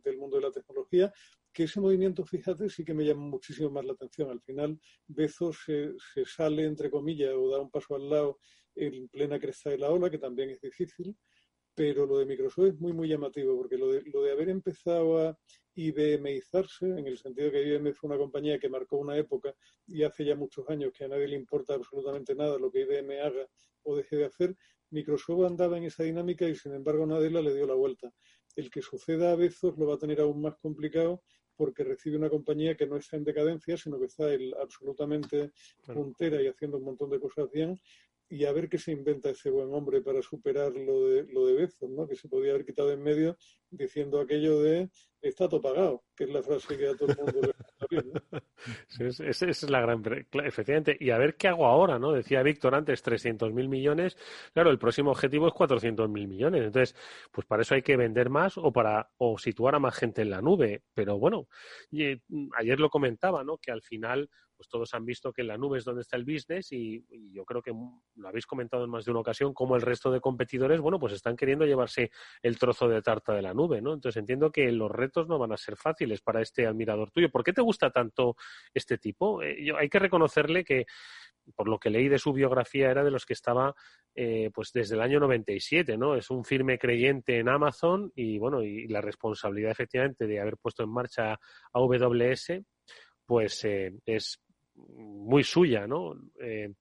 del 0.03 0.17
mundo 0.17 0.37
de 0.37 0.43
la 0.43 0.51
tecnología. 0.51 1.11
Que 1.53 1.63
ese 1.63 1.81
movimiento, 1.81 2.23
fíjate, 2.23 2.69
sí 2.69 2.85
que 2.85 2.93
me 2.93 3.03
llama 3.03 3.23
muchísimo 3.23 3.69
más 3.71 3.83
la 3.83 3.93
atención. 3.93 4.29
Al 4.29 4.41
final, 4.41 4.79
Bezos 5.07 5.63
se, 5.65 5.93
se 6.13 6.25
sale, 6.25 6.63
entre 6.63 6.89
comillas, 6.89 7.33
o 7.35 7.49
da 7.49 7.59
un 7.59 7.69
paso 7.69 7.95
al 7.95 8.09
lado 8.09 8.39
en 8.75 9.09
plena 9.09 9.39
cresta 9.39 9.69
de 9.69 9.77
la 9.77 9.89
ola, 9.89 10.09
que 10.09 10.17
también 10.17 10.49
es 10.49 10.61
difícil, 10.61 11.15
pero 11.73 12.05
lo 12.05 12.17
de 12.17 12.25
Microsoft 12.25 12.67
es 12.67 12.79
muy, 12.79 12.93
muy 12.93 13.07
llamativo, 13.07 13.57
porque 13.57 13.77
lo 13.77 13.91
de, 13.91 14.01
lo 14.03 14.21
de 14.21 14.31
haber 14.31 14.49
empezado 14.49 15.19
a 15.19 15.37
IBMizarse, 15.75 16.85
en 16.85 17.07
el 17.07 17.17
sentido 17.17 17.51
que 17.51 17.63
IBM 17.63 17.93
fue 17.93 18.09
una 18.09 18.17
compañía 18.17 18.59
que 18.59 18.69
marcó 18.69 18.97
una 18.97 19.17
época 19.17 19.55
y 19.87 20.03
hace 20.03 20.25
ya 20.25 20.35
muchos 20.35 20.69
años 20.69 20.91
que 20.93 21.05
a 21.05 21.07
nadie 21.07 21.27
le 21.27 21.37
importa 21.37 21.73
absolutamente 21.73 22.35
nada 22.35 22.57
lo 22.57 22.71
que 22.71 22.81
IBM 22.81 23.21
haga 23.21 23.47
o 23.83 23.95
deje 23.95 24.17
de 24.17 24.25
hacer, 24.25 24.55
Microsoft 24.91 25.45
andaba 25.45 25.77
en 25.77 25.85
esa 25.85 26.03
dinámica 26.03 26.45
y 26.45 26.55
sin 26.55 26.73
embargo 26.73 27.05
Nadella 27.05 27.41
le 27.41 27.53
dio 27.53 27.65
la 27.65 27.73
vuelta. 27.73 28.13
El 28.55 28.69
que 28.69 28.81
suceda 28.81 29.31
a 29.31 29.35
Bezos 29.35 29.77
lo 29.77 29.87
va 29.87 29.95
a 29.95 29.97
tener 29.97 30.19
aún 30.19 30.41
más 30.41 30.57
complicado 30.57 31.23
porque 31.55 31.83
recibe 31.83 32.17
una 32.17 32.29
compañía 32.29 32.75
que 32.75 32.87
no 32.87 32.97
está 32.97 33.17
en 33.17 33.23
decadencia, 33.23 33.77
sino 33.77 33.99
que 33.99 34.05
está 34.05 34.25
absolutamente 34.59 35.51
puntera 35.85 36.41
y 36.41 36.47
haciendo 36.47 36.77
un 36.77 36.85
montón 36.85 37.09
de 37.09 37.19
cosas 37.19 37.49
bien, 37.51 37.79
y 38.31 38.45
a 38.45 38.53
ver 38.53 38.69
qué 38.69 38.77
se 38.77 38.93
inventa 38.93 39.29
ese 39.29 39.49
buen 39.49 39.73
hombre 39.73 40.01
para 40.01 40.21
superar 40.21 40.71
lo 40.71 41.05
de, 41.05 41.25
lo 41.33 41.45
de 41.45 41.53
Bezos, 41.53 41.89
¿no? 41.89 42.07
que 42.07 42.15
se 42.15 42.29
podía 42.29 42.51
haber 42.51 42.65
quitado 42.65 42.91
en 42.93 43.03
medio 43.03 43.37
diciendo 43.69 44.21
aquello 44.21 44.61
de 44.61 44.89
está 45.21 45.49
todo 45.49 45.61
pagado, 45.61 46.03
que 46.15 46.23
es 46.23 46.29
la 46.29 46.41
frase 46.41 46.77
que 46.77 46.87
a 46.87 46.95
todo 46.95 47.11
el 47.11 47.17
mundo 47.17 47.41
le 47.41 47.53
es, 49.27 49.41
es, 49.41 49.69
la 49.69 49.81
gran. 49.81 50.01
Efectivamente. 50.45 50.95
Y 50.99 51.09
a 51.09 51.17
ver 51.17 51.35
qué 51.35 51.49
hago 51.49 51.65
ahora, 51.65 51.99
¿no? 51.99 52.13
Decía 52.13 52.41
Víctor 52.41 52.73
antes 52.73 53.03
300.000 53.03 53.67
millones. 53.67 54.17
Claro, 54.53 54.71
el 54.71 54.79
próximo 54.79 55.11
objetivo 55.11 55.47
es 55.47 55.53
400.000 55.53 56.07
millones. 56.09 56.63
Entonces, 56.63 56.95
pues 57.31 57.45
para 57.45 57.63
eso 57.63 57.75
hay 57.75 57.81
que 57.81 57.97
vender 57.97 58.29
más 58.29 58.57
o 58.57 58.71
para 58.71 59.11
o 59.17 59.37
situar 59.37 59.75
a 59.75 59.79
más 59.79 59.95
gente 59.95 60.21
en 60.21 60.29
la 60.29 60.41
nube. 60.41 60.83
Pero 60.93 61.19
bueno, 61.19 61.47
y, 61.91 62.15
mm, 62.27 62.49
ayer 62.57 62.79
lo 62.79 62.89
comentaba, 62.89 63.43
¿no? 63.43 63.57
Que 63.57 63.71
al 63.71 63.81
final 63.81 64.29
pues 64.61 64.69
todos 64.69 64.93
han 64.93 65.05
visto 65.05 65.33
que 65.33 65.43
la 65.43 65.57
nube 65.57 65.79
es 65.79 65.85
donde 65.85 66.01
está 66.01 66.17
el 66.17 66.23
business 66.23 66.71
y, 66.71 67.03
yo 67.33 67.45
creo 67.45 67.63
que 67.63 67.71
lo 67.71 68.27
habéis 68.27 68.45
comentado 68.45 68.83
en 68.83 68.91
más 68.91 69.05
de 69.05 69.09
una 69.09 69.21
ocasión, 69.21 69.55
como 69.55 69.75
el 69.75 69.81
resto 69.81 70.11
de 70.11 70.21
competidores, 70.21 70.79
bueno, 70.79 70.99
pues 70.99 71.13
están 71.13 71.35
queriendo 71.35 71.65
llevarse 71.65 72.11
el 72.43 72.59
trozo 72.59 72.87
de 72.87 73.01
tarta 73.01 73.33
de 73.33 73.41
la 73.41 73.55
nube, 73.55 73.81
¿no? 73.81 73.93
Entonces 73.93 74.19
entiendo 74.19 74.51
que 74.51 74.71
los 74.71 74.91
retos 74.91 75.27
no 75.27 75.39
van 75.39 75.51
a 75.51 75.57
ser 75.57 75.77
fáciles 75.77 76.21
para 76.21 76.43
este 76.43 76.67
admirador 76.67 77.09
tuyo. 77.09 77.31
¿Por 77.31 77.43
qué 77.43 77.53
te 77.53 77.61
gusta 77.61 77.89
tanto 77.89 78.35
este 78.71 78.99
tipo? 78.99 79.41
Eh, 79.41 79.71
hay 79.75 79.89
que 79.89 79.97
reconocerle 79.97 80.63
que 80.63 80.85
por 81.55 81.67
lo 81.67 81.79
que 81.79 81.89
leí 81.89 82.07
de 82.07 82.19
su 82.19 82.31
biografía, 82.31 82.91
era 82.91 83.03
de 83.03 83.09
los 83.09 83.25
que 83.25 83.33
estaba 83.33 83.73
eh, 84.13 84.51
pues 84.53 84.71
desde 84.73 84.93
el 84.93 85.01
año 85.01 85.19
97, 85.19 85.97
¿no? 85.97 86.15
Es 86.15 86.29
un 86.29 86.45
firme 86.45 86.77
creyente 86.77 87.39
en 87.39 87.49
Amazon 87.49 88.11
y, 88.13 88.37
bueno, 88.37 88.61
y 88.61 88.87
la 88.87 89.01
responsabilidad 89.01 89.71
efectivamente 89.71 90.27
de 90.27 90.39
haber 90.39 90.57
puesto 90.57 90.83
en 90.83 90.91
marcha 90.91 91.39
AWS, 91.73 92.61
pues 93.25 93.63
eh, 93.63 93.93
es 94.05 94.41
muy 94.89 95.43
suya, 95.43 95.87
¿no? 95.87 96.15
Eh, 96.39 96.73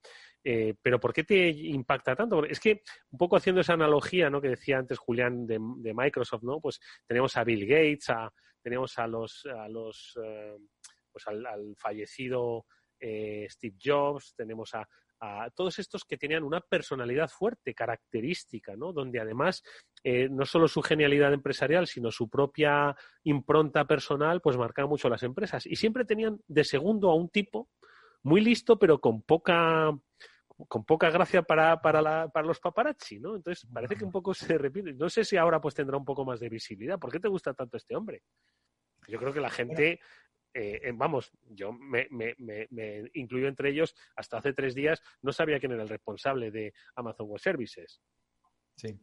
eh, 0.42 0.74
pero 0.80 0.98
¿por 0.98 1.12
qué 1.12 1.24
te 1.24 1.48
impacta 1.48 2.16
tanto? 2.16 2.44
es 2.44 2.58
que 2.58 2.82
un 3.10 3.18
poco 3.18 3.36
haciendo 3.36 3.60
esa 3.60 3.74
analogía, 3.74 4.30
¿no? 4.30 4.40
Que 4.40 4.50
decía 4.50 4.78
antes 4.78 4.98
Julián 4.98 5.46
de, 5.46 5.58
Microsoft, 5.94 6.42
¿no? 6.42 6.60
Pues 6.60 6.80
tenemos 7.06 7.36
a 7.36 7.44
Bill 7.44 7.66
Gates, 7.66 8.08
a, 8.10 8.32
tenemos 8.62 8.98
a 8.98 9.06
los, 9.06 9.46
a 9.46 9.68
los, 9.68 10.18
eh, 10.22 10.56
pues 11.12 11.26
al, 11.26 11.74
fallecido 11.76 12.66
Steve 13.02 13.76
Jobs, 13.82 14.34
tenemos 14.36 14.74
a, 14.74 14.86
a 15.20 15.48
todos 15.54 15.78
estos 15.78 16.04
que 16.04 16.18
tenían 16.18 16.42
una 16.42 16.60
personalidad 16.60 17.28
fuerte, 17.28 17.74
característica, 17.74 18.76
¿no? 18.76 18.92
Donde 18.92 19.20
además 19.20 19.62
no 20.30 20.44
solo 20.46 20.68
su 20.68 20.82
genialidad 20.82 21.32
empresarial, 21.32 21.86
sino 21.86 22.10
su 22.10 22.28
propia 22.28 22.94
impronta 23.24 23.86
personal, 23.86 24.40
pues 24.40 24.56
marcaba 24.56 24.88
mucho 24.88 25.08
las 25.08 25.22
empresas. 25.22 25.66
Y 25.66 25.76
siempre 25.76 26.04
tenían 26.04 26.40
de 26.46 26.64
segundo 26.64 27.10
a 27.10 27.14
un 27.14 27.28
tipo 27.30 27.68
muy 28.22 28.40
listo, 28.40 28.78
pero 28.78 29.00
con 29.00 29.22
poca 29.22 29.92
con 30.68 30.84
poca 30.84 31.10
gracia 31.10 31.42
para, 31.42 31.80
para, 31.80 32.02
la, 32.02 32.28
para 32.28 32.46
los 32.46 32.60
paparazzi, 32.60 33.18
¿no? 33.18 33.36
Entonces 33.36 33.68
parece 33.72 33.96
que 33.96 34.04
un 34.04 34.12
poco 34.12 34.34
se 34.34 34.58
repite. 34.58 34.92
No 34.92 35.08
sé 35.08 35.24
si 35.24 35.36
ahora 35.36 35.60
pues 35.60 35.74
tendrá 35.74 35.96
un 35.96 36.04
poco 36.04 36.24
más 36.24 36.40
de 36.40 36.48
visibilidad. 36.48 36.98
¿Por 36.98 37.10
qué 37.10 37.20
te 37.20 37.28
gusta 37.28 37.54
tanto 37.54 37.76
este 37.76 37.96
hombre? 37.96 38.22
Yo 39.08 39.18
creo 39.18 39.32
que 39.32 39.40
la 39.40 39.50
gente, 39.50 40.00
eh, 40.52 40.92
vamos, 40.94 41.32
yo 41.48 41.72
me, 41.72 42.06
me, 42.10 42.34
me, 42.38 43.10
incluyo 43.14 43.48
entre 43.48 43.70
ellos, 43.70 43.94
hasta 44.16 44.38
hace 44.38 44.52
tres 44.52 44.74
días 44.74 45.02
no 45.22 45.32
sabía 45.32 45.58
quién 45.58 45.72
era 45.72 45.82
el 45.82 45.88
responsable 45.88 46.50
de 46.50 46.72
Amazon 46.94 47.28
Web 47.28 47.40
Services. 47.40 48.00
Sí. 48.76 49.00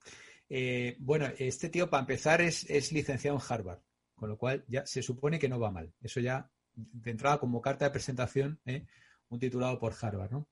Eh, 0.49 0.95
bueno, 0.99 1.27
este 1.37 1.69
tío, 1.69 1.89
para 1.89 2.01
empezar, 2.01 2.41
es, 2.41 2.69
es 2.69 2.91
licenciado 2.91 3.37
en 3.37 3.43
Harvard, 3.47 3.81
con 4.15 4.29
lo 4.29 4.37
cual 4.37 4.63
ya 4.67 4.85
se 4.85 5.01
supone 5.01 5.39
que 5.39 5.49
no 5.49 5.59
va 5.59 5.71
mal. 5.71 5.93
Eso 6.01 6.19
ya, 6.19 6.49
de 6.73 7.11
entrada, 7.11 7.39
como 7.39 7.61
carta 7.61 7.85
de 7.85 7.91
presentación, 7.91 8.61
¿eh? 8.65 8.85
Un 9.29 9.39
titulado 9.39 9.79
por 9.79 9.93
Harvard, 9.99 10.31
¿no? 10.31 10.47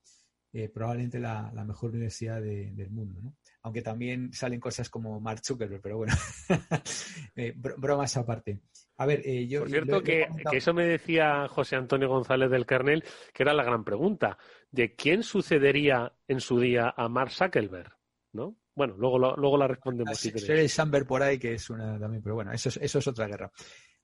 Eh, 0.57 0.69
probablemente 0.69 1.19
la, 1.19 1.51
mejor 1.67 1.89
universidad 1.89 2.41
del 2.41 2.89
mundo, 2.89 3.19
¿no? 3.21 3.36
Aunque 3.63 3.82
también 3.82 4.32
salen 4.32 4.61
cosas 4.61 4.89
como 4.89 5.19
Mark 5.19 5.41
Zuckerberg, 5.43 5.82
pero 5.82 5.97
bueno, 5.97 6.13
eh, 7.36 7.53
bromas 7.57 8.15
aparte. 8.15 8.61
A 8.95 9.05
ver, 9.05 9.21
eh, 9.26 9.45
yo... 9.47 9.59
Por 9.59 9.69
cierto, 9.69 10.01
que, 10.01 10.30
eso 10.53 10.73
me 10.73 10.86
decía 10.86 11.49
José 11.49 11.76
Antonio 11.76 12.07
González 12.07 12.49
del 12.49 12.65
Carnel, 12.65 13.03
que 13.34 13.43
era 13.43 13.53
la 13.53 13.65
gran 13.65 13.84
pregunta, 13.84 14.38
de 14.71 14.95
quién 14.95 15.23
sucedería 15.23 16.13
en 16.26 16.39
su 16.39 16.57
día 16.57 16.93
a 16.95 17.09
Mark 17.09 17.32
Zuckerberg, 17.32 17.91
¿no? 18.32 18.55
Bueno, 18.76 18.95
luego, 18.97 19.36
luego 19.36 19.57
la 19.57 19.67
respondemos. 19.67 20.17
Si 20.17 20.30
el 20.30 20.69
Samber 20.69 21.05
por 21.05 21.21
ahí, 21.21 21.38
que 21.38 21.55
es 21.55 21.69
una 21.69 21.99
también, 21.99 22.23
pero 22.23 22.36
bueno, 22.36 22.53
eso 22.53 22.69
es, 22.69 22.78
eso 22.78 22.99
es 22.99 23.07
otra 23.07 23.28
guerra. 23.28 23.51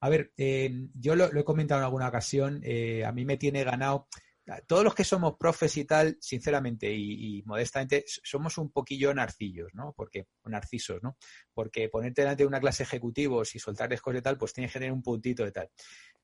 A 0.02 0.10
ver, 0.10 0.34
yo 0.96 1.16
lo, 1.16 1.34
he 1.34 1.46
comentado 1.46 1.80
en 1.80 1.86
alguna 1.86 2.10
ocasión, 2.10 2.62
a 3.06 3.12
mí 3.14 3.24
me 3.24 3.38
tiene 3.38 3.64
ganado 3.64 4.10
todos 4.68 4.84
los 4.84 4.96
que 4.96 5.04
somos 5.04 5.36
profes 5.38 5.78
y 5.78 5.86
tal, 5.86 6.18
sinceramente 6.20 6.92
y, 6.92 7.44
modestamente, 7.46 8.04
somos 8.08 8.58
un 8.58 8.72
poquillo 8.72 9.14
narcillos, 9.14 9.74
¿no? 9.74 9.94
Porque, 9.96 10.28
narcisos, 10.46 11.02
¿no? 11.04 11.18
Porque 11.54 11.90
ponerte 11.90 12.22
delante 12.22 12.44
de 12.44 12.48
una 12.48 12.60
clase 12.60 12.84
de 12.84 12.88
ejecutivos 12.88 13.56
y 13.56 13.60
soltarles 13.60 14.02
cosas 14.02 14.16
de 14.16 14.22
tal, 14.24 14.38
pues 14.38 14.54
tiene 14.54 14.68
que 14.68 14.74
tener 14.74 14.92
un 14.92 15.04
puntito 15.04 15.44
de 15.44 15.52
tal. 15.52 15.70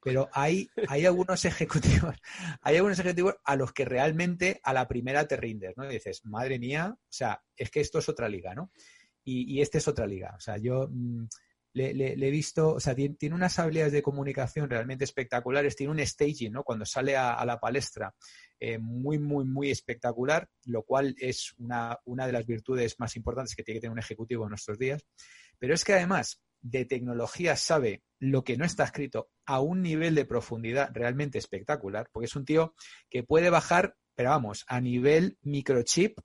Pero 0.01 0.29
hay, 0.33 0.69
hay 0.87 1.05
algunos 1.05 1.45
ejecutivos, 1.45 2.15
hay 2.61 2.77
algunos 2.77 2.99
ejecutivos 2.99 3.35
a 3.43 3.55
los 3.55 3.71
que 3.73 3.85
realmente 3.85 4.59
a 4.63 4.73
la 4.73 4.87
primera 4.87 5.27
te 5.27 5.37
rindes, 5.37 5.75
¿no? 5.77 5.85
Y 5.85 5.93
dices, 5.93 6.25
madre 6.25 6.59
mía, 6.59 6.95
o 6.97 6.99
sea, 7.09 7.41
es 7.55 7.69
que 7.69 7.81
esto 7.81 7.99
es 7.99 8.09
otra 8.09 8.29
liga, 8.29 8.53
¿no? 8.55 8.71
Y, 9.23 9.55
y 9.55 9.61
este 9.61 9.77
es 9.77 9.87
otra 9.87 10.07
liga. 10.07 10.33
O 10.35 10.39
sea, 10.39 10.57
yo. 10.57 10.87
Mm, 10.89 11.27
le, 11.77 12.13
he 12.13 12.31
visto, 12.31 12.73
o 12.73 12.79
sea, 12.79 12.95
tiene, 12.95 13.35
unas 13.35 13.57
habilidades 13.59 13.93
de 13.93 14.01
comunicación 14.01 14.69
realmente 14.69 15.03
espectaculares, 15.03 15.75
tiene 15.75 15.91
un 15.91 16.05
staging, 16.05 16.51
¿no? 16.51 16.63
Cuando 16.63 16.85
sale 16.85 17.15
a, 17.15 17.43
la 17.45 17.59
palestra, 17.59 18.13
eh, 18.59 18.77
muy, 18.77 19.19
muy, 19.19 19.45
muy 19.45 19.69
espectacular, 19.69 20.49
lo 20.65 20.83
cual 20.83 21.15
es 21.19 21.53
una, 21.57 21.99
una 22.05 22.25
de 22.25 22.33
las 22.33 22.45
virtudes 22.45 22.99
más 22.99 23.15
importantes 23.15 23.55
que 23.55 23.63
tiene 23.63 23.77
que 23.77 23.81
tener 23.81 23.93
un 23.93 23.99
ejecutivo 23.99 24.43
en 24.43 24.49
nuestros 24.49 24.77
días. 24.77 25.05
Pero 25.59 25.73
es 25.73 25.83
que 25.83 25.93
además 25.93 26.41
de 26.61 26.85
tecnología 26.85 27.55
sabe 27.55 28.03
lo 28.19 28.43
que 28.43 28.57
no 28.57 28.65
está 28.65 28.83
escrito 28.83 29.29
a 29.45 29.61
un 29.61 29.81
nivel 29.81 30.15
de 30.15 30.25
profundidad 30.25 30.89
realmente 30.93 31.37
espectacular, 31.37 32.09
porque 32.11 32.25
es 32.25 32.35
un 32.35 32.45
tío 32.45 32.73
que 33.09 33.23
puede 33.23 33.49
bajar, 33.49 33.95
pero 34.15 34.31
vamos, 34.31 34.65
a 34.67 34.81
nivel 34.81 35.37
microchip, 35.41 36.19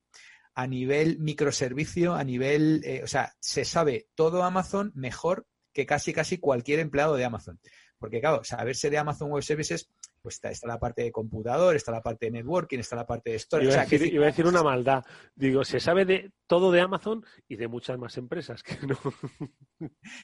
a 0.55 0.67
nivel 0.67 1.19
microservicio, 1.19 2.15
a 2.15 2.25
nivel, 2.25 2.83
eh, 2.85 3.03
o 3.03 3.07
sea, 3.07 3.35
se 3.41 3.65
sabe 3.65 4.09
todo 4.15 4.43
Amazon 4.43 4.93
mejor 4.95 5.47
que 5.73 5.87
casi 5.87 6.13
casi 6.13 6.39
cualquier 6.39 6.81
empleado 6.81 7.17
de 7.17 7.25
Amazon. 7.25 7.59
Porque 7.99 8.21
claro, 8.21 8.43
saberse 8.43 8.91
de 8.91 8.99
Amazon 8.99 9.31
Web 9.31 9.45
Services 9.45 9.89
pues 10.21 10.41
está, 10.43 10.67
la 10.67 10.79
parte 10.79 11.03
de 11.03 11.13
computador, 11.13 11.75
está 11.75 11.91
la 11.91 12.03
parte 12.03 12.27
de 12.27 12.33
networking, 12.33 12.79
está 12.79 12.97
la 12.97 13.07
parte 13.07 13.31
de 13.31 13.39
storage. 13.39 13.73
Iba, 13.73 13.81
a, 13.81 13.85
decir, 13.85 14.15
iba 14.15 14.25
a 14.25 14.27
decir 14.27 14.47
una 14.47 14.63
maldad. 14.63 15.05
Digo, 15.35 15.65
se 15.65 15.81
sabe 15.81 16.05
de 16.05 16.33
todo 16.47 16.71
de 16.71 16.81
Amazon 16.81 17.25
y 17.49 17.57
de 17.57 17.69
muchas 17.69 17.99
más 17.99 18.17
empresas 18.19 18.63
que 18.65 18.79
no. 18.87 18.97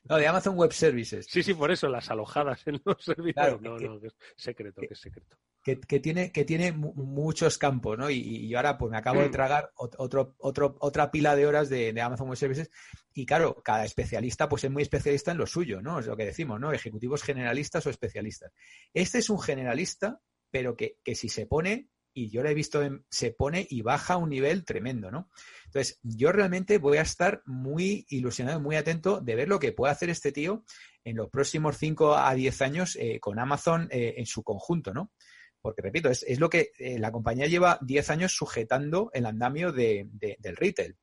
No, 0.04 0.16
de 0.16 0.26
Amazon 0.26 0.56
Web 0.56 0.72
Services. 0.72 1.26
Sí, 1.28 1.42
sí, 1.42 1.54
por 1.54 1.70
eso, 1.70 1.88
las 1.88 2.10
alojadas 2.10 2.66
en 2.66 2.80
los 2.84 3.04
servicios. 3.04 3.60
no, 3.60 3.76
no, 3.76 3.96
es 3.96 4.14
secreto, 4.36 4.80
que 4.82 4.94
es 4.94 5.00
secreto 5.00 5.36
que, 5.76 6.00
tiene, 6.00 6.32
que 6.32 6.44
tiene 6.44 6.72
muchos 6.72 7.58
campos, 7.58 7.98
¿no? 7.98 8.08
Y, 8.10 8.54
ahora 8.54 8.78
pues 8.78 8.90
me 8.90 8.98
acabo 8.98 9.20
de 9.20 9.28
mm. 9.28 9.32
tragar 9.32 9.72
otro, 9.76 10.34
otro, 10.38 10.76
otra 10.80 11.10
pila 11.10 11.36
de 11.36 11.46
horas 11.46 11.68
de, 11.68 11.98
Amazon 12.00 12.28
Web 12.28 12.38
Services 12.38 12.70
y 13.12 13.26
claro, 13.26 13.62
cada 13.62 13.84
especialista 13.84 14.48
pues 14.48 14.64
es 14.64 14.70
muy 14.70 14.82
especialista 14.82 15.32
en 15.32 15.38
lo 15.38 15.46
suyo, 15.46 15.82
¿no? 15.82 15.98
Es 15.98 16.06
lo 16.06 16.16
que 16.16 16.24
decimos, 16.24 16.60
¿no? 16.60 16.72
Ejecutivos 16.72 17.22
generalistas 17.22 17.86
o 17.86 17.90
especialistas. 17.90 18.52
Este 18.94 19.18
es 19.18 19.28
un 19.28 19.40
generalista, 19.40 20.20
pero 20.50 20.76
que, 20.76 20.96
si 21.14 21.28
se 21.28 21.46
pone, 21.46 21.88
y 22.14 22.30
yo 22.30 22.42
lo 22.42 22.48
he 22.48 22.54
visto, 22.54 22.80
se 23.10 23.32
pone 23.32 23.66
y 23.68 23.82
baja 23.82 24.14
a 24.14 24.18
un 24.18 24.30
nivel 24.30 24.64
tremendo, 24.64 25.10
¿no? 25.10 25.30
Entonces, 25.66 25.98
yo 26.02 26.32
realmente 26.32 26.78
voy 26.78 26.98
a 26.98 27.02
estar 27.02 27.42
muy 27.44 28.06
ilusionado, 28.08 28.60
muy 28.60 28.76
atento 28.76 29.20
de 29.20 29.34
ver 29.34 29.48
lo 29.48 29.58
que 29.58 29.72
puede 29.72 29.92
hacer 29.92 30.10
este 30.10 30.32
tío 30.32 30.64
en 31.04 31.16
los 31.16 31.28
próximos 31.28 31.76
5 31.76 32.16
a 32.16 32.34
10 32.34 32.62
años 32.62 32.96
eh, 32.96 33.18
con 33.20 33.38
Amazon 33.38 33.88
eh, 33.90 34.14
en 34.16 34.26
su 34.26 34.42
conjunto, 34.42 34.92
¿no? 34.92 35.12
Porque, 35.60 35.82
repito, 35.82 36.08
es, 36.08 36.22
es 36.22 36.38
lo 36.38 36.48
que 36.48 36.72
eh, 36.78 36.98
la 36.98 37.12
compañía 37.12 37.46
lleva 37.46 37.78
10 37.82 38.10
años 38.10 38.32
sujetando 38.32 39.10
el 39.12 39.26
andamio 39.26 39.72
de, 39.72 40.08
del 40.12 40.56
retail. 40.56 40.96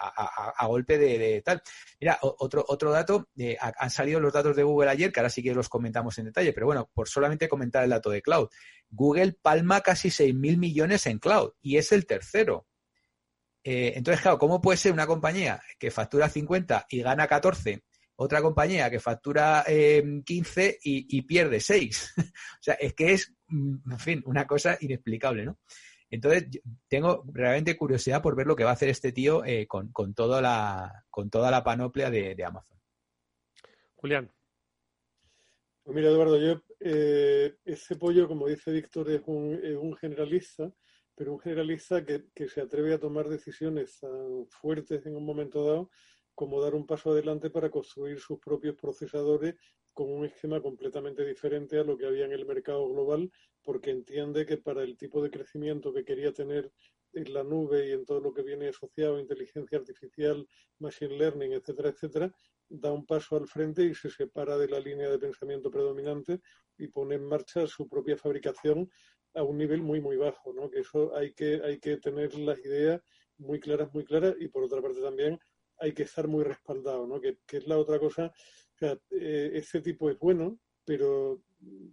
A, 0.00 0.66
golpe 0.66 0.96
de, 0.96 1.42
tal. 1.42 1.62
Mira, 2.00 2.18
otro, 2.22 2.64
otro 2.68 2.90
dato, 2.90 3.28
eh, 3.36 3.56
han 3.60 3.90
salido 3.90 4.18
los 4.18 4.32
datos 4.32 4.56
de 4.56 4.62
Google 4.62 4.88
ayer, 4.88 5.12
que 5.12 5.20
ahora 5.20 5.28
sí 5.28 5.42
que 5.42 5.54
los 5.54 5.68
comentamos 5.68 6.16
en 6.18 6.24
detalle, 6.24 6.54
pero 6.54 6.64
bueno, 6.66 6.90
por 6.94 7.06
solamente 7.06 7.50
comentar 7.50 7.84
el 7.84 7.90
dato 7.90 8.08
de 8.08 8.22
cloud. 8.22 8.48
Google 8.88 9.36
palma 9.42 9.82
casi 9.82 10.08
6.000 10.08 10.56
millones 10.56 11.06
en 11.06 11.18
cloud 11.18 11.52
y 11.60 11.76
es 11.76 11.92
el 11.92 12.06
tercero. 12.06 12.66
Eh, 13.62 13.92
entonces, 13.96 14.22
claro, 14.22 14.38
¿cómo 14.38 14.62
puede 14.62 14.78
ser 14.78 14.92
una 14.92 15.06
compañía 15.06 15.60
que 15.78 15.90
factura 15.90 16.30
50 16.30 16.86
y 16.88 17.02
gana 17.02 17.26
14 17.26 17.84
otra 18.20 18.42
compañía 18.42 18.90
que 18.90 18.98
factura 18.98 19.64
15 19.64 20.66
eh, 20.66 20.78
y, 20.82 21.22
pierde 21.22 21.60
6. 21.60 22.14
o 22.18 22.22
sea, 22.60 22.74
es 22.74 22.92
que 22.94 23.12
es, 23.12 23.32
en 23.50 23.98
fin, 23.98 24.22
una 24.26 24.46
cosa 24.46 24.76
inexplicable, 24.80 25.44
¿no? 25.44 25.58
Entonces, 26.10 26.48
tengo 26.88 27.24
realmente 27.32 27.76
curiosidad 27.76 28.22
por 28.22 28.34
ver 28.34 28.46
lo 28.46 28.56
que 28.56 28.64
va 28.64 28.70
a 28.70 28.74
hacer 28.74 28.88
este 28.88 29.12
tío 29.12 29.44
eh, 29.44 29.66
con, 29.66 29.92
toda 30.14 30.40
la, 30.40 31.04
con 31.10 31.28
toda 31.28 31.50
la 31.50 31.62
panoplia 31.62 32.10
de, 32.10 32.42
Amazon. 32.44 32.78
Julián. 33.96 34.30
Pues 35.82 35.94
mira, 35.94 36.08
Eduardo, 36.08 36.38
yo 36.38 36.62
eh, 36.80 37.56
ese 37.64 37.96
pollo, 37.96 38.26
como 38.26 38.46
dice 38.46 38.70
Víctor, 38.72 39.10
es 39.10 39.22
un, 39.26 39.60
es 39.62 39.76
un 39.76 39.94
generalista, 39.96 40.72
pero 41.14 41.32
un 41.32 41.40
generalista 41.40 42.04
que, 42.04 42.26
que, 42.34 42.48
se 42.48 42.60
atreve 42.60 42.94
a 42.94 42.98
tomar 42.98 43.28
decisiones 43.28 43.98
tan 44.00 44.46
fuertes 44.48 45.04
en 45.04 45.16
un 45.16 45.24
momento 45.24 45.64
dado 45.64 45.90
como 46.34 46.62
dar 46.62 46.76
un 46.76 46.86
paso 46.86 47.10
adelante 47.10 47.50
para 47.50 47.68
construir 47.68 48.20
sus 48.20 48.38
propios 48.38 48.76
procesadores 48.76 49.56
con 49.98 50.12
un 50.12 50.24
esquema 50.24 50.62
completamente 50.62 51.26
diferente 51.26 51.76
a 51.76 51.82
lo 51.82 51.98
que 51.98 52.06
había 52.06 52.24
en 52.24 52.30
el 52.30 52.46
mercado 52.46 52.88
global, 52.88 53.32
porque 53.64 53.90
entiende 53.90 54.46
que 54.46 54.56
para 54.56 54.84
el 54.84 54.96
tipo 54.96 55.20
de 55.20 55.28
crecimiento 55.28 55.92
que 55.92 56.04
quería 56.04 56.32
tener 56.32 56.70
en 57.14 57.34
la 57.34 57.42
nube 57.42 57.88
y 57.88 57.90
en 57.90 58.04
todo 58.04 58.20
lo 58.20 58.32
que 58.32 58.44
viene 58.44 58.68
asociado 58.68 59.16
a 59.16 59.20
inteligencia 59.20 59.76
artificial, 59.76 60.46
machine 60.78 61.18
learning, 61.18 61.52
etcétera, 61.54 61.88
etcétera, 61.88 62.32
da 62.68 62.92
un 62.92 63.06
paso 63.06 63.34
al 63.34 63.48
frente 63.48 63.82
y 63.82 63.92
se 63.92 64.08
separa 64.08 64.56
de 64.56 64.68
la 64.68 64.78
línea 64.78 65.10
de 65.10 65.18
pensamiento 65.18 65.68
predominante 65.68 66.42
y 66.76 66.86
pone 66.86 67.16
en 67.16 67.24
marcha 67.24 67.66
su 67.66 67.88
propia 67.88 68.16
fabricación 68.16 68.88
a 69.34 69.42
un 69.42 69.58
nivel 69.58 69.82
muy, 69.82 70.00
muy 70.00 70.16
bajo, 70.16 70.52
¿no? 70.52 70.70
Que 70.70 70.78
eso 70.78 71.12
hay 71.16 71.32
que, 71.32 71.60
hay 71.64 71.80
que 71.80 71.96
tener 71.96 72.38
las 72.38 72.60
ideas 72.60 73.02
muy 73.36 73.58
claras, 73.58 73.92
muy 73.92 74.04
claras 74.04 74.36
y 74.38 74.46
por 74.46 74.62
otra 74.62 74.80
parte 74.80 75.00
también 75.00 75.40
hay 75.80 75.92
que 75.92 76.04
estar 76.04 76.28
muy 76.28 76.44
respaldado, 76.44 77.06
¿no? 77.06 77.20
Que, 77.20 77.38
es 77.50 77.66
la 77.66 77.78
otra 77.78 77.98
cosa. 77.98 78.32
O 78.80 78.86
sea, 78.86 78.96
eh, 79.10 79.50
este 79.54 79.80
tipo 79.80 80.08
es 80.08 80.16
bueno, 80.20 80.60
pero 80.84 81.42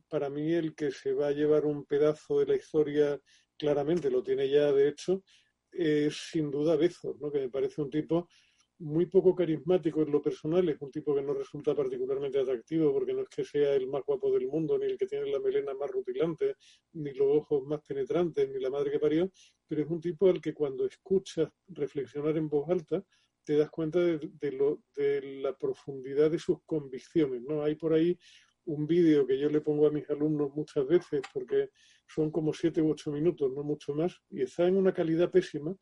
para 0.08 0.30
mí 0.30 0.54
el 0.54 0.76
que 0.76 0.92
se 0.92 1.14
va 1.14 1.28
a 1.28 1.32
llevar 1.32 1.66
un 1.66 1.84
pedazo 1.84 2.40
de 2.40 2.46
la 2.46 2.56
historia 2.56 3.20
claramente, 3.58 4.12
lo 4.12 4.22
tiene 4.22 4.48
ya 4.48 4.72
de 4.72 4.90
hecho, 4.90 5.24
es 5.72 6.16
sin 6.30 6.52
duda 6.52 6.76
Bezos, 6.76 7.20
¿no? 7.20 7.32
Que 7.32 7.40
me 7.40 7.50
parece 7.50 7.82
un 7.82 7.90
tipo 7.90 8.30
muy 8.78 9.08
poco 9.08 9.34
carismático 9.34 10.04
en 10.04 10.12
lo 10.12 10.22
personal, 10.22 10.70
es 10.70 10.80
un 10.80 10.92
tipo 10.92 11.16
que 11.16 11.24
no 11.24 11.34
resulta 11.34 11.74
particularmente 11.74 12.40
atractivo 12.40 12.94
porque 12.94 13.14
no 13.14 13.22
es 13.22 13.30
que 13.30 13.44
sea 13.44 13.74
el 13.74 13.88
más 13.88 14.04
guapo 14.06 14.32
del 14.32 14.48
mundo, 14.48 14.78
ni 14.78 14.86
el 14.86 14.98
que 14.98 15.08
tiene 15.08 15.32
la 15.32 15.40
melena 15.40 15.74
más 15.74 15.90
rutilante, 15.90 16.56
ni 16.94 17.14
los 17.14 17.28
ojos 17.38 17.64
más 17.66 17.82
penetrantes, 17.82 18.48
ni 18.48 18.60
la 18.60 18.70
madre 18.70 18.92
que 18.92 19.00
parió, 19.00 19.32
pero 19.68 19.82
es 19.82 19.90
un 19.90 20.02
tipo 20.02 20.30
al 20.30 20.40
que 20.40 20.54
cuando 20.54 20.86
escuchas 20.86 21.50
reflexionar 21.68 22.38
en 22.38 22.48
voz 22.48 22.70
alta, 22.70 23.04
te 23.46 23.58
das 23.58 23.70
cuenta 23.70 24.00
de, 24.00 24.52
lo, 24.52 24.82
de 24.96 25.22
la 25.42 25.58
profundidad 25.58 26.32
de 26.32 26.40
sus 26.40 26.58
convicciones. 26.66 27.42
¿no? 27.44 27.64
Hay 27.64 27.76
por 27.76 27.94
ahí 27.94 28.18
un 28.66 28.88
vídeo 28.88 29.28
que 29.28 29.38
yo 29.38 29.50
le 29.50 29.62
pongo 29.62 29.88
a 29.88 29.92
mis 29.92 30.10
alumnos 30.10 30.52
muchas 30.56 30.88
veces 30.88 31.22
porque 31.34 31.70
son 32.08 32.32
como 32.32 32.54
siete 32.54 32.82
u 32.82 32.92
ocho 32.92 33.12
minutos, 33.12 33.52
no 33.54 33.64
mucho 33.64 33.94
más, 33.94 34.20
y 34.30 34.42
está 34.42 34.68
en 34.68 34.78
una 34.78 34.94
calidad 34.94 35.32
pésima 35.32 35.76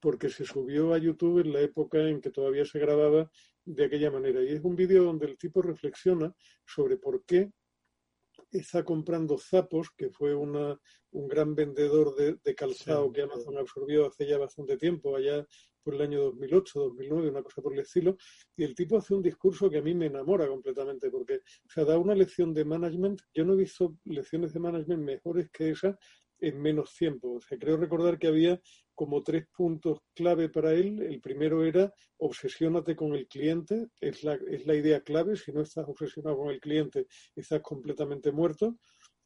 porque 0.00 0.30
se 0.30 0.46
subió 0.46 0.94
a 0.94 0.98
YouTube 0.98 1.40
en 1.40 1.52
la 1.52 1.60
época 1.60 1.98
en 2.08 2.20
que 2.20 2.30
todavía 2.30 2.64
se 2.64 2.78
grababa 2.78 3.30
de 3.64 3.84
aquella 3.84 4.10
manera. 4.10 4.42
Y 4.42 4.48
es 4.48 4.62
un 4.62 4.74
vídeo 4.74 5.04
donde 5.04 5.26
el 5.26 5.36
tipo 5.36 5.60
reflexiona 5.60 6.34
sobre 6.66 6.96
por 6.96 7.24
qué 7.26 7.52
está 8.58 8.84
comprando 8.84 9.38
Zapos, 9.38 9.90
que 9.96 10.10
fue 10.10 10.34
una, 10.34 10.78
un 11.12 11.28
gran 11.28 11.54
vendedor 11.54 12.14
de, 12.14 12.36
de 12.42 12.54
calzado 12.54 13.12
que 13.12 13.22
Amazon 13.22 13.58
absorbió 13.58 14.06
hace 14.06 14.26
ya 14.26 14.38
bastante 14.38 14.76
tiempo, 14.76 15.16
allá 15.16 15.46
por 15.82 15.94
el 15.94 16.02
año 16.02 16.22
2008, 16.24 16.78
2009, 16.78 17.30
una 17.30 17.42
cosa 17.42 17.62
por 17.62 17.72
el 17.72 17.80
estilo, 17.80 18.16
y 18.56 18.64
el 18.64 18.74
tipo 18.74 18.98
hace 18.98 19.14
un 19.14 19.22
discurso 19.22 19.70
que 19.70 19.78
a 19.78 19.82
mí 19.82 19.94
me 19.94 20.06
enamora 20.06 20.46
completamente, 20.46 21.10
porque 21.10 21.36
o 21.36 21.70
sea, 21.70 21.84
da 21.84 21.98
una 21.98 22.14
lección 22.14 22.52
de 22.52 22.64
management, 22.64 23.20
yo 23.34 23.44
no 23.44 23.54
he 23.54 23.56
visto 23.56 23.96
lecciones 24.04 24.52
de 24.52 24.60
management 24.60 25.02
mejores 25.02 25.50
que 25.50 25.70
esa 25.70 25.98
en 26.40 26.60
menos 26.60 26.94
tiempo. 26.94 27.36
O 27.36 27.40
creo 27.40 27.76
recordar 27.76 28.18
que 28.18 28.28
había 28.28 28.60
como 28.94 29.22
tres 29.22 29.46
puntos 29.56 29.98
clave 30.14 30.48
para 30.48 30.72
él. 30.72 31.00
El 31.02 31.20
primero 31.20 31.64
era 31.64 31.92
obsesiónate 32.18 32.96
con 32.96 33.14
el 33.14 33.26
cliente, 33.26 33.88
es 34.00 34.24
la, 34.24 34.34
es 34.34 34.66
la 34.66 34.74
idea 34.74 35.00
clave. 35.00 35.36
Si 35.36 35.52
no 35.52 35.62
estás 35.62 35.86
obsesionado 35.88 36.36
con 36.36 36.50
el 36.50 36.60
cliente, 36.60 37.06
estás 37.34 37.60
completamente 37.60 38.30
muerto. 38.32 38.76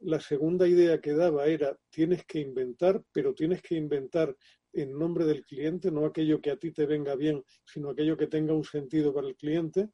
La 0.01 0.21
segunda 0.21 0.69
idea 0.69 1.01
que 1.01 1.12
daba 1.12 1.47
era 1.47 1.77
tienes 1.91 2.25
que 2.25 2.41
inventar, 2.41 3.03
pero 3.12 3.35
tienes 3.35 3.62
que 3.62 3.75
inventar 3.75 4.37
en 4.75 4.99
nombre 4.99 5.25
del 5.25 5.45
cliente, 5.45 5.91
no 5.91 6.05
aquello 6.05 6.41
que 6.41 6.51
a 6.51 6.57
ti 6.57 6.73
te 6.73 6.87
venga 6.87 7.15
bien, 7.15 7.43
sino 7.65 7.91
aquello 7.91 8.17
que 8.17 8.27
tenga 8.27 8.55
un 8.55 8.65
sentido 8.65 9.15
para 9.15 9.29
el 9.29 9.37
cliente. 9.37 9.89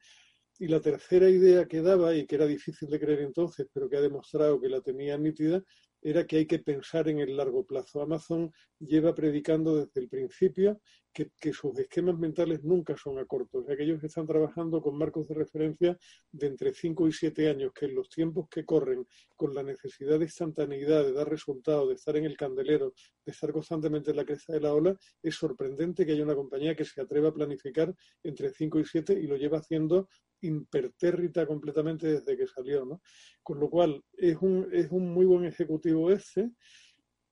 Y 0.59 0.69
la 0.69 0.81
tercera 0.81 1.29
idea 1.31 1.67
que 1.67 1.81
daba, 1.81 2.15
y 2.15 2.27
que 2.27 2.35
era 2.35 2.47
difícil 2.47 2.89
de 2.91 3.01
creer 3.01 3.21
entonces, 3.21 3.67
pero 3.73 3.89
que 3.89 3.97
ha 3.97 4.03
demostrado 4.03 4.61
que 4.61 4.69
la 4.69 4.81
tenía 4.81 5.17
nítida, 5.17 5.63
era 6.03 6.27
que 6.27 6.39
hay 6.39 6.47
que 6.47 6.59
pensar 6.59 7.09
en 7.09 7.21
el 7.21 7.37
largo 7.37 7.67
plazo. 7.67 8.01
Amazon 8.01 8.53
lleva 8.79 9.15
predicando 9.15 9.77
desde 9.77 10.01
el 10.01 10.09
principio 10.09 10.81
que, 11.13 11.53
sus 11.53 11.79
esquemas 11.79 12.19
mentales 12.19 12.63
nunca 12.63 12.97
son 12.97 13.19
a 13.19 13.25
corto. 13.25 13.59
O 13.59 13.65
sea, 13.65 13.77
que 13.77 13.99
están 14.03 14.27
trabajando 14.27 14.81
con 14.81 14.97
marcos 14.97 15.29
de 15.29 15.35
referencia 15.35 15.99
de 16.31 16.47
entre 16.47 16.73
5 16.73 17.09
y 17.09 17.13
7 17.13 17.49
años, 17.49 17.73
que 17.75 17.87
en 17.87 17.95
los 17.95 18.09
tiempos 18.09 18.49
que 18.49 18.65
corren, 18.65 19.07
con 19.37 19.55
la 19.55 19.63
necesidad 19.63 20.19
de 20.19 20.27
instantaneidad, 20.27 21.05
de 21.05 21.13
dar 21.13 21.29
resultados, 21.29 21.89
de 21.89 21.95
estar 21.95 22.17
en 22.17 22.25
el 22.25 22.37
candelero, 22.37 22.95
de 23.25 23.33
estar 23.33 23.53
constantemente 23.53 24.11
en 24.11 24.17
la 24.17 24.25
cresta 24.25 24.53
de 24.53 24.61
la 24.61 24.75
ola, 24.75 24.97
es 25.23 25.35
sorprendente 25.35 26.07
que 26.07 26.13
haya 26.13 26.25
una 26.25 26.35
compañía 26.35 26.75
que 26.75 26.85
se 26.85 27.01
atreva 27.01 27.29
a 27.29 27.35
planificar 27.35 27.95
entre 28.23 28.51
5 28.51 28.81
y 28.81 28.85
7 28.85 29.13
y 29.15 29.27
lo 29.27 29.37
lleva 29.37 29.59
haciendo 29.59 30.09
impertérrita 30.43 31.47
completamente 31.47 32.07
desde 32.07 32.37
que 32.37 32.47
salió. 32.47 32.85
¿no? 32.85 33.03
Con 33.43 33.61
lo 33.61 33.69
cual, 33.69 34.03
es 34.17 34.37
un, 34.41 34.69
es 34.73 34.91
un 34.91 35.13
muy 35.13 35.27
buen 35.27 35.45
ejecutivo 35.45 36.11
ese 36.11 36.53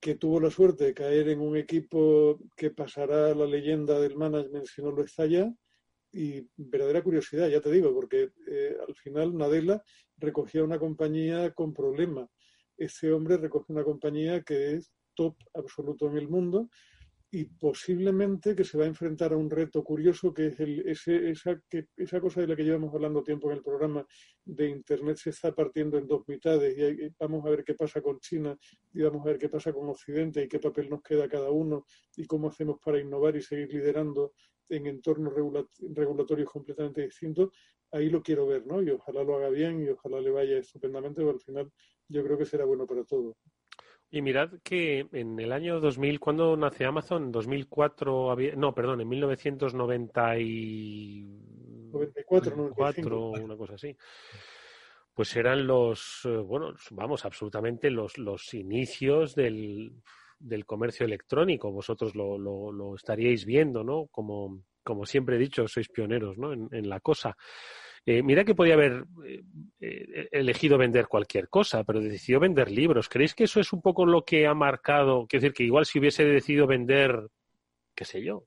que 0.01 0.15
tuvo 0.15 0.41
la 0.41 0.51
suerte 0.51 0.85
de 0.85 0.95
caer 0.95 1.29
en 1.29 1.41
un 1.41 1.57
equipo 1.57 2.39
que 2.57 2.71
pasará 2.71 3.35
la 3.35 3.47
leyenda 3.47 3.99
del 4.01 4.17
management 4.17 4.67
si 4.67 4.83
no 4.83 4.91
lo 4.93 5.03
está 5.03 5.27
ya. 5.27 5.53
Y 6.13 6.49
verdadera 6.57 7.03
curiosidad, 7.03 7.49
ya 7.49 7.61
te 7.61 7.71
digo, 7.71 7.93
porque 7.93 8.31
eh, 8.47 8.77
al 8.87 8.95
final 8.95 9.37
Nadella 9.37 9.83
recogía 10.17 10.65
una 10.65 10.79
compañía 10.79 11.53
con 11.53 11.75
problemas. 11.75 12.31
Ese 12.77 13.13
hombre 13.13 13.37
recoge 13.37 13.73
una 13.73 13.85
compañía 13.85 14.43
que 14.43 14.75
es 14.75 14.93
top 15.15 15.37
absoluto 15.55 16.09
en 16.09 16.17
el 16.17 16.29
mundo 16.29 16.69
y 17.31 17.45
posiblemente 17.45 18.57
que 18.57 18.65
se 18.65 18.79
va 18.79 18.85
a 18.85 18.89
enfrentar 18.89 19.33
a 19.33 19.37
un 19.37 19.51
reto 19.51 19.85
curioso 19.85 20.33
que 20.33 20.47
es 20.47 20.61
el, 20.61 20.89
ese, 20.89 21.31
esa, 21.31 21.61
que, 21.69 21.89
esa 21.97 22.21
cosa 22.21 22.41
de 22.41 22.47
la 22.47 22.57
que 22.57 22.65
llevamos 22.65 22.95
hablando 22.95 23.23
tiempo 23.23 23.51
en 23.51 23.59
el 23.59 23.63
programa 23.63 24.07
de 24.45 24.69
Internet 24.71 25.19
se 25.19 25.31
está 25.31 25.55
partiendo 25.55 25.99
en 25.99 26.07
dos 26.07 26.27
mitades 26.27 26.77
y 26.79 27.13
vamos 27.19 27.45
a 27.45 27.51
ver 27.51 27.65
qué 27.65 27.75
pasa 27.75 28.01
con 28.01 28.19
China 28.21 28.57
y 28.95 29.03
vamos 29.03 29.27
a 29.27 29.31
ver 29.31 29.39
qué 29.39 29.51
pasa 29.51 29.75
con 29.75 29.89
Occidente 29.91 30.43
y 30.43 30.49
qué 30.49 30.59
papel 30.59 30.89
nos 30.89 31.03
queda 31.03 31.29
cada 31.29 31.51
uno 31.51 31.85
y 32.17 32.25
cómo 32.25 32.49
hacemos 32.49 32.79
para 32.83 32.99
innovar 32.99 33.37
y 33.37 33.43
seguir 33.43 33.73
liderando 33.75 34.33
en 34.71 34.87
entornos 34.87 35.35
regulatorios 35.35 36.51
completamente 36.51 37.03
distintos. 37.03 37.51
Ahí 37.91 38.09
lo 38.09 38.23
quiero 38.23 38.47
ver, 38.47 38.67
¿no? 38.67 38.83
Y 38.83 38.91
ojalá 38.91 39.23
lo 39.23 39.37
haga 39.37 39.49
bien 39.51 39.83
y 39.83 39.89
ojalá 39.89 40.21
le 40.21 40.31
vaya 40.31 40.59
estupendamente, 40.59 41.21
pero 41.21 41.31
al 41.31 41.41
final 41.41 41.71
yo 42.09 42.23
creo 42.23 42.39
que 42.39 42.45
será 42.45 42.65
bueno 42.65 42.87
para 42.87 43.05
todos. 43.05 43.37
Y 44.11 44.23
mirad 44.23 44.51
que 44.63 45.07
en 45.13 45.39
el 45.39 45.53
año 45.53 45.81
2000, 45.81 46.19
¿cuándo 46.19 46.57
nace 46.57 46.87
Amazon? 46.87 47.25
En 47.25 47.33
2004, 47.33 48.31
había, 48.31 48.55
no, 48.57 48.75
perdón, 48.75 49.03
en 49.03 49.09
1990 49.09 50.39
y... 50.39 51.27
94, 51.93 52.57
94 52.57 53.31
una 53.45 53.57
cosa 53.57 53.75
así. 53.75 53.95
Pues 55.15 55.37
eran 55.37 55.67
los, 55.67 56.21
eh, 56.25 56.37
bueno, 56.37 56.75
vamos, 56.91 57.25
absolutamente 57.25 57.91
los, 57.91 58.17
los 58.19 58.55
inicios 58.55 59.35
del, 59.35 59.93
del 60.39 60.65
comercio 60.65 61.05
electrónico. 61.05 61.71
Vosotros 61.71 62.15
lo, 62.15 62.39
lo, 62.39 62.73
lo, 62.73 62.95
estaríais 62.95 63.45
viendo, 63.45 63.85
¿no? 63.85 64.07
Como, 64.07 64.63
como 64.83 65.05
siempre 65.05 65.37
he 65.37 65.39
dicho, 65.39 65.67
sois 65.67 65.89
pioneros, 65.89 66.39
¿no? 66.39 66.53
En, 66.53 66.69
en 66.73 66.89
la 66.89 67.01
cosa. 67.01 67.37
Eh, 68.11 68.23
mira 68.23 68.43
que 68.43 68.55
podía 68.55 68.73
haber 68.73 69.05
eh, 69.27 69.45
eh, 69.81 70.29
elegido 70.33 70.79
vender 70.79 71.09
cualquier 71.09 71.51
cosa, 71.51 71.85
pero 71.85 72.01
decidió 72.01 72.41
vender 72.41 72.71
libros. 72.71 73.07
¿Creéis 73.07 73.35
que 73.35 73.45
eso 73.45 73.61
es 73.61 73.71
un 73.71 73.83
poco 73.83 74.07
lo 74.07 74.25
que 74.25 74.47
ha 74.47 74.55
marcado? 74.55 75.27
Quiero 75.27 75.43
decir, 75.43 75.53
que 75.53 75.65
igual 75.65 75.85
si 75.85 75.99
hubiese 75.99 76.25
decidido 76.25 76.67
vender, 76.67 77.29
qué 77.95 78.07
sé 78.07 78.25
yo, 78.25 78.47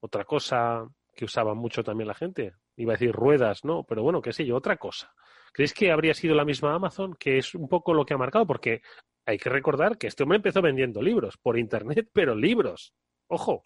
otra 0.00 0.26
cosa 0.26 0.86
que 1.16 1.24
usaba 1.24 1.54
mucho 1.54 1.82
también 1.82 2.08
la 2.08 2.14
gente. 2.14 2.52
Iba 2.76 2.92
a 2.92 2.96
decir 2.96 3.12
ruedas, 3.12 3.64
¿no? 3.64 3.84
Pero 3.84 4.02
bueno, 4.02 4.20
qué 4.20 4.34
sé 4.34 4.44
yo, 4.44 4.56
otra 4.56 4.76
cosa. 4.76 5.14
¿Creéis 5.54 5.72
que 5.72 5.90
habría 5.90 6.12
sido 6.12 6.34
la 6.34 6.44
misma 6.44 6.74
Amazon? 6.74 7.14
Que 7.18 7.38
es 7.38 7.54
un 7.54 7.70
poco 7.70 7.94
lo 7.94 8.04
que 8.04 8.12
ha 8.12 8.18
marcado, 8.18 8.46
porque 8.46 8.82
hay 9.24 9.38
que 9.38 9.48
recordar 9.48 9.96
que 9.96 10.08
este 10.08 10.24
hombre 10.24 10.36
empezó 10.36 10.60
vendiendo 10.60 11.00
libros 11.00 11.38
por 11.38 11.58
Internet, 11.58 12.10
pero 12.12 12.34
libros. 12.34 12.92
Ojo. 13.28 13.62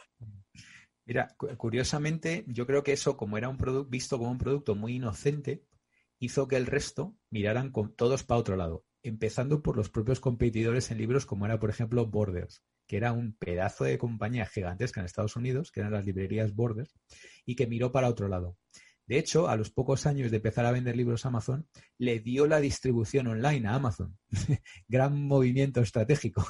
Mira, 1.06 1.28
curiosamente, 1.56 2.44
yo 2.48 2.66
creo 2.66 2.82
que 2.82 2.92
eso, 2.92 3.16
como 3.16 3.38
era 3.38 3.48
un 3.48 3.56
producto 3.56 3.88
visto 3.88 4.18
como 4.18 4.30
un 4.32 4.38
producto 4.38 4.74
muy 4.74 4.96
inocente, 4.96 5.64
hizo 6.18 6.48
que 6.48 6.56
el 6.56 6.66
resto 6.66 7.16
miraran 7.30 7.70
con 7.70 7.94
todos 7.94 8.24
para 8.24 8.40
otro 8.40 8.56
lado, 8.56 8.84
empezando 9.04 9.62
por 9.62 9.76
los 9.76 9.88
propios 9.88 10.18
competidores 10.18 10.90
en 10.90 10.98
libros, 10.98 11.24
como 11.24 11.46
era, 11.46 11.60
por 11.60 11.70
ejemplo, 11.70 12.06
Borders, 12.06 12.64
que 12.88 12.96
era 12.96 13.12
un 13.12 13.36
pedazo 13.36 13.84
de 13.84 13.98
compañía 13.98 14.46
gigantesca 14.46 15.00
en 15.00 15.06
Estados 15.06 15.36
Unidos, 15.36 15.70
que 15.70 15.80
eran 15.80 15.92
las 15.92 16.04
librerías 16.06 16.54
Borders, 16.54 16.92
y 17.44 17.54
que 17.54 17.68
miró 17.68 17.92
para 17.92 18.08
otro 18.08 18.26
lado. 18.26 18.56
De 19.06 19.18
hecho, 19.18 19.48
a 19.48 19.54
los 19.56 19.70
pocos 19.70 20.06
años 20.06 20.32
de 20.32 20.38
empezar 20.38 20.66
a 20.66 20.72
vender 20.72 20.96
libros 20.96 21.24
a 21.24 21.28
Amazon, 21.28 21.68
le 21.98 22.18
dio 22.18 22.48
la 22.48 22.58
distribución 22.58 23.28
online 23.28 23.68
a 23.68 23.74
Amazon. 23.74 24.18
Gran 24.88 25.22
movimiento 25.22 25.80
estratégico. 25.80 26.44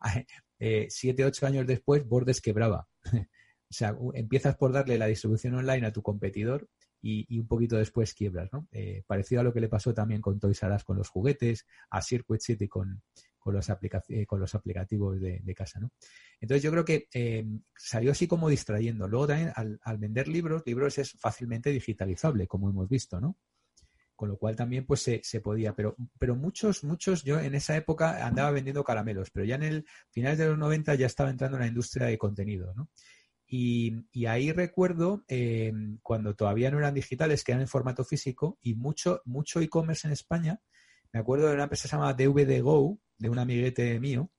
Eh, 0.60 0.86
siete, 0.88 1.24
ocho 1.26 1.46
años 1.46 1.66
después, 1.66 2.06
Borders 2.06 2.40
quebraba. 2.40 2.88
O 3.74 3.76
sea, 3.76 3.96
empiezas 4.14 4.56
por 4.56 4.72
darle 4.72 4.96
la 4.96 5.06
distribución 5.06 5.56
online 5.56 5.88
a 5.88 5.92
tu 5.92 6.00
competidor 6.00 6.68
y, 7.02 7.40
un 7.40 7.48
poquito 7.48 7.76
después 7.76 8.14
quiebras, 8.14 8.48
¿no? 8.52 8.68
Eh, 8.70 9.02
parecido 9.04 9.40
a 9.40 9.44
lo 9.44 9.52
que 9.52 9.60
le 9.60 9.68
pasó 9.68 9.92
también 9.92 10.20
con 10.20 10.38
Toys 10.38 10.62
R 10.62 10.76
Us 10.76 10.84
con 10.84 10.96
los 10.96 11.08
juguetes, 11.08 11.66
a 11.90 12.00
Circuit 12.00 12.40
City 12.40 12.68
con, 12.68 13.02
con 13.36 13.52
los, 13.52 13.68
eh, 13.68 14.26
con 14.26 14.38
los 14.38 14.54
aplicativos 14.54 15.20
de, 15.20 15.54
casa, 15.56 15.80
¿no? 15.80 15.90
Entonces 16.40 16.62
yo 16.62 16.70
creo 16.70 16.84
que 16.84 17.08
eh, 17.12 17.44
salió 17.76 18.12
así 18.12 18.28
como 18.28 18.48
distrayendo. 18.48 19.08
Luego 19.08 19.26
también 19.26 19.50
al, 19.56 19.80
al, 19.82 19.98
vender 19.98 20.28
libros, 20.28 20.62
libros 20.64 20.98
es 20.98 21.10
fácilmente 21.18 21.70
digitalizable, 21.70 22.46
como 22.46 22.70
hemos 22.70 22.88
visto, 22.88 23.20
¿no? 23.20 23.36
Con 24.14 24.28
lo 24.28 24.38
cual 24.38 24.54
también 24.54 24.86
pues 24.86 25.02
se, 25.02 25.20
se, 25.24 25.40
podía, 25.40 25.74
pero, 25.74 25.96
pero 26.16 26.36
muchos, 26.36 26.84
muchos, 26.84 27.24
yo 27.24 27.40
en 27.40 27.56
esa 27.56 27.76
época 27.76 28.24
andaba 28.24 28.52
vendiendo 28.52 28.84
caramelos, 28.84 29.32
pero 29.32 29.44
ya 29.44 29.56
en 29.56 29.64
el 29.64 29.86
final 30.10 30.36
de 30.36 30.46
los 30.46 30.58
90 30.58 30.94
ya 30.94 31.06
estaba 31.06 31.30
entrando 31.30 31.56
en 31.56 31.62
la 31.62 31.68
industria 31.68 32.06
de 32.06 32.16
contenido, 32.16 32.72
¿no? 32.76 32.88
Y, 33.56 34.26
ahí 34.26 34.50
recuerdo 34.50 35.24
eh, 35.28 35.72
cuando 36.02 36.34
todavía 36.34 36.72
no 36.72 36.78
eran 36.78 36.92
digitales, 36.92 37.44
que 37.44 37.52
eran 37.52 37.62
en 37.62 37.68
formato 37.68 38.04
físico, 38.04 38.58
y 38.62 38.74
mucho, 38.74 39.22
mucho 39.26 39.60
e-commerce 39.60 40.08
en 40.08 40.12
España. 40.12 40.60
Me 41.12 41.20
acuerdo 41.20 41.46
de 41.46 41.54
una 41.54 41.62
empresa 41.62 41.84
que 41.84 41.88
se 41.88 41.96
llama 41.96 42.14
DVD 42.14 42.60
Go, 42.60 42.98
de 43.16 43.28
un 43.28 43.38
amiguete 43.38 44.00
mío, 44.00 44.32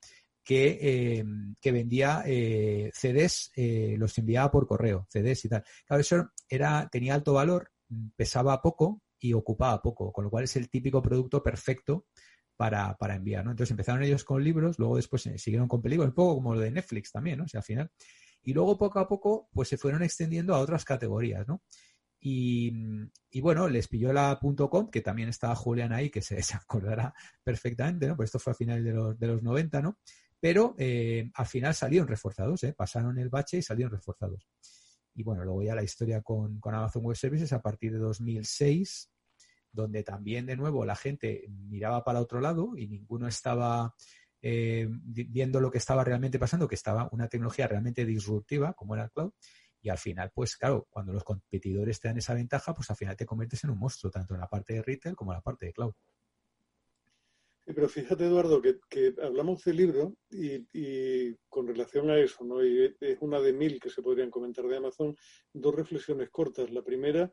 que, 0.44 0.80
eh, 0.82 1.24
que 1.62 1.72
vendía 1.72 2.24
eh, 2.26 2.92
CDs, 2.94 3.54
eh, 3.56 3.96
los 3.98 4.18
enviaba 4.18 4.52
por 4.52 4.68
correo, 4.68 5.08
CDs 5.10 5.46
y 5.46 5.50
tal. 5.50 5.64
Claro, 5.88 6.02
eso 6.02 6.32
era, 6.50 6.90
tenía 6.92 7.14
alto 7.14 7.32
valor, 7.32 7.72
pesaba 8.18 8.62
poco 8.62 9.02
y 9.18 9.32
ocupaba 9.32 9.82
poco, 9.82 10.12
con 10.12 10.26
lo 10.26 10.30
cual 10.30 10.44
es 10.44 10.58
el 10.58 10.70
típico 10.70 11.02
producto 11.02 11.42
perfecto 11.42 12.08
para, 12.58 12.98
para 12.98 13.16
enviar. 13.16 13.46
Entonces 13.46 13.72
empezaron 13.72 14.04
ellos 14.04 14.26
con 14.26 14.44
libros, 14.44 14.78
luego 14.78 14.98
después 14.98 15.22
siguieron 15.38 15.70
con 15.70 15.82
películas, 15.82 16.10
un 16.10 16.16
poco 16.16 16.36
como 16.36 16.54
lo 16.54 16.60
de 16.60 16.72
Netflix 16.72 17.14
también, 17.14 17.38
¿no? 17.38 17.46
O 17.46 17.48
sea, 17.48 17.60
al 17.60 17.66
final. 17.66 17.90
Y 18.46 18.54
luego 18.54 18.78
poco 18.78 19.00
a 19.00 19.08
poco, 19.08 19.50
pues 19.52 19.68
se 19.68 19.78
fueron 19.78 20.04
extendiendo 20.04 20.54
a 20.54 20.60
otras 20.60 20.86
categorías, 20.86 21.48
¿no? 21.48 21.64
Y, 22.20 22.72
y, 23.32 23.42
bueno, 23.42 23.68
les 23.68 23.88
pilló 23.88 24.14
la 24.14 24.40
.com, 24.40 24.90
que 24.90 25.02
también 25.02 25.30
estaba 25.30 25.56
Julián 25.56 25.92
ahí, 25.94 26.10
que 26.10 26.22
se, 26.22 26.38
acordará 26.56 27.14
perfectamente, 27.44 28.08
¿no? 28.08 28.16
Pues 28.16 28.28
esto 28.28 28.40
fue 28.40 28.52
a 28.52 28.56
finales 28.56 28.84
de 28.84 28.94
los, 28.94 29.20
de 29.20 29.28
los 29.28 29.44
90, 29.44 29.82
¿no? 29.82 29.98
Pero 30.40 30.76
eh, 30.78 31.32
al 31.34 31.46
final 31.48 31.74
salieron 31.74 32.08
reforzados, 32.08 32.64
¿eh? 32.64 32.74
Pasaron 32.74 33.18
el 33.18 33.30
bache 33.30 33.58
y 33.58 33.62
salieron 33.64 33.94
reforzados. 33.94 34.48
Y 35.16 35.24
bueno, 35.24 35.44
luego 35.44 35.64
ya 35.64 35.74
la 35.74 35.84
historia 35.84 36.22
con, 36.22 36.60
con 36.60 36.76
Amazon 36.76 37.04
Web 37.04 37.18
Services 37.18 37.52
a 37.52 37.62
partir 37.62 37.94
de 37.94 38.00
2006, 38.00 39.12
donde 39.72 40.04
también 40.04 40.46
de 40.46 40.56
nuevo 40.56 40.86
la 40.86 40.96
gente 40.96 41.46
miraba 41.50 42.04
para 42.04 42.22
otro 42.22 42.42
lado 42.42 42.78
y 42.78 42.88
ninguno 42.88 43.28
estaba 43.28 43.96
eh, 44.48 44.88
viendo 44.88 45.60
lo 45.60 45.72
que 45.72 45.80
estaba 45.80 46.04
realmente 46.04 46.38
pasando, 46.38 46.68
que 46.68 46.76
estaba 46.76 47.10
una 47.12 47.28
tecnología 47.28 47.68
realmente 47.68 48.06
disruptiva 48.06 48.74
como 48.74 48.94
era 48.94 49.06
el 49.06 49.12
cloud. 49.12 49.32
Y 49.82 49.90
al 49.90 49.98
final, 49.98 50.30
pues 50.36 50.56
claro, 50.56 50.86
cuando 50.88 51.14
los 51.14 51.24
competidores 51.24 52.00
te 52.00 52.10
dan 52.10 52.20
esa 52.20 52.36
ventaja, 52.36 52.72
pues 52.76 52.88
al 52.92 52.96
final 52.96 53.18
te 53.18 53.26
conviertes 53.26 53.64
en 53.64 53.72
un 53.72 53.80
monstruo, 53.80 54.12
tanto 54.12 54.36
en 54.36 54.42
la 54.42 54.48
parte 54.48 54.76
de 54.76 54.84
retail 54.84 55.16
como 55.16 55.32
en 55.32 55.38
la 55.38 55.42
parte 55.42 55.66
de 55.66 55.74
cloud. 55.74 55.94
pero 57.66 57.90
fíjate, 57.90 58.24
Eduardo, 58.24 58.62
que, 58.62 59.16
hablamos 59.20 59.64
del 59.64 59.78
libro 59.78 60.16
y, 60.30 61.34
con 61.50 61.66
relación 61.66 62.12
a 62.12 62.20
eso, 62.20 62.44
¿no? 62.44 62.64
Y 62.64 62.96
es 63.00 63.18
una 63.22 63.42
de 63.42 63.52
mil 63.52 63.80
que 63.80 63.90
se 63.90 64.04
podrían 64.04 64.30
comentar 64.30 64.68
de 64.68 64.78
Amazon, 64.78 65.16
dos 65.54 65.74
reflexiones 65.74 66.30
cortas. 66.30 66.70
La 66.70 66.84
primera, 66.84 67.32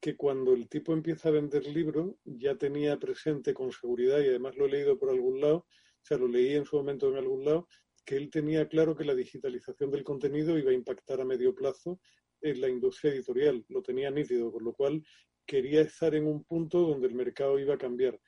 que 0.00 0.16
cuando 0.16 0.52
el 0.52 0.68
tipo 0.68 0.92
empieza 0.92 1.30
a 1.30 1.32
vender 1.32 1.66
libros, 1.66 2.14
ya 2.24 2.54
tenía 2.54 2.96
presente 2.96 3.52
con 3.52 3.72
seguridad, 3.72 4.20
y 4.20 4.28
además 4.28 4.56
lo 4.56 4.66
he 4.66 4.70
leído 4.70 4.96
por 4.96 5.10
algún 5.10 5.40
lado, 5.40 5.66
sea, 6.04 6.18
lo 6.18 6.28
leí 6.28 6.54
en 6.54 6.64
su 6.64 6.76
momento 6.76 7.08
en 7.08 7.16
algún 7.16 7.44
lado, 7.44 7.68
que 8.04 8.16
él 8.16 8.30
tenía 8.30 8.68
claro 8.68 8.94
que 8.94 9.04
la 9.04 9.14
digitalización 9.14 9.90
del 9.90 10.04
contenido 10.04 10.58
iba 10.58 10.70
a 10.70 10.74
impactar 10.74 11.20
a 11.20 11.24
medio 11.24 11.54
plazo 11.54 12.00
en 12.42 12.60
la 12.60 12.68
industria 12.68 13.12
editorial, 13.12 13.64
lo 13.68 13.82
tenía 13.82 14.10
nítido, 14.10 14.52
con 14.52 14.64
lo 14.64 14.74
cual 14.74 15.02
quería 15.46 15.80
estar 15.80 16.14
en 16.14 16.26
un 16.26 16.44
punto 16.44 16.80
donde 16.80 17.08
el 17.08 17.14
mercado 17.14 17.58
iba 17.58 17.74
a 17.74 17.78
cambiar. 17.78 18.20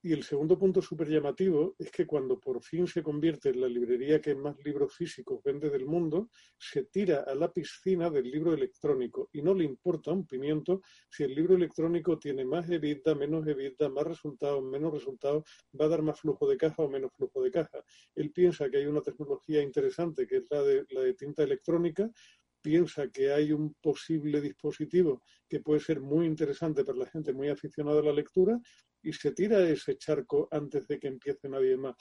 Y 0.00 0.12
el 0.12 0.22
segundo 0.22 0.56
punto 0.56 0.80
súper 0.80 1.08
llamativo 1.08 1.74
es 1.76 1.90
que 1.90 2.06
cuando 2.06 2.38
por 2.38 2.62
fin 2.62 2.86
se 2.86 3.02
convierte 3.02 3.48
en 3.48 3.60
la 3.60 3.66
librería 3.66 4.20
que 4.20 4.36
más 4.36 4.56
libros 4.64 4.94
físicos 4.94 5.42
vende 5.42 5.70
del 5.70 5.86
mundo, 5.86 6.30
se 6.56 6.84
tira 6.84 7.24
a 7.26 7.34
la 7.34 7.52
piscina 7.52 8.08
del 8.08 8.30
libro 8.30 8.54
electrónico 8.54 9.28
y 9.32 9.42
no 9.42 9.54
le 9.54 9.64
importa 9.64 10.12
un 10.12 10.24
pimiento 10.24 10.82
si 11.10 11.24
el 11.24 11.34
libro 11.34 11.56
electrónico 11.56 12.16
tiene 12.16 12.44
más 12.44 12.70
evita, 12.70 13.16
menos 13.16 13.44
evita, 13.48 13.88
más 13.88 14.06
resultados, 14.06 14.62
menos 14.62 14.92
resultados, 14.92 15.42
va 15.78 15.86
a 15.86 15.88
dar 15.88 16.02
más 16.02 16.20
flujo 16.20 16.48
de 16.48 16.56
caja 16.56 16.84
o 16.84 16.88
menos 16.88 17.10
flujo 17.16 17.42
de 17.42 17.50
caja. 17.50 17.82
Él 18.14 18.30
piensa 18.30 18.70
que 18.70 18.76
hay 18.76 18.86
una 18.86 19.02
tecnología 19.02 19.62
interesante 19.62 20.28
que 20.28 20.36
es 20.36 20.44
la 20.48 20.62
de, 20.62 20.86
la 20.90 21.00
de 21.00 21.14
tinta 21.14 21.42
electrónica, 21.42 22.08
piensa 22.68 23.08
que 23.08 23.32
hay 23.32 23.50
un 23.50 23.72
posible 23.80 24.42
dispositivo 24.42 25.22
que 25.48 25.60
puede 25.60 25.80
ser 25.80 26.02
muy 26.02 26.26
interesante 26.26 26.84
para 26.84 26.98
la 26.98 27.06
gente 27.06 27.32
muy 27.32 27.48
aficionada 27.48 28.00
a 28.00 28.02
la 28.02 28.12
lectura 28.12 28.60
y 29.02 29.10
se 29.14 29.32
tira 29.32 29.66
ese 29.66 29.96
charco 29.96 30.48
antes 30.50 30.86
de 30.86 30.98
que 30.98 31.08
empiece 31.08 31.48
nadie 31.48 31.78
más. 31.78 31.94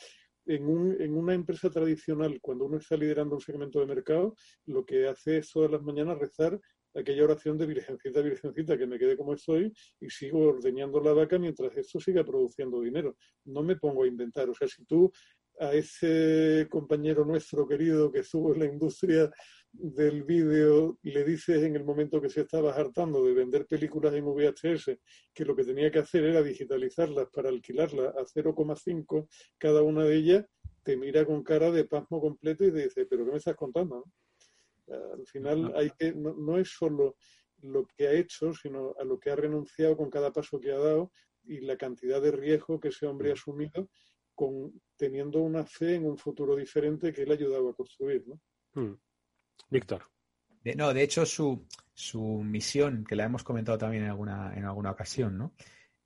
En, 0.46 0.66
un, 0.66 1.02
en, 1.02 1.14
una 1.14 1.34
empresa 1.34 1.70
tradicional, 1.70 2.40
cuando 2.42 2.66
uno 2.66 2.80
está 2.80 2.98
liderando 2.98 3.36
un 3.36 3.42
segmento 3.42 3.80
de 3.80 3.86
mercado, 3.86 4.36
lo 4.66 4.84
que 4.86 5.08
hace 5.08 5.38
es 5.38 5.50
todas 5.54 5.72
las 5.72 5.82
mañanas 5.84 6.20
rezar 6.20 6.60
aquella 6.94 7.24
oración 7.24 7.58
de 7.58 7.66
Virgencita, 7.66 8.22
Virgencita, 8.22 8.78
que 8.78 8.88
me 8.88 9.00
quede 9.00 9.16
como 9.16 9.36
estoy 9.36 9.72
y 10.02 10.10
sigo 10.10 10.50
ordeñando 10.50 11.00
la 11.00 11.14
vaca 11.14 11.40
mientras 11.40 11.78
esto 11.78 11.98
siga 12.02 12.26
produciendo 12.26 12.82
dinero. 12.82 13.16
No 13.46 13.64
me 13.64 13.78
pongo 13.78 14.04
a 14.04 14.08
inventar. 14.08 14.50
O 14.50 14.54
sea, 14.54 14.68
si 14.68 14.84
tú 14.84 15.12
a 15.60 15.74
ese 15.74 16.68
compañero 16.70 17.26
nuestro 17.26 17.68
querido 17.68 18.12
que 18.12 18.20
estuvo 18.20 18.54
en 18.54 18.60
la 18.60 18.66
industria 18.66 19.32
del 19.72 20.24
vídeo 20.24 20.98
le 21.04 21.24
dices 21.24 21.62
en 21.64 21.76
el 21.76 21.84
momento 21.84 22.22
que 22.22 22.30
se 22.30 22.42
estaba 22.42 22.74
hartando 22.74 23.24
de 23.24 23.34
vender 23.34 23.68
películas 23.68 24.14
en 24.14 24.26
VHS 24.26 24.98
que 25.34 25.46
lo 25.46 25.56
que 25.56 25.64
tenía 25.64 25.92
que 25.92 26.00
hacer 26.00 26.24
era 26.24 26.42
digitalizarlas 26.42 27.28
para 27.32 27.50
alquilarlas 27.50 28.16
a 28.16 28.26
0,5 28.26 29.28
cada 29.58 29.84
una 29.84 30.04
de 30.04 30.16
ellas, 30.16 30.46
te 30.84 30.98
mira 30.98 31.26
con 31.26 31.44
cara 31.44 31.72
de 31.72 31.86
pasmo 31.86 32.20
completo 32.20 32.66
y 32.66 32.72
te 32.72 32.84
dice, 32.86 33.06
pero 33.06 33.26
¿qué 33.26 33.32
me 33.32 33.38
estás 33.38 33.56
contando? 33.56 34.06
Al 34.88 35.28
final 35.28 35.74
hay 35.76 35.92
que, 35.92 36.14
no, 36.14 36.34
no 36.34 36.58
es 36.58 36.70
solo 36.70 37.18
lo 37.62 37.86
que 37.86 38.08
ha 38.08 38.14
hecho, 38.14 38.54
sino 38.54 38.96
a 39.00 39.04
lo 39.04 39.20
que 39.20 39.30
ha 39.30 39.36
renunciado 39.36 39.98
con 39.98 40.10
cada 40.10 40.32
paso 40.32 40.60
que 40.60 40.72
ha 40.72 40.78
dado 40.78 41.12
y 41.44 41.62
la 41.62 41.78
cantidad 41.78 42.22
de 42.22 42.32
riesgo 42.32 42.80
que 42.80 42.90
ese 42.90 43.06
hombre 43.06 43.32
ha 43.32 43.34
asumido 43.34 43.90
con, 44.36 44.82
teniendo 44.96 45.42
una 45.42 45.66
fe 45.66 45.96
en 45.96 46.06
un 46.06 46.18
futuro 46.18 46.56
diferente 46.56 47.12
que 47.12 47.24
él 47.24 47.32
ha 47.32 47.36
ayudado 47.36 47.70
a 47.70 47.76
construir. 47.76 48.24
¿no? 48.28 48.40
Hmm. 48.74 49.00
Víctor. 49.70 50.10
no, 50.76 50.94
de 50.94 51.04
hecho, 51.04 51.26
su, 51.26 51.66
su, 51.94 52.22
misión, 52.44 53.06
que 53.06 53.16
la 53.16 53.26
hemos 53.26 53.44
comentado 53.44 53.78
también 53.78 54.04
en 54.04 54.10
alguna, 54.10 54.54
en 54.56 54.66
alguna 54.66 54.92
ocasión, 54.92 55.38
¿no? 55.38 55.54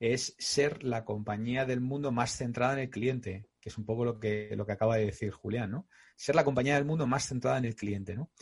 es 0.02 0.34
ser 0.36 0.82
la 0.82 1.04
compañía 1.04 1.64
del 1.64 1.80
mundo 1.80 2.10
más 2.10 2.36
centrada 2.36 2.72
en 2.72 2.80
el 2.80 2.90
cliente, 2.90 3.46
que 3.60 3.68
es 3.68 3.78
un 3.78 3.86
poco 3.86 4.04
lo 4.04 4.18
que, 4.18 4.50
lo 4.56 4.66
que 4.66 4.72
acaba 4.72 4.96
de 4.96 5.06
decir 5.06 5.30
Julián, 5.30 5.70
¿no? 5.70 5.86
Ser 6.16 6.34
la 6.34 6.42
compañía 6.42 6.74
del 6.74 6.84
mundo 6.84 7.06
más 7.06 7.28
centrada 7.28 7.58
en 7.58 7.66
el 7.66 7.76
cliente, 7.76 8.16
¿no? 8.16 8.32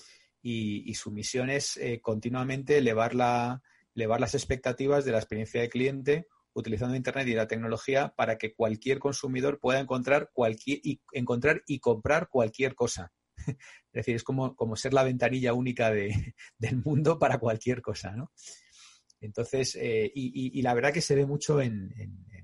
Y, 0.40 0.94
su 0.94 1.10
misión 1.10 1.50
es 1.50 1.76
eh, 1.76 2.00
continuamente 2.00 2.78
elevar, 2.78 3.14
la, 3.14 3.60
elevar 3.94 4.20
las 4.20 4.34
expectativas 4.34 5.04
de 5.04 5.12
la 5.12 5.18
experiencia 5.18 5.60
de 5.60 5.68
cliente 5.68 6.28
utilizando 6.54 6.96
Internet 6.96 7.28
y 7.28 7.34
la 7.34 7.46
tecnología 7.46 8.14
para 8.16 8.38
que 8.38 8.54
cualquier 8.54 8.98
consumidor 8.98 9.60
pueda 9.60 9.80
encontrar, 9.80 10.30
cualquier, 10.32 10.80
y, 10.82 11.02
encontrar 11.12 11.62
y 11.66 11.78
comprar 11.78 12.30
cualquier 12.30 12.74
cosa. 12.74 13.12
Es 13.46 13.92
decir, 13.92 14.16
es 14.16 14.24
como, 14.24 14.54
como 14.56 14.76
ser 14.76 14.94
la 14.94 15.04
ventanilla 15.04 15.52
única 15.52 15.90
de, 15.90 16.34
del 16.58 16.76
mundo 16.84 17.18
para 17.18 17.38
cualquier 17.38 17.82
cosa, 17.82 18.12
¿no? 18.12 18.32
Entonces, 19.20 19.76
eh, 19.76 20.10
y, 20.14 20.58
y, 20.58 20.62
la 20.62 20.72
verdad 20.72 20.94
que 20.94 21.02
se 21.02 21.14
ve 21.14 21.26
mucho 21.26 21.60
en, 21.60 21.92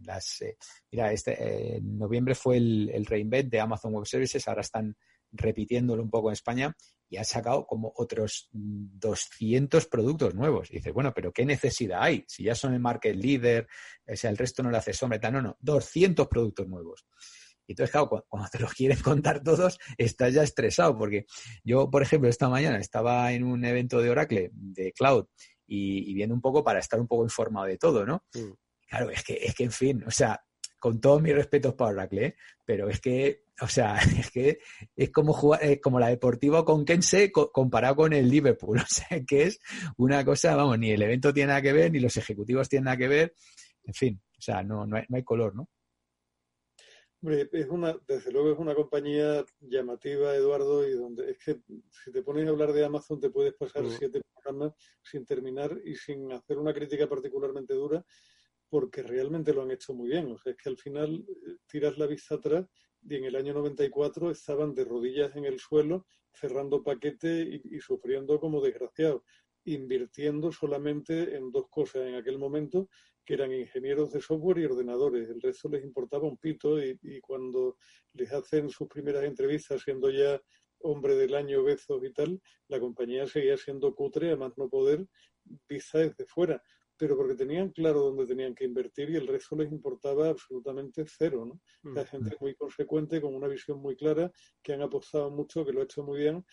las... 0.03 0.43
Eh, 0.43 0.57
mira, 0.93 1.11
este, 1.11 1.33
eh, 1.33 1.77
en 1.79 1.99
noviembre 1.99 2.35
fue 2.35 2.59
el, 2.59 2.91
el 2.93 3.07
reinvent 3.07 3.51
de 3.51 3.61
Amazon 3.61 3.95
Web 3.95 4.07
Services, 4.07 4.47
ahora 4.47 4.61
están 4.61 4.95
repitiéndolo 5.33 6.03
un 6.03 6.11
poco 6.11 6.29
en 6.29 6.35
España 6.35 6.77
y 7.09 7.17
ha 7.17 7.25
sacado 7.25 7.67
como 7.67 7.93
otros 7.97 8.49
200 8.53 9.87
productos 9.87 10.35
nuevos. 10.35 10.71
Y 10.71 10.77
dices, 10.77 10.93
bueno, 10.93 11.13
pero 11.15 11.33
¿qué 11.33 11.45
necesidad 11.45 12.03
hay? 12.03 12.25
Si 12.27 12.45
ya 12.45 12.55
son 12.55 12.75
el 12.75 12.81
market 12.81 13.17
leader, 13.17 13.67
o 14.07 14.17
sea, 14.17 14.31
el 14.31 14.37
resto 14.37 14.63
no 14.63 14.71
le 14.71 14.79
hace 14.79 14.93
sombra, 14.93 15.31
no, 15.31 15.41
no, 15.41 15.57
200 15.61 16.27
productos 16.29 16.67
nuevos. 16.67 17.07
Y 17.67 17.73
entonces, 17.73 17.91
claro, 17.91 18.25
cuando 18.29 18.49
te 18.49 18.59
los 18.59 18.73
quieren 18.75 18.99
contar 19.01 19.43
todos, 19.43 19.79
estás 19.99 20.35
ya 20.35 20.43
estresado, 20.43 20.97
porque 20.97 21.27
yo, 21.65 21.91
por 21.91 22.03
ejemplo, 22.03 22.29
esta 22.29 22.49
mañana 22.49 22.79
estaba 22.79 23.33
en 23.33 23.45
un 23.45 23.65
evento 23.65 24.01
de 24.01 24.11
Oracle, 24.11 24.51
de 24.53 24.93
Cloud, 24.93 25.27
y, 25.67 26.15
viendo 26.15 26.35
un 26.35 26.41
poco 26.41 26.63
para 26.63 26.79
estar 26.79 27.01
un 27.01 27.09
poco 27.09 27.25
informado 27.25 27.67
de 27.67 27.79
todo, 27.79 28.07
¿no? 28.07 28.25
Mm. 28.35 28.53
Claro, 28.89 29.11
es 29.11 29.25
que, 29.25 29.35
es 29.35 29.55
que, 29.55 29.65
en 29.65 29.73
fin, 29.73 30.05
o 30.07 30.11
sea, 30.11 30.41
con 30.79 31.01
todos 31.01 31.21
mis 31.21 31.35
respetos 31.35 31.75
para 31.75 31.91
Oracle, 31.91 32.27
¿eh? 32.27 32.37
pero 32.65 32.89
es 32.89 33.01
que, 33.01 33.43
o 33.61 33.67
sea, 33.67 33.97
es 34.19 34.31
que 34.31 34.59
es 34.95 35.11
como 35.11 35.33
jugar, 35.33 35.65
es 35.65 35.81
como 35.81 35.99
la 35.99 36.09
Deportivo 36.09 36.65
con 36.65 36.85
Kense 36.85 37.33
comparado 37.33 37.97
con 37.97 38.13
el 38.13 38.29
Liverpool, 38.29 38.79
o 38.81 38.87
sea, 38.87 39.25
que 39.27 39.45
es 39.45 39.59
una 39.97 40.25
cosa, 40.25 40.55
vamos, 40.55 40.79
ni 40.79 40.93
el 40.93 41.03
evento 41.03 41.35
tiene 41.35 41.49
nada 41.49 41.63
que 41.63 41.73
ver, 41.73 41.91
ni 41.91 41.99
los 41.99 42.17
ejecutivos 42.17 42.69
tienen 42.69 42.85
nada 42.85 42.97
que 42.97 43.09
ver, 43.09 43.35
en 43.83 43.95
fin, 43.95 44.23
o 44.39 44.41
sea, 44.41 44.63
no, 44.63 44.87
no, 44.87 44.97
hay, 44.97 45.05
no 45.09 45.17
hay 45.17 45.25
color, 45.25 45.57
¿no? 45.57 45.69
Es 47.23 47.69
una, 47.69 47.99
desde 48.07 48.31
luego 48.31 48.53
es 48.53 48.59
una 48.59 48.75
compañía 48.75 49.45
llamativa, 49.61 50.35
Eduardo, 50.35 50.87
y 50.87 50.93
donde 50.93 51.31
es 51.31 51.39
que 51.39 51.61
si 51.91 52.13
te 52.13 52.23
pones 52.23 52.47
a 52.47 52.51
hablar 52.51 52.73
de 52.73 52.85
Amazon 52.85 53.21
te 53.21 53.31
puedes 53.31 53.55
pasar 53.55 53.83
mm. 53.83 53.91
siete 53.91 54.21
programas 54.33 54.75
sin 55.03 55.25
terminar 55.25 55.81
y 55.85 55.95
sin 55.95 56.31
hacer 56.33 56.59
una 56.59 56.75
crítica 56.75 57.09
particularmente 57.09 57.75
dura, 57.75 58.05
porque 58.69 59.03
realmente 59.03 59.55
lo 59.55 59.63
han 59.63 59.71
hecho 59.71 59.95
muy 59.95 60.11
bien. 60.11 60.31
O 60.31 60.39
sea, 60.39 60.53
es 60.53 60.59
que 60.59 60.69
al 60.69 60.79
final 60.79 61.25
eh, 61.29 61.57
tiras 61.67 61.99
la 61.99 62.07
vista 62.07 62.37
atrás 62.37 62.67
y 63.03 63.17
en 63.17 63.25
el 63.25 63.37
año 63.37 63.55
94 63.55 64.31
estaban 64.31 64.75
de 64.75 64.85
rodillas 64.85 65.35
en 65.37 65.45
el 65.45 65.59
suelo, 65.59 66.07
cerrando 66.33 66.83
paquete 66.83 67.43
y, 67.43 67.77
y 67.77 67.81
sufriendo 67.81 68.39
como 68.39 68.61
desgraciados, 68.61 69.23
invirtiendo 69.65 70.53
solamente 70.53 71.37
en 71.37 71.51
dos 71.51 71.69
cosas 71.71 72.07
en 72.07 72.15
aquel 72.15 72.39
momento, 72.39 72.89
que 73.27 73.35
eran 73.35 73.53
ingenieros 73.53 74.13
de 74.13 74.21
software 74.21 74.59
y 74.59 74.65
ordenadores. 74.65 75.29
El 75.29 75.43
resto 75.43 75.69
les 75.69 75.83
importaba 75.85 76.29
un 76.29 76.39
pito 76.39 76.83
y, 76.83 77.21
cuando 77.21 77.77
les 78.15 78.33
hacen 78.33 78.71
sus 78.71 78.87
primeras 78.87 79.25
entrevistas, 79.25 79.83
siendo 79.83 80.09
ya 80.11 80.41
hombre 80.79 81.17
del 81.17 81.35
año 81.35 81.65
Bezos 81.65 82.05
y 82.05 82.13
tal, 82.13 82.41
la 82.69 82.79
compañía 82.79 83.27
seguía 83.27 83.57
siendo 83.57 83.95
cutre, 83.95 84.31
a 84.31 84.37
más 84.37 84.57
no 84.57 84.69
poder, 84.69 85.05
vista 85.69 85.99
desde 85.99 86.25
fuera, 86.27 86.63
pero 86.97 87.17
porque 87.17 87.35
tenían 87.35 87.71
claro 87.71 88.01
dónde 88.01 88.27
tenían 88.27 88.55
que 88.55 88.65
invertir 88.65 89.11
y 89.11 89.17
el 89.17 89.27
resto 89.27 89.57
les 89.57 89.73
importaba 89.73 90.29
absolutamente 90.29 91.05
cero. 91.07 91.45
¿no? 91.45 91.93
La 91.93 92.03
mm. 92.03 92.07
gente 92.07 92.37
muy 92.41 92.55
consecuente, 92.55 93.21
con 93.21 93.35
una 93.35 93.49
visión 93.49 93.81
muy 93.81 93.97
clara, 93.97 94.31
que 94.63 94.73
han 94.73 94.83
apostado 94.83 95.31
mucho, 95.31 95.65
que 95.65 95.73
lo 95.73 95.81
ha 95.81 95.85
hecho 95.85 96.05
muy 96.05 96.21
bien 96.21 96.45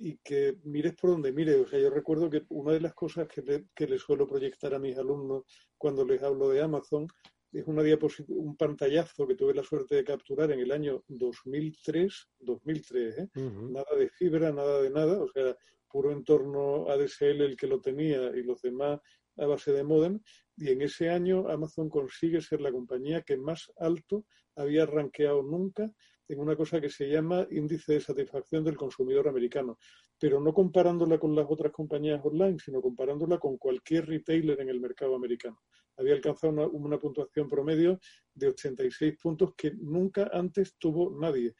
y 0.00 0.16
que 0.24 0.56
mires 0.64 0.94
por 0.94 1.10
donde 1.10 1.30
mires. 1.30 1.56
O 1.56 1.68
sea, 1.68 1.78
yo 1.78 1.90
recuerdo 1.90 2.30
que 2.30 2.44
una 2.48 2.72
de 2.72 2.80
las 2.80 2.94
cosas 2.94 3.28
que, 3.28 3.42
le, 3.42 3.66
que 3.74 3.86
les 3.86 4.00
suelo 4.00 4.26
proyectar 4.26 4.74
a 4.74 4.78
mis 4.78 4.96
alumnos 4.96 5.44
cuando 5.76 6.04
les 6.04 6.22
hablo 6.22 6.48
de 6.48 6.62
Amazon 6.62 7.06
es 7.52 7.66
una 7.66 7.82
un 8.28 8.56
pantallazo 8.56 9.26
que 9.26 9.34
tuve 9.34 9.54
la 9.54 9.64
suerte 9.64 9.96
de 9.96 10.04
capturar 10.04 10.52
en 10.52 10.60
el 10.60 10.70
año 10.70 11.02
2003, 11.08 12.28
2003, 12.38 13.18
¿eh? 13.18 13.28
nada 13.34 13.96
de 13.98 14.08
fibra, 14.08 14.52
nada 14.52 14.80
de 14.80 14.90
nada, 14.90 15.20
o 15.20 15.28
sea, 15.28 15.56
puro 15.88 16.12
entorno 16.12 16.88
ADSL 16.88 17.42
el 17.42 17.56
que 17.56 17.66
lo 17.66 17.80
tenía 17.80 18.30
y 18.36 18.44
los 18.44 18.62
demás 18.62 19.00
a 19.36 19.46
base 19.46 19.72
de 19.72 19.82
modem, 19.82 20.20
y 20.56 20.70
en 20.70 20.82
ese 20.82 21.08
año 21.08 21.48
Amazon 21.48 21.88
consigue 21.88 22.40
ser 22.40 22.60
la 22.60 22.70
compañía 22.70 23.22
que 23.22 23.36
más 23.36 23.72
alto 23.78 24.24
había 24.54 24.86
rankeado 24.86 25.42
nunca 25.42 25.92
en 26.30 26.38
una 26.38 26.54
cosa 26.56 26.80
que 26.80 26.88
se 26.88 27.08
llama 27.08 27.46
índice 27.50 27.94
de 27.94 28.00
satisfacción 28.00 28.62
del 28.62 28.76
consumidor 28.76 29.26
americano, 29.26 29.78
pero 30.18 30.40
no 30.40 30.54
comparándola 30.54 31.18
con 31.18 31.34
las 31.34 31.46
otras 31.48 31.72
compañías 31.72 32.20
online, 32.24 32.56
sino 32.64 32.80
comparándola 32.80 33.38
con 33.38 33.58
cualquier 33.58 34.06
retailer 34.06 34.60
en 34.60 34.68
el 34.68 34.80
mercado 34.80 35.16
americano. 35.16 35.60
Había 35.96 36.14
alcanzado 36.14 36.70
una, 36.70 36.98
puntuación 36.98 37.48
promedio 37.48 37.98
de 38.32 38.48
86 38.48 39.18
puntos 39.20 39.54
que 39.56 39.72
nunca 39.72 40.30
antes 40.32 40.76
tuvo 40.78 41.10
nadie. 41.18 41.54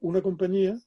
Una 0.00 0.20
compañía 0.20 0.78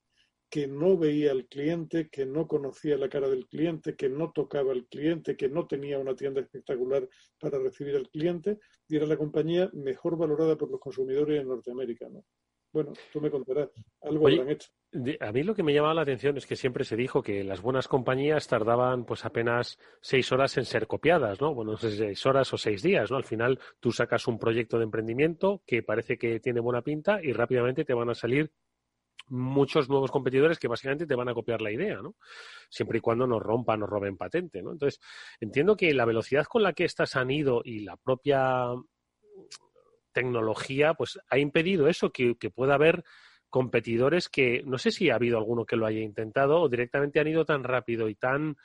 que 0.48 0.68
no 0.68 0.96
veía 0.96 1.32
al 1.32 1.48
cliente, 1.48 2.10
que 2.10 2.28
no 2.28 2.48
conocía 2.48 2.96
la 2.98 3.10
cara 3.10 3.28
del 3.28 3.48
cliente, 3.48 3.96
que 3.96 4.10
no 4.10 4.32
tocaba 4.32 4.72
al 4.72 4.86
cliente, 4.86 5.36
que 5.36 5.50
no 5.50 5.66
tenía 5.66 5.98
una 5.98 6.16
tienda 6.16 6.42
espectacular 6.42 7.10
para 7.40 7.58
recibir 7.58 7.96
al 7.96 8.08
cliente, 8.10 8.60
y 8.88 8.98
era 8.98 9.08
la 9.08 9.18
compañía 9.18 9.72
mejor 9.74 10.16
valorada 10.16 10.56
por 10.56 10.70
los 10.70 10.80
consumidores 10.80 11.42
en 11.42 11.48
Norteamérica. 11.48 12.08
¿no? 12.08 12.24
Bueno, 12.74 12.92
tú 13.12 13.22
me 13.22 13.30
contarás, 13.30 13.70
algo 14.02 14.28
han 14.28 14.50
hecho. 14.50 14.70
A 15.20 15.32
mí 15.32 15.44
lo 15.44 15.54
que 15.54 15.62
me 15.62 15.74
llamaba 15.74 15.94
la 15.94 16.02
atención 16.02 16.38
es 16.38 16.48
que 16.48 16.56
siempre 16.56 16.84
se 16.84 16.96
dijo 16.96 17.22
que 17.22 17.44
las 17.44 17.62
buenas 17.62 17.88
compañías 17.88 18.48
tardaban 18.48 19.06
pues 19.06 19.26
apenas 19.26 19.78
seis 20.02 20.32
horas 20.32 20.58
en 20.58 20.66
ser 20.66 20.88
copiadas, 20.88 21.40
¿no? 21.40 21.54
Bueno, 21.54 21.74
no 21.74 21.78
sé, 21.78 21.92
seis 21.92 22.26
horas 22.26 22.52
o 22.52 22.58
seis 22.58 22.82
días, 22.82 23.12
¿no? 23.12 23.18
Al 23.18 23.26
final 23.26 23.60
tú 23.80 23.92
sacas 23.92 24.28
un 24.28 24.40
proyecto 24.40 24.78
de 24.78 24.86
emprendimiento 24.86 25.62
que 25.68 25.84
parece 25.84 26.18
que 26.18 26.40
tiene 26.40 26.60
buena 26.60 26.82
pinta 26.82 27.20
y 27.24 27.32
rápidamente 27.32 27.86
te 27.86 27.94
van 27.94 28.10
a 28.10 28.16
salir 28.16 28.52
muchos 29.28 29.88
nuevos 29.88 30.12
competidores 30.12 30.58
que 30.58 30.68
básicamente 30.68 31.06
te 31.06 31.16
van 31.16 31.30
a 31.30 31.34
copiar 31.34 31.62
la 31.62 31.72
idea, 31.72 32.02
¿no? 32.02 32.16
Siempre 32.70 32.98
y 32.98 33.02
cuando 33.02 33.28
nos 33.28 33.42
rompan 33.42 33.84
o 33.84 33.88
roben 33.88 34.18
patente, 34.18 34.64
¿no? 34.64 34.72
Entonces, 34.72 35.00
entiendo 35.40 35.76
que 35.76 35.94
la 35.94 36.06
velocidad 36.06 36.46
con 36.46 36.64
la 36.64 36.74
que 36.74 36.86
estas 36.86 37.16
han 37.16 37.30
ido 37.30 37.62
y 37.64 37.82
la 37.82 37.98
propia 37.98 38.74
tecnología 40.14 40.94
pues 40.94 41.20
ha 41.30 41.38
impedido 41.38 41.88
eso, 41.88 42.12
que, 42.12 42.36
pueda 42.54 42.76
haber 42.76 43.04
competidores 43.50 44.30
que 44.30 44.64
no 44.66 44.78
sé 44.78 44.92
si 44.92 45.10
ha 45.10 45.16
habido 45.16 45.38
alguno 45.38 45.66
que 45.66 45.76
lo 45.76 45.86
haya 45.86 46.00
intentado 46.00 46.62
o 46.62 46.70
directamente 46.70 47.20
han 47.20 47.28
ido 47.28 47.46
tan 47.46 47.64
rápido 47.64 48.10
y 48.10 48.16
tan 48.16 48.56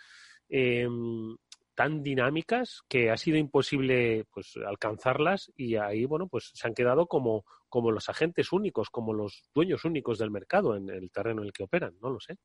em, 0.49 1.37
tan 1.75 2.03
dinámicas 2.03 2.83
que 2.89 3.11
ha 3.11 3.17
sido 3.17 3.37
imposible 3.37 4.25
pues 4.33 4.55
alcanzarlas 4.67 5.53
y 5.57 5.77
ahí 5.77 6.07
bueno 6.07 6.27
pues 6.27 6.51
se 6.55 6.67
han 6.67 6.75
quedado 6.75 7.07
como 7.07 7.45
como 7.69 7.93
los 7.93 8.09
agentes 8.09 8.51
únicos 8.51 8.89
como 8.89 9.13
los 9.13 9.51
dueños 9.55 9.85
únicos 9.85 10.19
del 10.19 10.31
mercado 10.31 10.75
en 10.75 10.89
el 10.89 11.11
terreno 11.11 11.43
en 11.43 11.49
el 11.49 11.53
que 11.53 11.65
operan 11.65 11.97
no 12.01 12.11
lo 12.11 12.21
sé. 12.21 12.37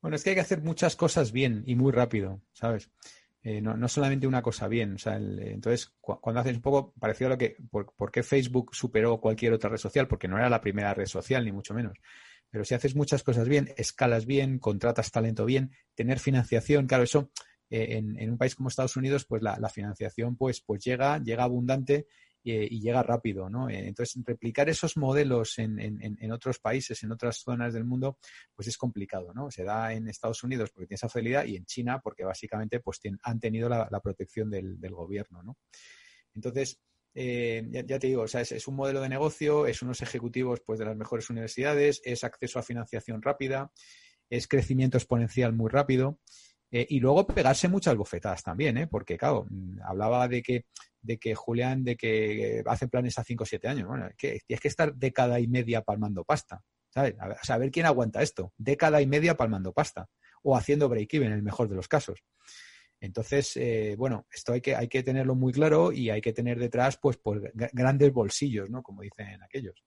Bueno 0.00 0.14
es 0.16 0.22
que 0.22 0.30
hay 0.30 0.36
que 0.36 0.42
hacer 0.42 0.62
muchas 0.62 0.94
cosas 0.94 1.32
bien 1.32 1.64
y 1.66 1.74
muy 1.74 1.92
rápido 1.92 2.40
sabes 2.52 2.90
eh, 3.48 3.60
no, 3.60 3.86
solamente 3.86 4.26
una 4.26 4.42
cosa 4.42 4.66
bien. 4.66 4.96
entonces, 5.06 5.94
cuando 6.00 6.40
haces 6.40 6.56
un 6.56 6.62
poco 6.62 6.92
parecido 6.98 7.28
a 7.28 7.30
lo 7.34 7.38
que, 7.38 7.56
por, 7.70 8.10
qué 8.10 8.24
Facebook 8.24 8.74
superó 8.74 9.20
cualquier 9.20 9.52
otra 9.52 9.70
red 9.70 9.76
social? 9.76 10.08
Porque 10.08 10.26
no 10.26 10.36
era 10.36 10.50
la 10.50 10.60
primera 10.60 10.92
red 10.94 11.06
social, 11.06 11.44
ni 11.44 11.52
mucho 11.52 11.72
menos. 11.72 11.96
Pero 12.50 12.64
si 12.64 12.74
haces 12.74 12.96
muchas 12.96 13.22
cosas 13.22 13.48
bien, 13.48 13.72
escalas 13.76 14.26
bien, 14.26 14.58
contratas 14.58 15.12
talento 15.12 15.44
bien, 15.44 15.70
tener 15.94 16.18
financiación, 16.18 16.88
claro, 16.88 17.04
eso 17.04 17.30
eh, 17.70 18.02
en, 18.18 18.28
un 18.28 18.36
país 18.36 18.56
como 18.56 18.68
Estados 18.68 18.96
Unidos, 18.96 19.26
pues 19.26 19.44
la, 19.44 19.56
la, 19.60 19.68
financiación 19.68 20.34
pues, 20.34 20.60
pues 20.60 20.82
llega, 20.84 21.22
llega 21.22 21.44
abundante 21.44 22.08
y 22.52 22.80
llega 22.80 23.02
rápido, 23.02 23.50
¿no? 23.50 23.68
Eh, 23.68 23.88
entonces, 23.88 24.22
replicar 24.24 24.68
esos 24.68 24.96
modelos 24.96 25.58
en, 25.58 25.78
en, 25.80 26.32
otros 26.32 26.58
países, 26.58 27.02
en 27.02 27.12
otras 27.12 27.38
zonas 27.38 27.74
del 27.74 27.84
mundo, 27.84 28.18
pues 28.54 28.68
es 28.68 28.78
complicado, 28.78 29.32
¿no? 29.34 29.50
Se 29.50 29.64
da 29.64 29.92
en 29.92 30.08
Estados 30.08 30.42
Unidos 30.44 30.70
porque 30.70 30.86
tiene 30.86 30.96
esa 30.96 31.08
facilidad 31.08 31.44
y 31.44 31.56
en 31.56 31.64
China 31.64 32.00
porque 32.00 32.24
básicamente 32.24 32.80
pues 32.80 33.00
han 33.22 33.40
tenido 33.40 33.68
la, 33.68 34.00
protección 34.00 34.50
del, 34.50 34.78
gobierno, 34.90 35.42
¿no? 35.42 35.56
Entonces, 36.34 36.78
eh, 37.14 37.66
ya, 37.70 37.98
te 37.98 38.06
digo, 38.06 38.22
o 38.22 38.28
sea, 38.28 38.42
es, 38.42 38.68
un 38.68 38.76
modelo 38.76 39.00
de 39.00 39.08
negocio, 39.08 39.66
es 39.66 39.82
unos 39.82 40.02
ejecutivos 40.02 40.60
pues, 40.60 40.78
de 40.78 40.84
las 40.84 40.96
mejores 40.96 41.28
universidades, 41.30 42.00
es 42.04 42.24
acceso 42.24 42.58
a 42.58 42.62
financiación 42.62 43.22
rápida, 43.22 43.72
es 44.30 44.46
crecimiento 44.46 44.98
exponencial 44.98 45.52
muy 45.52 45.70
rápido. 45.70 46.20
Eh, 46.70 46.86
y 46.90 47.00
luego 47.00 47.26
pegarse 47.26 47.68
muchas 47.68 47.96
bofetadas 47.96 48.42
también, 48.42 48.76
¿eh? 48.76 48.86
porque 48.88 49.16
claro, 49.16 49.46
mm, 49.48 49.78
hablaba 49.84 50.26
de 50.26 50.42
que 50.42 50.64
de 51.06 51.18
que 51.18 51.34
Julián, 51.34 51.84
de 51.84 51.96
que 51.96 52.62
hace 52.66 52.88
planes 52.88 53.18
a 53.18 53.24
5 53.24 53.44
o 53.44 53.46
7 53.46 53.68
años. 53.68 53.88
Bueno, 53.88 54.08
es 54.08 54.16
que 54.16 54.40
tienes 54.44 54.60
que 54.60 54.68
estar 54.68 54.94
década 54.94 55.38
y 55.38 55.46
media 55.46 55.82
palmando 55.82 56.24
pasta. 56.24 56.62
¿Sabes? 56.92 57.14
A 57.20 57.44
saber 57.44 57.70
quién 57.70 57.86
aguanta 57.86 58.22
esto. 58.22 58.52
Década 58.56 59.00
y 59.00 59.06
media 59.06 59.36
palmando 59.36 59.72
pasta. 59.72 60.08
O 60.42 60.56
haciendo 60.56 60.88
break-even, 60.88 61.28
en 61.28 61.34
el 61.34 61.42
mejor 61.42 61.68
de 61.68 61.76
los 61.76 61.88
casos. 61.88 62.24
Entonces, 63.00 63.56
eh, 63.56 63.94
bueno, 63.96 64.26
esto 64.32 64.52
hay 64.52 64.60
que, 64.60 64.74
hay 64.74 64.88
que 64.88 65.02
tenerlo 65.02 65.34
muy 65.34 65.52
claro 65.52 65.92
y 65.92 66.10
hay 66.10 66.20
que 66.20 66.32
tener 66.32 66.58
detrás, 66.58 66.98
pues, 67.00 67.18
pues 67.18 67.40
grandes 67.54 68.12
bolsillos, 68.12 68.70
¿no? 68.70 68.82
Como 68.82 69.02
dicen 69.02 69.42
aquellos. 69.42 69.84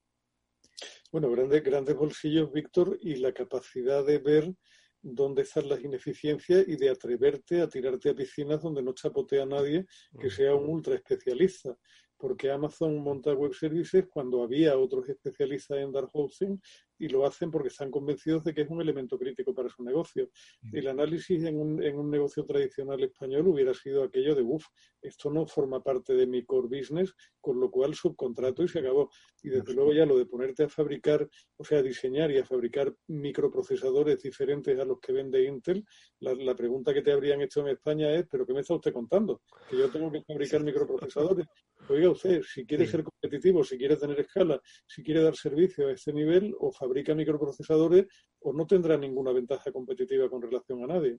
Bueno, 1.12 1.32
grandes, 1.32 1.64
grandes 1.64 1.96
bolsillos, 1.96 2.52
Víctor, 2.52 2.98
y 3.02 3.16
la 3.16 3.34
capacidad 3.34 4.06
de 4.06 4.20
ver 4.20 4.54
dónde 5.02 5.44
están 5.44 5.70
las 5.70 5.82
ineficiencias 5.82 6.68
y 6.68 6.76
de 6.76 6.90
atreverte 6.90 7.62
a 7.62 7.68
tirarte 7.68 8.10
a 8.10 8.16
piscinas 8.16 8.62
donde 8.62 8.84
no 8.84 8.94
chapotea 8.94 9.46
nadie 9.46 9.86
que 10.20 10.30
sea 10.30 10.56
un 10.56 10.70
ultra 10.70 10.96
especialista 10.96 11.78
porque 12.20 12.52
Amazon 12.52 13.02
monta 13.02 13.34
web 13.34 13.54
services 13.54 14.06
cuando 14.10 14.44
había 14.44 14.78
otros 14.78 15.08
especialistas 15.08 15.78
en 15.80 15.92
dark 15.92 16.10
hosting 16.12 16.60
y 17.00 17.08
lo 17.08 17.26
hacen 17.26 17.50
porque 17.50 17.70
están 17.70 17.90
convencidos 17.90 18.44
de 18.44 18.54
que 18.54 18.62
es 18.62 18.70
un 18.70 18.82
elemento 18.82 19.18
crítico 19.18 19.56
para 19.56 19.70
su 19.70 19.84
negocio. 19.84 20.30
Mm. 20.62 20.76
El 20.76 20.88
análisis 20.90 21.44
en 21.46 21.58
un, 21.58 21.82
en 21.82 21.98
un 21.98 22.12
negocio 22.12 22.46
tradicional 22.46 23.02
español 23.02 23.48
hubiera 23.48 23.74
sido 23.74 24.04
aquello 24.04 24.36
de, 24.36 24.42
uff, 24.42 24.66
esto 25.02 25.32
no 25.32 25.48
forma 25.48 25.82
parte 25.82 26.14
de 26.14 26.28
mi 26.28 26.44
core 26.44 26.68
business, 26.68 27.16
con 27.40 27.58
lo 27.60 27.72
cual 27.72 27.96
subcontrato 27.96 28.64
y 28.64 28.68
se 28.68 28.80
acabó. 28.80 29.10
Y 29.42 29.50
desde 29.50 29.74
luego 29.74 29.94
ya 29.94 30.06
lo 30.06 30.18
de 30.18 30.26
ponerte 30.26 30.64
a 30.64 30.70
fabricar, 30.70 31.28
o 31.56 31.64
sea, 31.64 31.80
a 31.80 31.84
diseñar 31.84 32.32
y 32.32 32.38
a 32.38 32.46
fabricar 32.46 32.94
microprocesadores 33.08 34.22
diferentes 34.22 34.78
a 34.78 34.84
los 34.84 35.00
que 35.00 35.14
vende 35.14 35.46
Intel, 35.46 35.86
la, 36.20 36.36
la 36.36 36.54
pregunta 36.54 36.94
que 36.94 37.02
te 37.02 37.14
habrían 37.14 37.42
hecho 37.42 37.62
en 37.62 37.70
España 37.70 38.12
es, 38.12 38.28
¿pero 38.30 38.46
qué 38.46 38.54
me 38.54 38.60
está 38.60 38.74
usted 38.74 38.92
contando? 38.92 39.42
Que 39.70 39.78
yo 39.78 39.90
tengo 39.90 40.12
que 40.12 40.22
fabricar 40.24 40.64
microprocesadores. 40.64 41.48
Oiga 41.90 42.10
usted, 42.12 42.42
si 42.44 42.66
quiere 42.66 42.86
ser 42.86 43.04
competitivo, 43.04 43.64
si 43.64 43.78
quiere 43.78 43.98
tener 43.98 44.20
escala, 44.20 44.62
si 44.86 45.04
quiere 45.04 45.24
dar 45.24 45.36
servicio 45.36 45.88
a 45.88 45.92
este 45.92 46.14
nivel, 46.14 46.56
o 46.60 46.72
fabrica 46.72 47.16
microprocesadores 47.16 48.06
o 48.42 48.54
no 48.54 48.68
tendrá 48.68 48.98
ninguna 48.98 49.32
ventaja 49.32 49.72
competitiva 49.72 50.30
con 50.30 50.42
relación 50.42 50.84
a 50.84 50.88
nadie. 50.88 51.18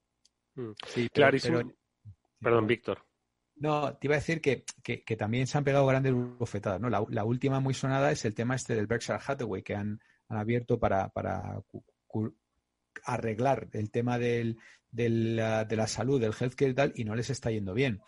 Mm. 0.55 0.73
Sí, 0.87 1.09
clarísimo. 1.09 1.61
Perdón, 2.41 2.66
Víctor. 2.66 3.05
No, 3.57 3.95
te 3.97 4.07
iba 4.07 4.14
a 4.14 4.18
decir 4.18 4.41
que, 4.41 4.64
también 5.18 5.47
se 5.47 5.59
han 5.59 5.64
pegado 5.64 5.87
grandes 5.87 6.14
bofetadas. 6.14 6.81
¿no? 6.81 6.89
La, 6.89 7.25
última 7.25 7.61
muy 7.61 7.75
sonada 7.75 8.11
es 8.11 8.25
el 8.25 8.35
tema 8.35 8.55
este 8.55 8.75
del 8.75 8.87
Berkshire 8.87 9.18
Hathaway 9.25 9.62
que 9.62 9.75
han, 9.75 10.01
abierto 10.29 10.79
para, 10.79 11.12
arreglar 13.05 13.68
el 13.73 13.91
tema 13.91 14.18
del, 14.18 14.57
de 14.91 15.77
la 15.77 15.87
salud, 15.87 16.18
del 16.18 16.33
healthcare 16.33 16.71
y 16.71 16.75
tal, 16.75 16.93
y 16.97 17.05
no 17.05 17.14
les 17.14 17.29
está 17.29 17.51
yendo 17.51 17.75
bien. 17.75 18.01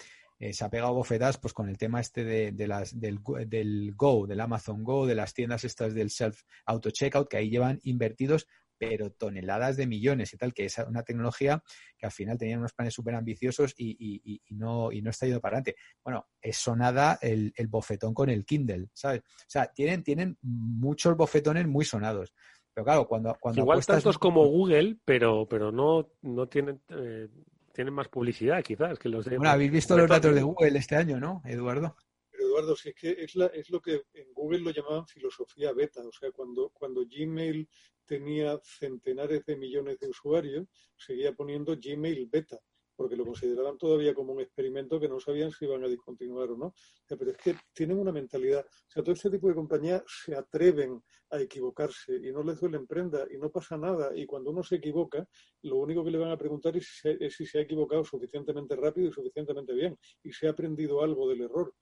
Eh, 0.43 0.53
se 0.53 0.65
ha 0.65 0.71
pegado 0.71 0.93
bofetadas 0.93 1.39
pues 1.39 1.55
con 1.55 1.69
el 1.69 1.79
tema 1.79 2.01
este 2.01 2.25
de, 2.25 2.67
las, 2.67 2.99
del, 2.99 3.21
del 3.47 3.95
Go, 3.95 4.27
del 4.27 4.41
Amazon 4.41 4.83
Go, 4.83 5.07
de 5.07 5.15
las 5.15 5.35
tiendas 5.35 5.63
estas 5.63 5.95
del 5.95 6.11
self 6.11 6.43
auto 6.67 6.91
checkout, 6.91 7.29
que 7.29 7.37
ahí 7.37 7.49
llevan 7.49 7.79
invertidos 7.85 8.49
pero 8.77 9.13
toneladas 9.13 9.77
de 9.77 9.87
millones 9.87 10.35
y 10.35 10.37
tal, 10.37 10.53
que 10.53 10.65
es 10.65 10.77
una 10.79 11.05
tecnología 11.05 11.63
que 11.97 12.07
al 12.07 12.11
final 12.11 12.37
tenían 12.39 12.59
unos 12.59 12.73
planes 12.73 12.93
súper 12.93 13.15
ambiciosos 13.15 13.73
y, 13.79 14.43
no, 14.51 14.91
y 14.91 15.01
no 15.01 15.11
está 15.11 15.27
yendo 15.27 15.41
para 15.41 15.59
adelante. 15.59 15.81
Bueno, 16.03 16.27
es 16.41 16.57
sonada 16.57 17.21
el, 17.23 17.53
bofetón 17.69 18.13
con 18.13 18.29
el 18.29 18.45
Kindle, 18.45 18.89
¿sabes? 18.93 19.21
O 19.21 19.47
sea, 19.47 19.69
tienen, 19.73 20.03
tienen 20.03 20.37
muchos 20.43 21.17
bofetones 21.17 21.69
muy 21.69 21.85
sonados. 21.85 22.35
Pero 22.75 22.85
claro, 22.85 23.07
cuando... 23.07 23.37
cuando 23.39 23.61
Igual 23.61 23.87
tantos 23.87 24.19
como 24.19 24.45
Google, 24.47 24.97
pero, 25.05 25.47
pero 25.49 25.71
no, 25.71 26.11
no 26.23 26.49
tienen... 26.49 26.83
Eh, 26.89 27.29
tienen 27.73 27.95
más 27.95 28.09
publicidad, 28.09 28.63
quizás, 28.63 28.99
que 28.99 29.09
los 29.09 29.25
de. 29.25 29.37
Bueno, 29.37 29.53
habéis 29.53 29.73
visto 29.73 29.97
los 29.97 30.09
datos 30.09 30.35
de 30.35 30.43
Google 30.43 30.79
este 30.79 30.97
año, 30.97 31.19
¿no, 31.19 31.43
Eduardo? 31.45 31.97
Pero 32.31 32.47
Eduardo, 32.47 32.77
si 32.77 32.91
es 32.91 32.95
que 32.95 33.11
es, 33.19 33.35
la, 33.35 33.47
es 33.47 33.71
lo 33.71 33.81
que 33.81 34.03
en 34.15 34.33
Google 34.33 34.61
lo 34.61 34.71
llamaban 34.71 35.07
filosofía 35.07 35.73
beta. 35.73 36.01
O 36.03 36.13
sea, 36.13 36.31
cuando, 36.31 36.71
cuando 36.71 37.05
Gmail 37.07 37.69
tenía 38.05 38.61
centenares 38.63 39.45
de 39.47 39.57
millones 39.57 39.99
de 39.99 40.09
usuarios, 40.09 40.67
seguía 40.97 41.33
poniendo 41.33 41.77
Gmail 41.77 42.27
beta, 42.27 42.59
porque 43.03 43.17
lo 43.17 43.25
consideraban 43.25 43.77
todavía 43.77 44.15
como 44.15 44.33
un 44.33 44.41
experimento 44.41 45.01
que 45.01 45.09
no 45.09 45.19
sabían 45.19 45.51
si 45.51 45.65
iban 45.65 45.85
a 45.85 45.89
discontinuar 45.89 46.51
o 46.51 46.57
no. 46.57 46.75
pero 47.09 47.33
es 47.33 47.37
que 47.37 47.57
tienen 47.75 47.99
una 47.99 48.13
mentalidad, 48.13 48.65
o 48.65 48.91
sea, 48.91 49.03
todo 49.03 49.15
este 49.15 49.31
tipo 49.31 49.49
de 49.49 49.55
compañías 49.55 50.03
se 50.07 50.37
atreven 50.37 51.03
a 51.31 51.41
equivocarse 51.41 52.15
y 52.15 52.31
no 52.31 52.43
les 52.43 52.61
duele 52.61 52.79
prenda 52.87 53.27
y 53.31 53.39
no 53.39 53.51
pasa 53.51 53.77
nada. 53.77 54.17
Y 54.17 54.27
cuando 54.27 54.51
uno 54.51 54.63
se 54.63 54.77
equivoca, 54.77 55.27
lo 55.63 55.77
único 55.77 56.05
que 56.05 56.11
le 56.11 56.19
van 56.19 56.31
a 56.31 56.37
preguntar 56.37 56.77
es 56.77 57.01
si 57.31 57.47
se, 57.47 57.59
ha 57.59 57.63
equivocado 57.63 58.05
suficientemente 58.05 58.77
rápido 58.77 59.09
y 59.09 59.13
suficientemente 59.13 59.73
bien 59.75 59.99
y 60.23 60.33
si 60.33 60.47
ha 60.47 60.51
aprendido 60.51 61.03
algo 61.03 61.29
del 61.29 61.43
error 61.43 61.75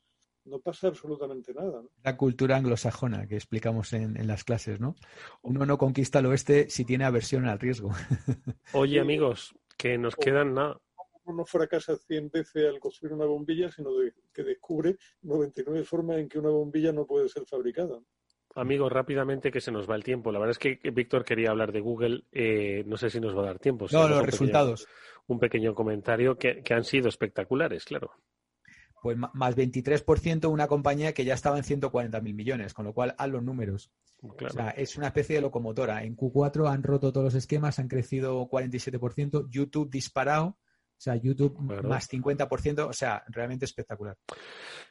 no 0.45 0.59
pasa 0.59 0.89
absolutamente 0.89 1.53
nada. 1.53 1.83
La 2.03 2.16
cultura 2.16 2.57
anglosajona 2.57 3.27
que 3.27 3.35
explicamos 3.35 3.93
en, 3.93 4.27
las 4.27 4.43
clases, 4.43 4.81
¿no? 4.81 4.97
Uno 5.43 5.66
no 5.66 5.77
conquista 5.77 6.21
el 6.21 6.27
oeste 6.27 6.71
si 6.71 6.85
tiene 6.85 7.05
aversión 7.05 7.47
al 7.47 7.59
riesgo. 7.59 7.91
Oye, 8.73 9.01
amigos, 9.01 9.55
que 9.77 9.99
nos 9.99 10.16
quedan 10.16 10.55
nada. 10.55 10.81
No 11.33 11.45
fracasa 11.45 11.97
100 11.97 12.31
veces 12.31 12.68
al 12.68 12.81
construir 12.81 13.14
una 13.14 13.26
bombilla, 13.26 13.70
sino 13.70 13.91
que 14.33 14.43
descubre 14.45 14.97
99 15.22 15.85
formas 15.85 16.18
en 16.18 16.28
que 16.28 16.39
una 16.39 16.51
bombilla 16.51 16.93
no 16.93 17.07
puede 17.07 17.28
ser 17.28 17.45
fabricada. 17.47 17.99
Amigos, 18.57 18.91
rápidamente 18.93 19.53
que 19.53 19.61
se 19.61 19.70
nos 19.70 19.89
va 19.89 19.95
el 19.95 20.03
tiempo. 20.03 20.33
La 20.33 20.41
verdad 20.41 20.53
es 20.53 20.59
que 20.59 20.91
Víctor 20.91 21.24
quería 21.24 21.51
hablar 21.51 21.70
de 21.72 21.81
Google. 21.81 22.24
Eh, 22.33 22.83
no 22.87 22.97
sé 22.97 23.09
si 23.09 23.20
nos 23.20 23.37
va 23.37 23.43
a 23.43 23.47
dar 23.47 23.59
tiempo. 23.59 23.87
no, 23.93 24.09
los 24.09 24.26
resultados. 24.26 24.89
un 25.28 25.39
pequeño 25.39 25.74
comentario 25.74 26.37
que 26.37 26.62
han 26.70 26.85
sido 26.85 27.09
espectaculares, 27.09 27.85
claro 27.85 28.12
pues 29.01 29.16
más 29.16 29.57
23% 29.57 30.51
una 30.51 30.66
compañía 30.66 31.12
que 31.12 31.24
ya 31.24 31.35
estaba 31.35 31.57
en 31.57 31.64
140 31.64 32.20
mil 32.20 32.35
millones, 32.35 32.74
con 32.74 32.85
lo 32.85 32.93
cual 32.93 33.14
haz 33.18 33.28
los 33.28 33.43
números. 33.43 33.91
O 34.22 34.51
sea, 34.51 34.70
es 34.70 34.97
una 34.97 35.09
especie 35.09 35.37
de 35.37 35.43
locomotora. 35.43 36.05
En 36.05 36.16
Q4 36.16 36.70
han 36.70 36.83
roto 36.83 37.12
todos 37.12 37.24
los 37.24 37.35
esquemas, 37.35 37.78
han 37.78 37.89
crecido 37.89 38.47
47%, 38.49 39.49
YouTube 39.51 39.91
disparado, 39.91 40.59
o 41.01 41.03
sea, 41.03 41.16
YouTube 41.16 41.59
más 41.82 42.11
50%, 42.11 42.86
o 42.86 42.92
sea, 42.92 43.24
realmente 43.28 43.64
espectacular. 43.64 44.18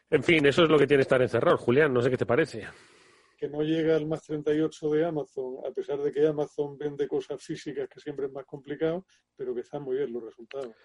En 0.10 0.24
fin, 0.24 0.43
eso 0.47 0.64
es 0.64 0.70
lo 0.70 0.80
que 0.80 0.88
tiene 0.88 1.01
estar 1.01 1.22
encerrado. 1.22 1.55
Julián, 1.55 1.93
no 1.93 2.01
sé 2.01 2.10
qué 2.10 2.18
te 2.18 2.26
parece 2.26 2.68
que 3.40 3.48
no 3.48 3.62
llega 3.62 3.96
al 3.96 4.06
más 4.06 4.24
38 4.24 4.90
de 4.90 5.06
Amazon, 5.06 5.56
a 5.66 5.72
pesar 5.72 5.98
de 6.00 6.12
que 6.12 6.28
Amazon 6.28 6.78
vende 6.78 7.08
cosas 7.08 7.42
físicas 7.42 7.88
que 7.88 8.00
siempre 8.02 8.26
es 8.26 8.32
más 8.34 8.46
complicado, 8.46 9.06
pero 9.36 9.56
que 9.56 9.62
están 9.62 9.84
muy 9.84 9.96
bien 9.96 10.12
los 10.12 10.24
resultados. 10.24 10.76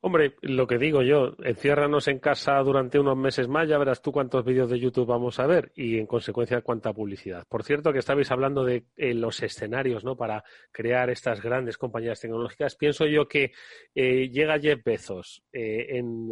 Hombre, 0.00 0.34
lo 0.42 0.66
que 0.66 0.76
digo 0.76 1.02
yo, 1.02 1.36
enciérranos 1.44 2.08
en 2.08 2.18
casa 2.18 2.58
durante 2.58 2.98
unos 2.98 3.16
meses 3.16 3.48
más, 3.48 3.68
ya 3.68 3.78
verás 3.78 4.02
tú 4.02 4.10
cuántos 4.10 4.44
vídeos 4.44 4.68
de 4.68 4.78
YouTube 4.78 5.06
vamos 5.06 5.38
a 5.38 5.46
ver 5.46 5.72
y 5.76 5.98
en 5.98 6.06
consecuencia 6.06 6.60
cuánta 6.62 6.92
publicidad. 6.92 7.44
Por 7.48 7.62
cierto, 7.62 7.92
que 7.92 8.00
estabais 8.00 8.30
hablando 8.30 8.64
de 8.64 8.86
eh, 8.96 9.14
los 9.14 9.40
escenarios 9.42 10.04
¿no? 10.04 10.16
para 10.16 10.42
crear 10.72 11.08
estas 11.10 11.40
grandes 11.40 11.78
compañías 11.78 12.20
tecnológicas. 12.20 12.76
Pienso 12.76 13.06
yo 13.06 13.28
que 13.28 13.52
eh, 13.94 14.28
llega 14.28 14.58
Jeff 14.58 14.82
Bezos 14.84 15.44
eh, 15.52 15.86
en, 15.90 16.28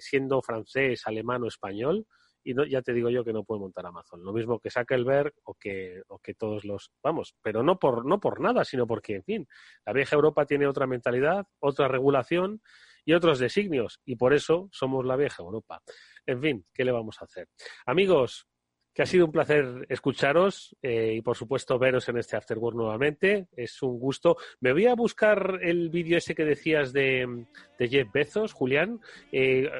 siendo 0.00 0.42
francés, 0.42 1.06
alemán 1.06 1.44
o 1.44 1.46
español 1.46 2.06
y 2.46 2.54
no, 2.54 2.64
ya 2.64 2.80
te 2.80 2.92
digo 2.92 3.10
yo 3.10 3.24
que 3.24 3.32
no 3.32 3.42
puede 3.42 3.60
montar 3.60 3.84
Amazon. 3.86 4.22
Lo 4.24 4.32
mismo 4.32 4.60
que 4.60 4.70
Zuckerberg 4.70 5.34
o 5.42 5.54
que, 5.54 6.00
o 6.06 6.20
que 6.20 6.34
todos 6.34 6.64
los, 6.64 6.92
vamos, 7.02 7.34
pero 7.42 7.64
no 7.64 7.80
por, 7.80 8.06
no 8.06 8.20
por 8.20 8.40
nada, 8.40 8.64
sino 8.64 8.86
porque, 8.86 9.16
en 9.16 9.24
fin, 9.24 9.48
la 9.84 9.92
vieja 9.92 10.14
Europa 10.14 10.46
tiene 10.46 10.68
otra 10.68 10.86
mentalidad, 10.86 11.44
otra 11.58 11.88
regulación 11.88 12.62
y 13.04 13.14
otros 13.14 13.40
designios, 13.40 14.00
y 14.04 14.14
por 14.14 14.32
eso 14.32 14.68
somos 14.70 15.04
la 15.04 15.16
vieja 15.16 15.42
Europa. 15.42 15.82
En 16.24 16.40
fin, 16.40 16.64
¿qué 16.72 16.84
le 16.84 16.92
vamos 16.92 17.16
a 17.20 17.24
hacer? 17.24 17.48
Amigos, 17.84 18.46
que 18.96 19.02
ha 19.02 19.06
sido 19.06 19.26
un 19.26 19.32
placer 19.32 19.84
escucharos 19.90 20.74
eh, 20.82 21.16
y 21.18 21.20
por 21.20 21.36
supuesto 21.36 21.78
veros 21.78 22.08
en 22.08 22.16
este 22.16 22.34
Afterwork 22.34 22.74
nuevamente. 22.74 23.46
Es 23.54 23.82
un 23.82 23.98
gusto. 23.98 24.38
Me 24.60 24.72
voy 24.72 24.86
a 24.86 24.94
buscar 24.94 25.58
el 25.60 25.90
vídeo 25.90 26.16
ese 26.16 26.34
que 26.34 26.46
decías 26.46 26.94
de, 26.94 27.44
Jeff 27.78 28.10
Bezos, 28.10 28.54
Julián. 28.54 28.98
Eh, 29.30 29.70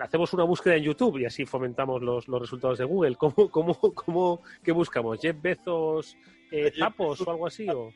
hacemos 0.00 0.32
una 0.32 0.42
búsqueda 0.42 0.74
en 0.74 0.82
YouTube 0.82 1.18
y 1.18 1.24
así 1.24 1.46
fomentamos 1.46 2.02
los, 2.02 2.26
resultados 2.26 2.78
de 2.78 2.84
Google. 2.84 3.14
¿Cómo, 3.14 3.48
cómo, 3.48 3.74
cómo, 3.94 4.42
qué 4.64 4.72
buscamos? 4.72 5.20
¿Jeff 5.20 5.40
Bezos 5.40 6.16
eh, 6.50 6.72
o 6.96 7.30
algo 7.30 7.46
así? 7.46 7.68
O? 7.70 7.92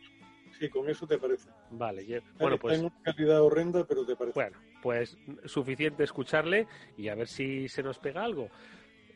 Sí, 0.60 0.68
con 0.68 0.88
eso 0.88 1.08
te 1.08 1.18
parece. 1.18 1.48
Vale, 1.72 2.04
Jeff. 2.04 2.22
Bueno, 2.38 2.56
pues. 2.56 2.78
una 2.78 2.92
calidad 3.02 3.42
horrenda, 3.42 3.84
pero 3.84 4.06
te 4.06 4.14
parece. 4.14 4.38
Bueno, 4.38 4.58
pues 4.80 5.18
suficiente 5.44 6.04
escucharle 6.04 6.68
y 6.96 7.08
a 7.08 7.16
ver 7.16 7.26
si 7.26 7.68
se 7.68 7.82
nos 7.82 7.98
pega 7.98 8.22
algo. 8.22 8.48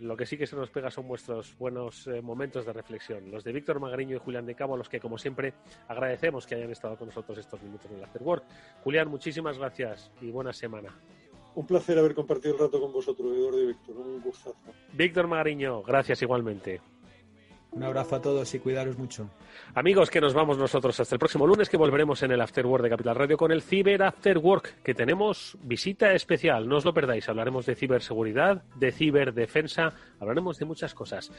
Lo 0.00 0.16
que 0.16 0.26
sí 0.26 0.36
que 0.36 0.46
se 0.46 0.56
nos 0.56 0.70
pega 0.70 0.90
son 0.90 1.08
vuestros 1.08 1.56
buenos 1.58 2.06
eh, 2.06 2.20
momentos 2.20 2.66
de 2.66 2.72
reflexión. 2.72 3.30
Los 3.30 3.44
de 3.44 3.52
Víctor 3.52 3.80
Magariño 3.80 4.16
y 4.16 4.18
Julián 4.18 4.44
de 4.44 4.54
Cabo, 4.54 4.74
a 4.74 4.76
los 4.76 4.88
que, 4.88 5.00
como 5.00 5.16
siempre, 5.16 5.54
agradecemos 5.88 6.46
que 6.46 6.54
hayan 6.54 6.70
estado 6.70 6.96
con 6.96 7.08
nosotros 7.08 7.38
estos 7.38 7.62
minutos 7.62 7.90
en 7.90 7.98
el 7.98 8.04
Afterwork. 8.04 8.44
Julián, 8.84 9.08
muchísimas 9.08 9.58
gracias 9.58 10.10
y 10.20 10.30
buena 10.30 10.52
semana. 10.52 10.94
Un 11.54 11.66
placer 11.66 11.98
haber 11.98 12.14
compartido 12.14 12.54
el 12.54 12.60
rato 12.60 12.78
con 12.78 12.92
vosotros, 12.92 13.34
Eduardo 13.34 13.62
y 13.62 13.66
Víctor. 13.68 13.96
Un 13.96 14.20
gustazo. 14.20 14.56
Víctor 14.92 15.26
Magariño, 15.26 15.82
gracias 15.82 16.20
igualmente. 16.20 16.82
Un 17.76 17.84
abrazo 17.84 18.16
a 18.16 18.22
todos 18.22 18.54
y 18.54 18.58
cuidaros 18.58 18.96
mucho. 18.96 19.28
Amigos, 19.74 20.08
que 20.08 20.18
nos 20.18 20.32
vamos 20.32 20.56
nosotros 20.56 20.98
hasta 20.98 21.14
el 21.14 21.18
próximo 21.18 21.46
lunes, 21.46 21.68
que 21.68 21.76
volveremos 21.76 22.22
en 22.22 22.32
el 22.32 22.40
Afterwork 22.40 22.82
de 22.82 22.88
Capital 22.88 23.14
Radio 23.14 23.36
con 23.36 23.52
el 23.52 23.60
Ciber 23.60 24.02
Afterwork, 24.02 24.82
que 24.82 24.94
tenemos 24.94 25.58
visita 25.60 26.14
especial. 26.14 26.66
No 26.66 26.78
os 26.78 26.86
lo 26.86 26.94
perdáis. 26.94 27.28
Hablaremos 27.28 27.66
de 27.66 27.74
ciberseguridad, 27.74 28.62
de 28.76 28.92
ciberdefensa, 28.92 29.92
hablaremos 30.18 30.58
de 30.58 30.64
muchas 30.64 30.94
cosas. 30.94 31.30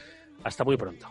Hasta 0.44 0.62
muy 0.62 0.76
pronto. 0.76 1.08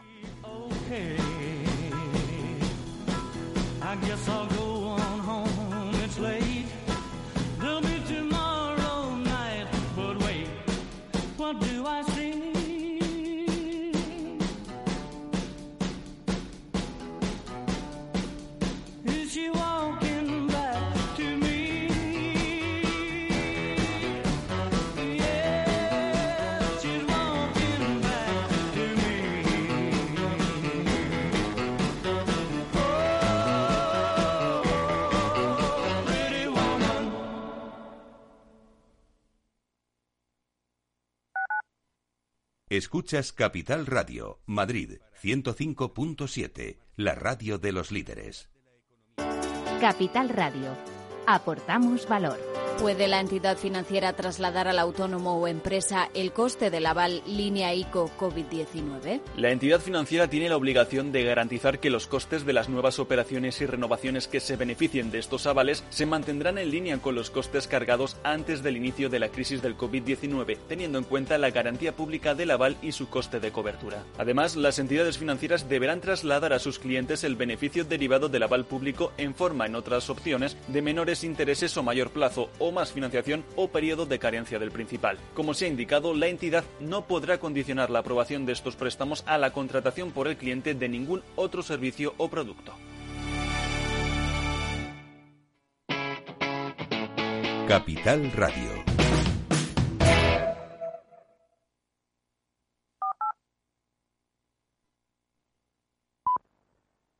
Escuchas 42.77 43.33
Capital 43.33 43.87
Radio, 43.87 44.39
Madrid 44.45 44.99
105.7, 45.19 46.77
la 46.95 47.15
radio 47.15 47.57
de 47.57 47.71
los 47.71 47.91
líderes. 47.91 48.51
Capital 49.81 50.29
Radio. 50.29 50.77
Aportamos 51.25 52.07
valor. 52.07 52.37
¿Puede 52.79 53.07
la 53.07 53.19
entidad 53.19 53.57
financiera 53.57 54.13
trasladar 54.13 54.67
al 54.67 54.77
autónomo 54.77 55.33
o 55.39 55.47
empresa 55.47 56.09
el 56.13 56.31
coste 56.31 56.69
del 56.69 56.85
aval 56.85 57.23
línea 57.25 57.73
ICO 57.73 58.11
COVID-19? 58.19 59.19
La 59.35 59.49
entidad 59.49 59.79
financiera 59.79 60.29
tiene 60.29 60.47
la 60.47 60.57
obligación 60.57 61.11
de 61.11 61.23
garantizar 61.23 61.79
que 61.79 61.89
los 61.89 62.05
costes 62.05 62.45
de 62.45 62.53
las 62.53 62.69
nuevas 62.69 62.99
operaciones 62.99 63.59
y 63.61 63.65
renovaciones 63.65 64.27
que 64.27 64.39
se 64.39 64.57
beneficien 64.57 65.09
de 65.09 65.17
estos 65.17 65.47
avales 65.47 65.83
se 65.89 66.05
mantendrán 66.05 66.59
en 66.59 66.69
línea 66.69 66.99
con 66.99 67.15
los 67.15 67.31
costes 67.31 67.67
cargados 67.67 68.15
antes 68.23 68.61
del 68.61 68.77
inicio 68.77 69.09
de 69.09 69.19
la 69.19 69.29
crisis 69.29 69.63
del 69.63 69.75
COVID-19, 69.75 70.57
teniendo 70.67 70.99
en 70.99 71.03
cuenta 71.03 71.39
la 71.39 71.49
garantía 71.49 71.95
pública 71.95 72.35
del 72.35 72.51
aval 72.51 72.77
y 72.83 72.91
su 72.91 73.09
coste 73.09 73.39
de 73.39 73.51
cobertura. 73.51 74.03
Además, 74.19 74.55
las 74.55 74.77
entidades 74.77 75.17
financieras 75.17 75.67
deberán 75.67 75.99
trasladar 75.99 76.53
a 76.53 76.59
sus 76.59 76.77
clientes 76.77 77.23
el 77.23 77.35
beneficio 77.35 77.85
derivado 77.85 78.29
del 78.29 78.43
aval 78.43 78.65
público 78.65 79.13
en 79.17 79.33
forma 79.33 79.65
en 79.65 79.75
otras 79.75 80.11
opciones 80.11 80.55
de 80.67 80.83
menores 80.83 81.23
intereses 81.23 81.75
o 81.75 81.81
mayor 81.81 82.11
plazo 82.11 82.49
o 82.59 82.66
o 82.67 82.71
más 82.71 82.91
financiación 82.91 83.43
o 83.55 83.69
periodo 83.69 84.05
de 84.05 84.19
carencia 84.19 84.59
del 84.59 84.71
principal. 84.71 85.17
Como 85.33 85.53
se 85.53 85.65
ha 85.65 85.69
indicado, 85.69 86.13
la 86.13 86.27
entidad 86.27 86.63
no 86.79 87.05
podrá 87.05 87.39
condicionar 87.39 87.89
la 87.89 87.99
aprobación 87.99 88.45
de 88.45 88.53
estos 88.53 88.75
préstamos 88.75 89.23
a 89.25 89.37
la 89.37 89.51
contratación 89.51 90.11
por 90.11 90.27
el 90.27 90.37
cliente 90.37 90.73
de 90.73 90.89
ningún 90.89 91.23
otro 91.35 91.63
servicio 91.63 92.13
o 92.17 92.29
producto. 92.29 92.73
Capital 97.67 98.31
Radio 98.31 98.96